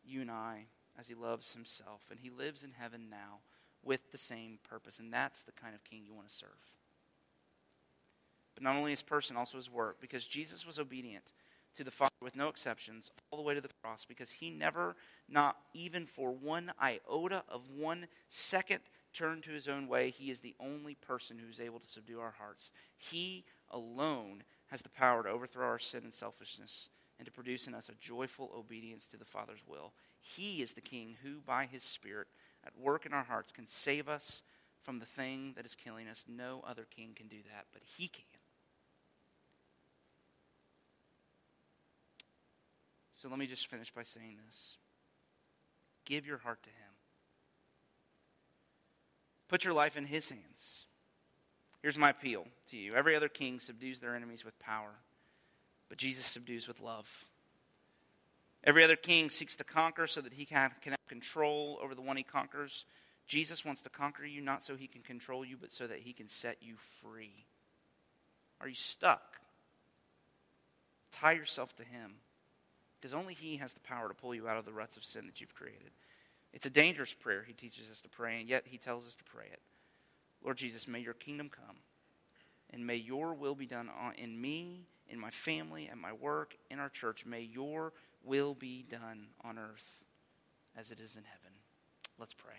you 0.06 0.22
and 0.22 0.32
I 0.32 0.66
as 1.00 1.08
he 1.08 1.16
loves 1.16 1.54
himself. 1.54 2.02
And 2.10 2.20
he 2.20 2.30
lives 2.30 2.64
in 2.64 2.72
heaven 2.72 3.08
now 3.10 3.39
with 3.84 4.12
the 4.12 4.18
same 4.18 4.60
purpose. 4.70 5.00
And 5.00 5.14
that's 5.14 5.43
the 5.43 5.52
kind 5.52 5.76
of 5.76 5.84
king 5.84 6.02
you 6.06 6.14
want 6.14 6.28
to 6.28 6.34
serve. 6.34 6.50
But 8.56 8.64
not 8.64 8.76
only 8.76 8.91
his 8.91 9.04
person, 9.04 9.38
also 9.38 9.58
his 9.58 9.72
work, 9.72 9.98
because 10.02 10.26
Jesus 10.26 10.66
was 10.66 10.80
obedient 10.80 11.26
to 11.76 11.84
the 11.84 11.91
Father 11.91 12.12
with 12.22 12.36
no 12.36 12.48
exceptions 12.48 13.12
all 13.30 13.38
the 13.38 13.43
way 13.43 13.54
to 13.54 13.62
the 13.62 13.70
cross, 13.84 14.04
because 14.04 14.32
he 14.32 14.50
never, 14.50 14.95
not 15.30 15.58
even 15.76 16.08
for 16.08 16.32
one 16.32 16.72
iota 16.82 17.43
of 17.48 17.70
one 17.70 18.08
second, 18.30 18.80
turned 19.14 19.43
to 19.43 19.52
his 19.52 19.68
own 19.68 19.88
way. 19.88 20.10
He 20.10 20.32
is 20.32 20.39
the 20.39 20.56
only 20.60 20.95
person 20.95 21.38
who's 21.38 21.60
able 21.60 21.80
to 21.80 21.88
subdue 21.88 22.20
our 22.20 22.34
hearts. 22.39 22.72
He 22.98 23.45
alone 23.70 24.43
has 24.68 24.82
the 24.82 24.89
power 24.89 25.24
to 25.24 25.30
overthrow 25.30 25.68
our 25.68 25.80
sin 25.80 26.01
and 26.03 26.13
selfishness 26.13 26.89
and 27.18 27.26
to 27.26 27.32
produce 27.32 27.68
in 27.68 27.74
us 27.74 27.89
a 27.89 27.95
joyful 27.99 28.51
obedience 28.55 29.07
to 29.07 29.18
the 29.18 29.26
Father's 29.26 29.61
will. 29.68 29.93
He 30.20 30.61
is 30.61 30.74
the 30.74 30.82
King 30.82 31.15
who, 31.24 31.39
by 31.45 31.65
his 31.65 31.84
Spirit, 31.84 32.28
at 32.65 32.78
work 32.78 33.05
in 33.05 33.13
our 33.13 33.24
hearts, 33.24 33.51
can 33.51 33.68
save 33.68 34.07
us 34.09 34.43
from 34.84 34.99
the 34.99 35.05
thing 35.05 35.53
that 35.55 35.65
is 35.65 35.76
killing 35.76 36.07
us. 36.07 36.24
No 36.28 36.63
other 36.65 36.86
king 36.89 37.11
can 37.13 37.28
do 37.28 37.38
that, 37.53 37.65
but 37.74 37.82
he 37.97 38.07
can. 38.07 38.24
So 43.11 43.28
let 43.30 43.39
me 43.39 43.47
just 43.47 43.68
finish 43.68 43.91
by 43.91 44.03
saying 44.03 44.38
this 44.45 44.78
give 46.05 46.26
your 46.26 46.38
heart 46.38 46.63
to 46.63 46.70
him, 46.70 46.93
put 49.49 49.65
your 49.65 49.74
life 49.74 49.97
in 49.97 50.05
his 50.05 50.30
hands. 50.30 50.86
Here's 51.88 51.98
my 51.98 52.10
appeal 52.10 52.46
to 52.70 52.76
you 52.76 52.96
every 52.96 53.16
other 53.16 53.30
king 53.30 53.62
subdues 53.62 54.02
their 54.02 54.14
enemies 54.14 54.44
with 54.44 54.60
power, 54.60 54.92
but 55.88 55.98
Jesus 55.98 56.26
subdues 56.26 56.68
with 56.68 56.82
love. 56.82 57.08
Every 58.66 58.84
other 58.84 58.98
king 58.98 59.30
seeks 59.30 59.56
to 59.56 59.64
conquer 59.64 60.06
so 60.06 60.20
that 60.20 60.34
he 60.34 60.44
can, 60.44 60.58
have 60.58 60.98
control 61.08 61.80
over 61.82 61.96
the 61.96 62.02
one 62.02 62.18
he 62.18 62.24
conquers. 62.24 62.84
Jesus 63.26 63.64
wants 63.64 63.84
to 63.84 63.90
conquer 63.90 64.26
you 64.26 64.42
not 64.42 64.66
so 64.66 64.76
he 64.76 64.88
can 64.88 65.02
control 65.02 65.46
you, 65.46 65.56
but 65.56 65.72
so 65.72 65.88
that 65.88 66.00
he 66.00 66.12
can 66.12 66.28
set 66.28 66.58
you 66.60 66.76
free. 67.02 67.46
Are 68.60 68.68
you 68.68 68.76
stuck? 68.76 69.38
Tie 71.14 71.32
yourself 71.32 71.74
to 71.78 71.84
him 71.84 72.16
because 73.00 73.14
only 73.14 73.34
he 73.34 73.56
has 73.56 73.72
the 73.72 73.80
power 73.80 74.10
to 74.10 74.14
pull 74.14 74.36
you 74.36 74.50
out 74.50 74.58
of 74.58 74.66
the 74.66 74.74
ruts 74.74 74.98
of 74.98 75.06
sin 75.06 75.26
that 75.28 75.40
you've 75.40 75.56
created. 75.56 75.92
It's 76.52 76.66
a 76.66 76.70
dangerous 76.70 77.14
prayer 77.14 77.46
he 77.48 77.54
teaches 77.54 77.90
us 77.90 78.02
to 78.02 78.10
pray, 78.10 78.42
and 78.42 78.50
yet 78.50 78.64
he 78.66 78.78
tells 78.78 79.08
us 79.08 79.16
to 79.16 79.24
pray 79.24 79.46
it. 79.50 79.62
Lord 80.44 80.58
Jesus, 80.58 80.88
may 80.88 81.00
your 81.00 81.14
kingdom 81.14 81.50
come, 81.50 81.78
and 82.72 82.86
may 82.86 82.96
your 82.96 83.34
will 83.34 83.56
be 83.56 83.66
done 83.66 83.90
in 84.18 84.40
me, 84.40 84.88
in 85.10 85.20
my 85.20 85.30
family, 85.30 85.90
at 85.90 85.98
my 85.98 86.14
work, 86.14 86.56
in 86.70 86.80
our 86.80 86.90
church. 86.90 87.26
May 87.26 87.42
your 87.42 87.94
will 88.24 88.54
be 88.54 88.86
done 88.90 89.28
on 89.44 89.58
earth 89.58 90.04
as 90.78 90.92
it 90.92 91.00
is 91.00 91.16
in 91.16 91.24
heaven. 91.24 91.52
Let's 92.20 92.34
pray 92.34 92.56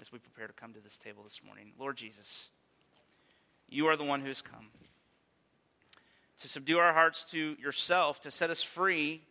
as 0.00 0.12
we 0.12 0.18
prepare 0.18 0.46
to 0.46 0.52
come 0.52 0.72
to 0.72 0.80
this 0.80 0.98
table 0.98 1.22
this 1.22 1.40
morning. 1.44 1.72
Lord 1.78 1.96
Jesus, 1.96 2.50
you 3.68 3.86
are 3.86 3.96
the 3.96 4.04
one 4.04 4.20
who 4.20 4.28
has 4.28 4.42
come 4.42 4.68
to 6.40 6.48
subdue 6.48 6.78
our 6.78 6.92
hearts 6.92 7.24
to 7.30 7.56
yourself, 7.60 8.20
to 8.22 8.30
set 8.30 8.50
us 8.50 8.62
free 8.62 9.22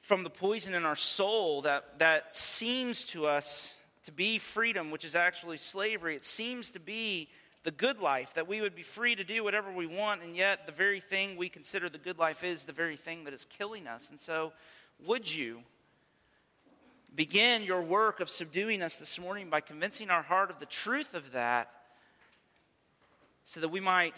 from 0.00 0.22
the 0.22 0.30
poison 0.30 0.74
in 0.74 0.84
our 0.84 0.96
soul 0.96 1.62
that, 1.62 1.98
that 1.98 2.36
seems 2.36 3.04
to 3.06 3.26
us 3.26 3.74
to 4.04 4.12
be 4.12 4.38
freedom, 4.38 4.90
which 4.90 5.04
is 5.04 5.14
actually 5.14 5.56
slavery. 5.56 6.16
It 6.16 6.24
seems 6.24 6.70
to 6.72 6.80
be 6.80 7.28
the 7.64 7.70
good 7.70 8.00
life, 8.00 8.34
that 8.34 8.48
we 8.48 8.60
would 8.60 8.74
be 8.74 8.82
free 8.82 9.14
to 9.14 9.22
do 9.22 9.44
whatever 9.44 9.70
we 9.70 9.86
want, 9.86 10.22
and 10.22 10.36
yet 10.36 10.66
the 10.66 10.72
very 10.72 10.98
thing 10.98 11.36
we 11.36 11.48
consider 11.48 11.88
the 11.88 11.98
good 11.98 12.18
life 12.18 12.42
is 12.42 12.64
the 12.64 12.72
very 12.72 12.96
thing 12.96 13.24
that 13.24 13.32
is 13.32 13.46
killing 13.56 13.86
us. 13.86 14.10
And 14.10 14.18
so, 14.18 14.52
would 15.06 15.32
you 15.32 15.62
begin 17.14 17.62
your 17.62 17.82
work 17.82 18.20
of 18.20 18.28
subduing 18.28 18.82
us 18.82 18.96
this 18.96 19.18
morning 19.18 19.48
by 19.48 19.60
convincing 19.60 20.10
our 20.10 20.22
heart 20.22 20.50
of 20.50 20.58
the 20.58 20.66
truth 20.66 21.14
of 21.14 21.32
that 21.32 21.70
so 23.44 23.60
that 23.60 23.68
we 23.68 23.80
might 23.80 24.14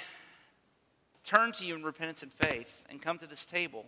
turn 1.24 1.52
to 1.52 1.66
you 1.66 1.74
in 1.74 1.82
repentance 1.82 2.22
and 2.22 2.32
faith 2.32 2.82
and 2.88 3.02
come 3.02 3.18
to 3.18 3.26
this 3.26 3.44
table? 3.44 3.84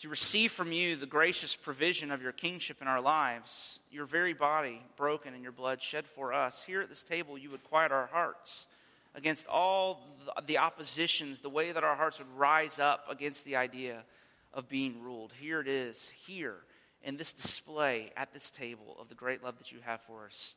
To 0.00 0.08
receive 0.08 0.52
from 0.52 0.70
you 0.70 0.96
the 0.96 1.06
gracious 1.06 1.56
provision 1.56 2.10
of 2.10 2.22
your 2.22 2.32
kingship 2.32 2.80
in 2.80 2.86
our 2.86 3.00
lives, 3.00 3.80
your 3.90 4.06
very 4.06 4.32
body 4.32 4.80
broken 4.96 5.34
and 5.34 5.42
your 5.42 5.52
blood 5.52 5.82
shed 5.82 6.06
for 6.06 6.32
us. 6.32 6.62
Here 6.62 6.80
at 6.80 6.88
this 6.88 7.02
table, 7.02 7.36
you 7.36 7.50
would 7.50 7.64
quiet 7.64 7.90
our 7.90 8.06
hearts 8.06 8.68
against 9.14 9.46
all 9.48 10.06
the 10.46 10.58
oppositions, 10.58 11.40
the 11.40 11.48
way 11.48 11.72
that 11.72 11.82
our 11.82 11.96
hearts 11.96 12.18
would 12.18 12.32
rise 12.36 12.78
up 12.78 13.06
against 13.10 13.44
the 13.44 13.56
idea 13.56 14.04
of 14.54 14.68
being 14.68 15.02
ruled. 15.02 15.32
Here 15.38 15.60
it 15.60 15.68
is, 15.68 16.12
here 16.26 16.58
in 17.02 17.16
this 17.16 17.32
display 17.32 18.12
at 18.16 18.32
this 18.32 18.50
table 18.50 18.96
of 19.00 19.08
the 19.08 19.14
great 19.14 19.42
love 19.42 19.58
that 19.58 19.72
you 19.72 19.78
have 19.82 20.00
for 20.02 20.26
us. 20.26 20.54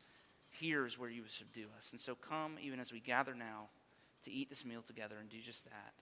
Here 0.60 0.86
is 0.86 1.00
where 1.00 1.10
you 1.10 1.24
would 1.24 1.32
subdue 1.32 1.66
us. 1.78 1.92
And 1.92 2.00
so 2.00 2.14
come, 2.14 2.58
even 2.62 2.80
as 2.80 2.92
we 2.92 3.00
gather 3.00 3.34
now, 3.34 3.70
to 4.26 4.32
eat 4.32 4.50
this 4.50 4.64
meal 4.64 4.84
together 4.86 5.16
and 5.20 5.30
do 5.30 5.38
just 5.44 5.64
that. 5.66 5.94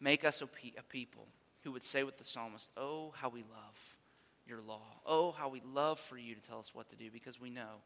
Make 0.00 0.24
us 0.24 0.42
a, 0.42 0.46
people 0.82 1.26
who 1.62 1.72
would 1.72 1.84
say 1.84 2.02
with 2.02 2.18
the 2.18 2.24
psalmist, 2.24 2.70
Oh, 2.76 3.12
how 3.16 3.28
we 3.28 3.40
love 3.40 3.96
your 4.46 4.60
law. 4.66 4.82
Oh, 5.06 5.32
how 5.32 5.48
we 5.48 5.62
love 5.72 6.00
for 6.00 6.18
you 6.18 6.34
to 6.34 6.40
tell 6.40 6.58
us 6.58 6.74
what 6.74 6.88
to 6.90 6.96
do 6.96 7.10
because 7.10 7.40
we 7.40 7.50
know 7.50 7.82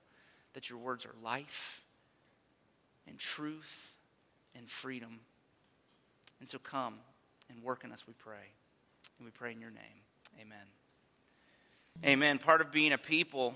that 0.54 0.70
your 0.70 0.78
words 0.78 1.04
are 1.04 1.14
life 1.22 1.82
and 3.06 3.18
truth 3.18 3.92
and 4.56 4.68
freedom. 4.68 5.20
And 6.40 6.48
so 6.48 6.58
come 6.58 6.94
and 7.50 7.62
work 7.62 7.84
in 7.84 7.92
us, 7.92 8.06
we 8.06 8.14
pray. 8.14 8.52
And 9.18 9.24
we 9.24 9.30
pray 9.30 9.52
in 9.52 9.60
your 9.60 9.70
name. 9.70 10.02
Amen. 10.40 10.66
Amen. 12.04 12.38
Part 12.38 12.60
of 12.60 12.72
being 12.72 12.92
a 12.92 12.98
people 12.98 13.54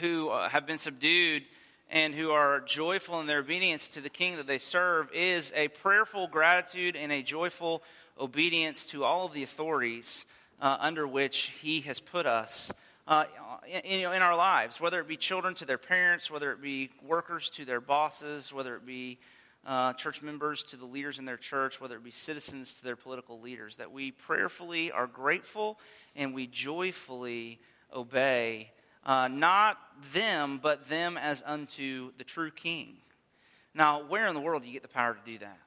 who 0.00 0.28
uh, 0.28 0.48
have 0.48 0.66
been 0.66 0.78
subdued 0.78 1.44
and 1.92 2.14
who 2.14 2.30
are 2.30 2.60
joyful 2.60 3.20
in 3.20 3.26
their 3.26 3.40
obedience 3.40 3.86
to 3.86 4.00
the 4.00 4.08
king 4.08 4.36
that 4.36 4.46
they 4.46 4.58
serve 4.58 5.12
is 5.12 5.52
a 5.54 5.68
prayerful 5.68 6.26
gratitude 6.26 6.96
and 6.96 7.12
a 7.12 7.22
joyful 7.22 7.82
obedience 8.18 8.86
to 8.86 9.04
all 9.04 9.26
of 9.26 9.34
the 9.34 9.42
authorities 9.42 10.24
uh, 10.62 10.78
under 10.80 11.06
which 11.06 11.52
He 11.60 11.82
has 11.82 12.00
put 12.00 12.24
us 12.24 12.72
uh, 13.06 13.24
in, 13.84 14.00
you 14.00 14.06
know, 14.06 14.12
in 14.12 14.22
our 14.22 14.34
lives, 14.34 14.80
whether 14.80 15.00
it 15.00 15.06
be 15.06 15.18
children 15.18 15.54
to 15.56 15.66
their 15.66 15.76
parents, 15.78 16.30
whether 16.30 16.50
it 16.50 16.62
be 16.62 16.88
workers 17.06 17.50
to 17.50 17.66
their 17.66 17.80
bosses, 17.80 18.54
whether 18.54 18.74
it 18.74 18.86
be 18.86 19.18
uh, 19.66 19.92
church 19.92 20.22
members 20.22 20.62
to 20.64 20.76
the 20.76 20.86
leaders 20.86 21.18
in 21.18 21.26
their 21.26 21.36
church, 21.36 21.78
whether 21.78 21.96
it 21.96 22.04
be 22.04 22.10
citizens 22.10 22.72
to 22.72 22.84
their 22.84 22.96
political 22.96 23.38
leaders, 23.38 23.76
that 23.76 23.92
we 23.92 24.12
prayerfully 24.12 24.90
are 24.90 25.06
grateful 25.06 25.78
and 26.16 26.32
we 26.32 26.46
joyfully 26.46 27.60
obey 27.94 28.70
uh, 29.04 29.28
not 29.28 29.78
them, 30.12 30.58
but 30.62 30.88
them 30.88 31.16
as 31.16 31.42
unto 31.44 32.12
the 32.18 32.24
true 32.24 32.50
King. 32.50 32.96
Now, 33.74 34.02
where 34.02 34.26
in 34.26 34.34
the 34.34 34.40
world 34.40 34.62
do 34.62 34.68
you 34.68 34.74
get 34.74 34.82
the 34.82 34.88
power 34.88 35.14
to 35.14 35.30
do 35.30 35.38
that? 35.38 35.58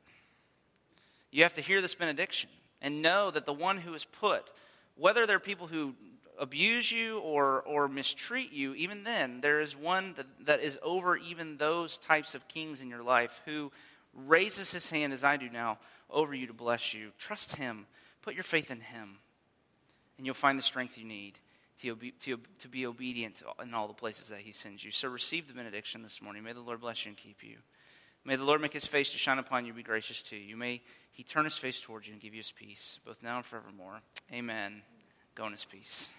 You 1.32 1.44
have 1.44 1.56
to 1.56 1.62
hear 1.62 1.82
this 1.82 1.96
benediction 1.96 2.50
and 2.82 3.02
know 3.02 3.32
that 3.32 3.46
the 3.46 3.54
one 3.54 3.78
who 3.78 3.94
is 3.94 4.06
put, 4.06 4.52
whether 4.96 5.26
they're 5.26 5.40
people 5.40 5.68
who 5.68 5.96
abuse 6.40 6.92
you 6.92 7.20
or, 7.20 7.62
or 7.64 7.88
mistreat 7.88 8.52
you, 8.52 8.74
even 8.76 9.04
then, 9.04 9.42
there 9.42 9.60
is 9.60 9.76
one 9.76 10.14
that, 10.18 10.28
that 10.46 10.62
is 10.62 10.78
over 10.84 11.18
even 11.18 11.58
those 11.58 11.98
types 11.98 12.36
of 12.36 12.48
kings 12.48 12.82
in 12.82 12.90
your 12.90 13.04
life 13.04 13.42
who 13.46 13.72
raises 14.14 14.72
his 14.72 14.90
hand, 14.90 15.14
as 15.14 15.24
I 15.24 15.38
do 15.38 15.50
now, 15.50 15.80
over 16.10 16.34
you 16.34 16.48
to 16.48 16.54
bless 16.54 16.94
you. 16.94 17.12
Trust 17.18 17.56
him, 17.56 17.88
put 18.22 18.34
your 18.34 18.44
faith 18.44 18.70
in 18.72 18.82
him, 18.82 19.18
and 20.18 20.26
you'll 20.26 20.36
find 20.36 20.58
the 20.58 20.64
strength 20.64 20.98
you 20.98 21.06
need 21.06 21.34
to, 21.82 21.98
to, 22.22 22.40
to 22.60 22.68
be 22.68 22.86
obedient 22.86 23.42
in 23.62 23.74
all 23.74 23.88
the 23.88 23.94
places 23.94 24.30
that 24.30 24.40
he 24.40 24.52
sends 24.52 24.84
you. 24.84 24.92
So 24.92 25.08
receive 25.08 25.48
the 25.48 25.54
benediction 25.54 26.04
this 26.04 26.22
morning. 26.22 26.44
May 26.44 26.54
the 26.54 26.62
Lord 26.62 26.82
bless 26.82 27.06
you 27.06 27.10
and 27.10 27.18
keep 27.18 27.44
you. 27.44 27.58
May 28.24 28.38
the 28.38 28.44
Lord 28.44 28.62
make 28.62 28.74
his 28.74 28.88
face 28.88 29.12
to 29.12 29.18
shine 29.18 29.38
upon 29.38 29.66
you 29.66 29.70
and 29.70 29.78
be 29.78 29.84
gracious 29.84 30.24
to 30.24 30.36
you. 30.36 30.58
May 30.58 30.82
he 31.12 31.24
turn 31.24 31.46
his 31.46 31.58
face 31.58 31.80
towards 31.80 32.08
you 32.08 32.14
and 32.14 32.22
give 32.22 32.34
you 32.34 32.40
his 32.40 32.52
peace, 32.52 33.00
both 33.06 33.22
now 33.22 33.38
and 33.38 33.46
forevermore. 33.46 34.02
Amen. 34.34 34.82
Go 35.36 35.46
in 35.46 35.52
his 35.52 35.66
peace. 35.66 36.10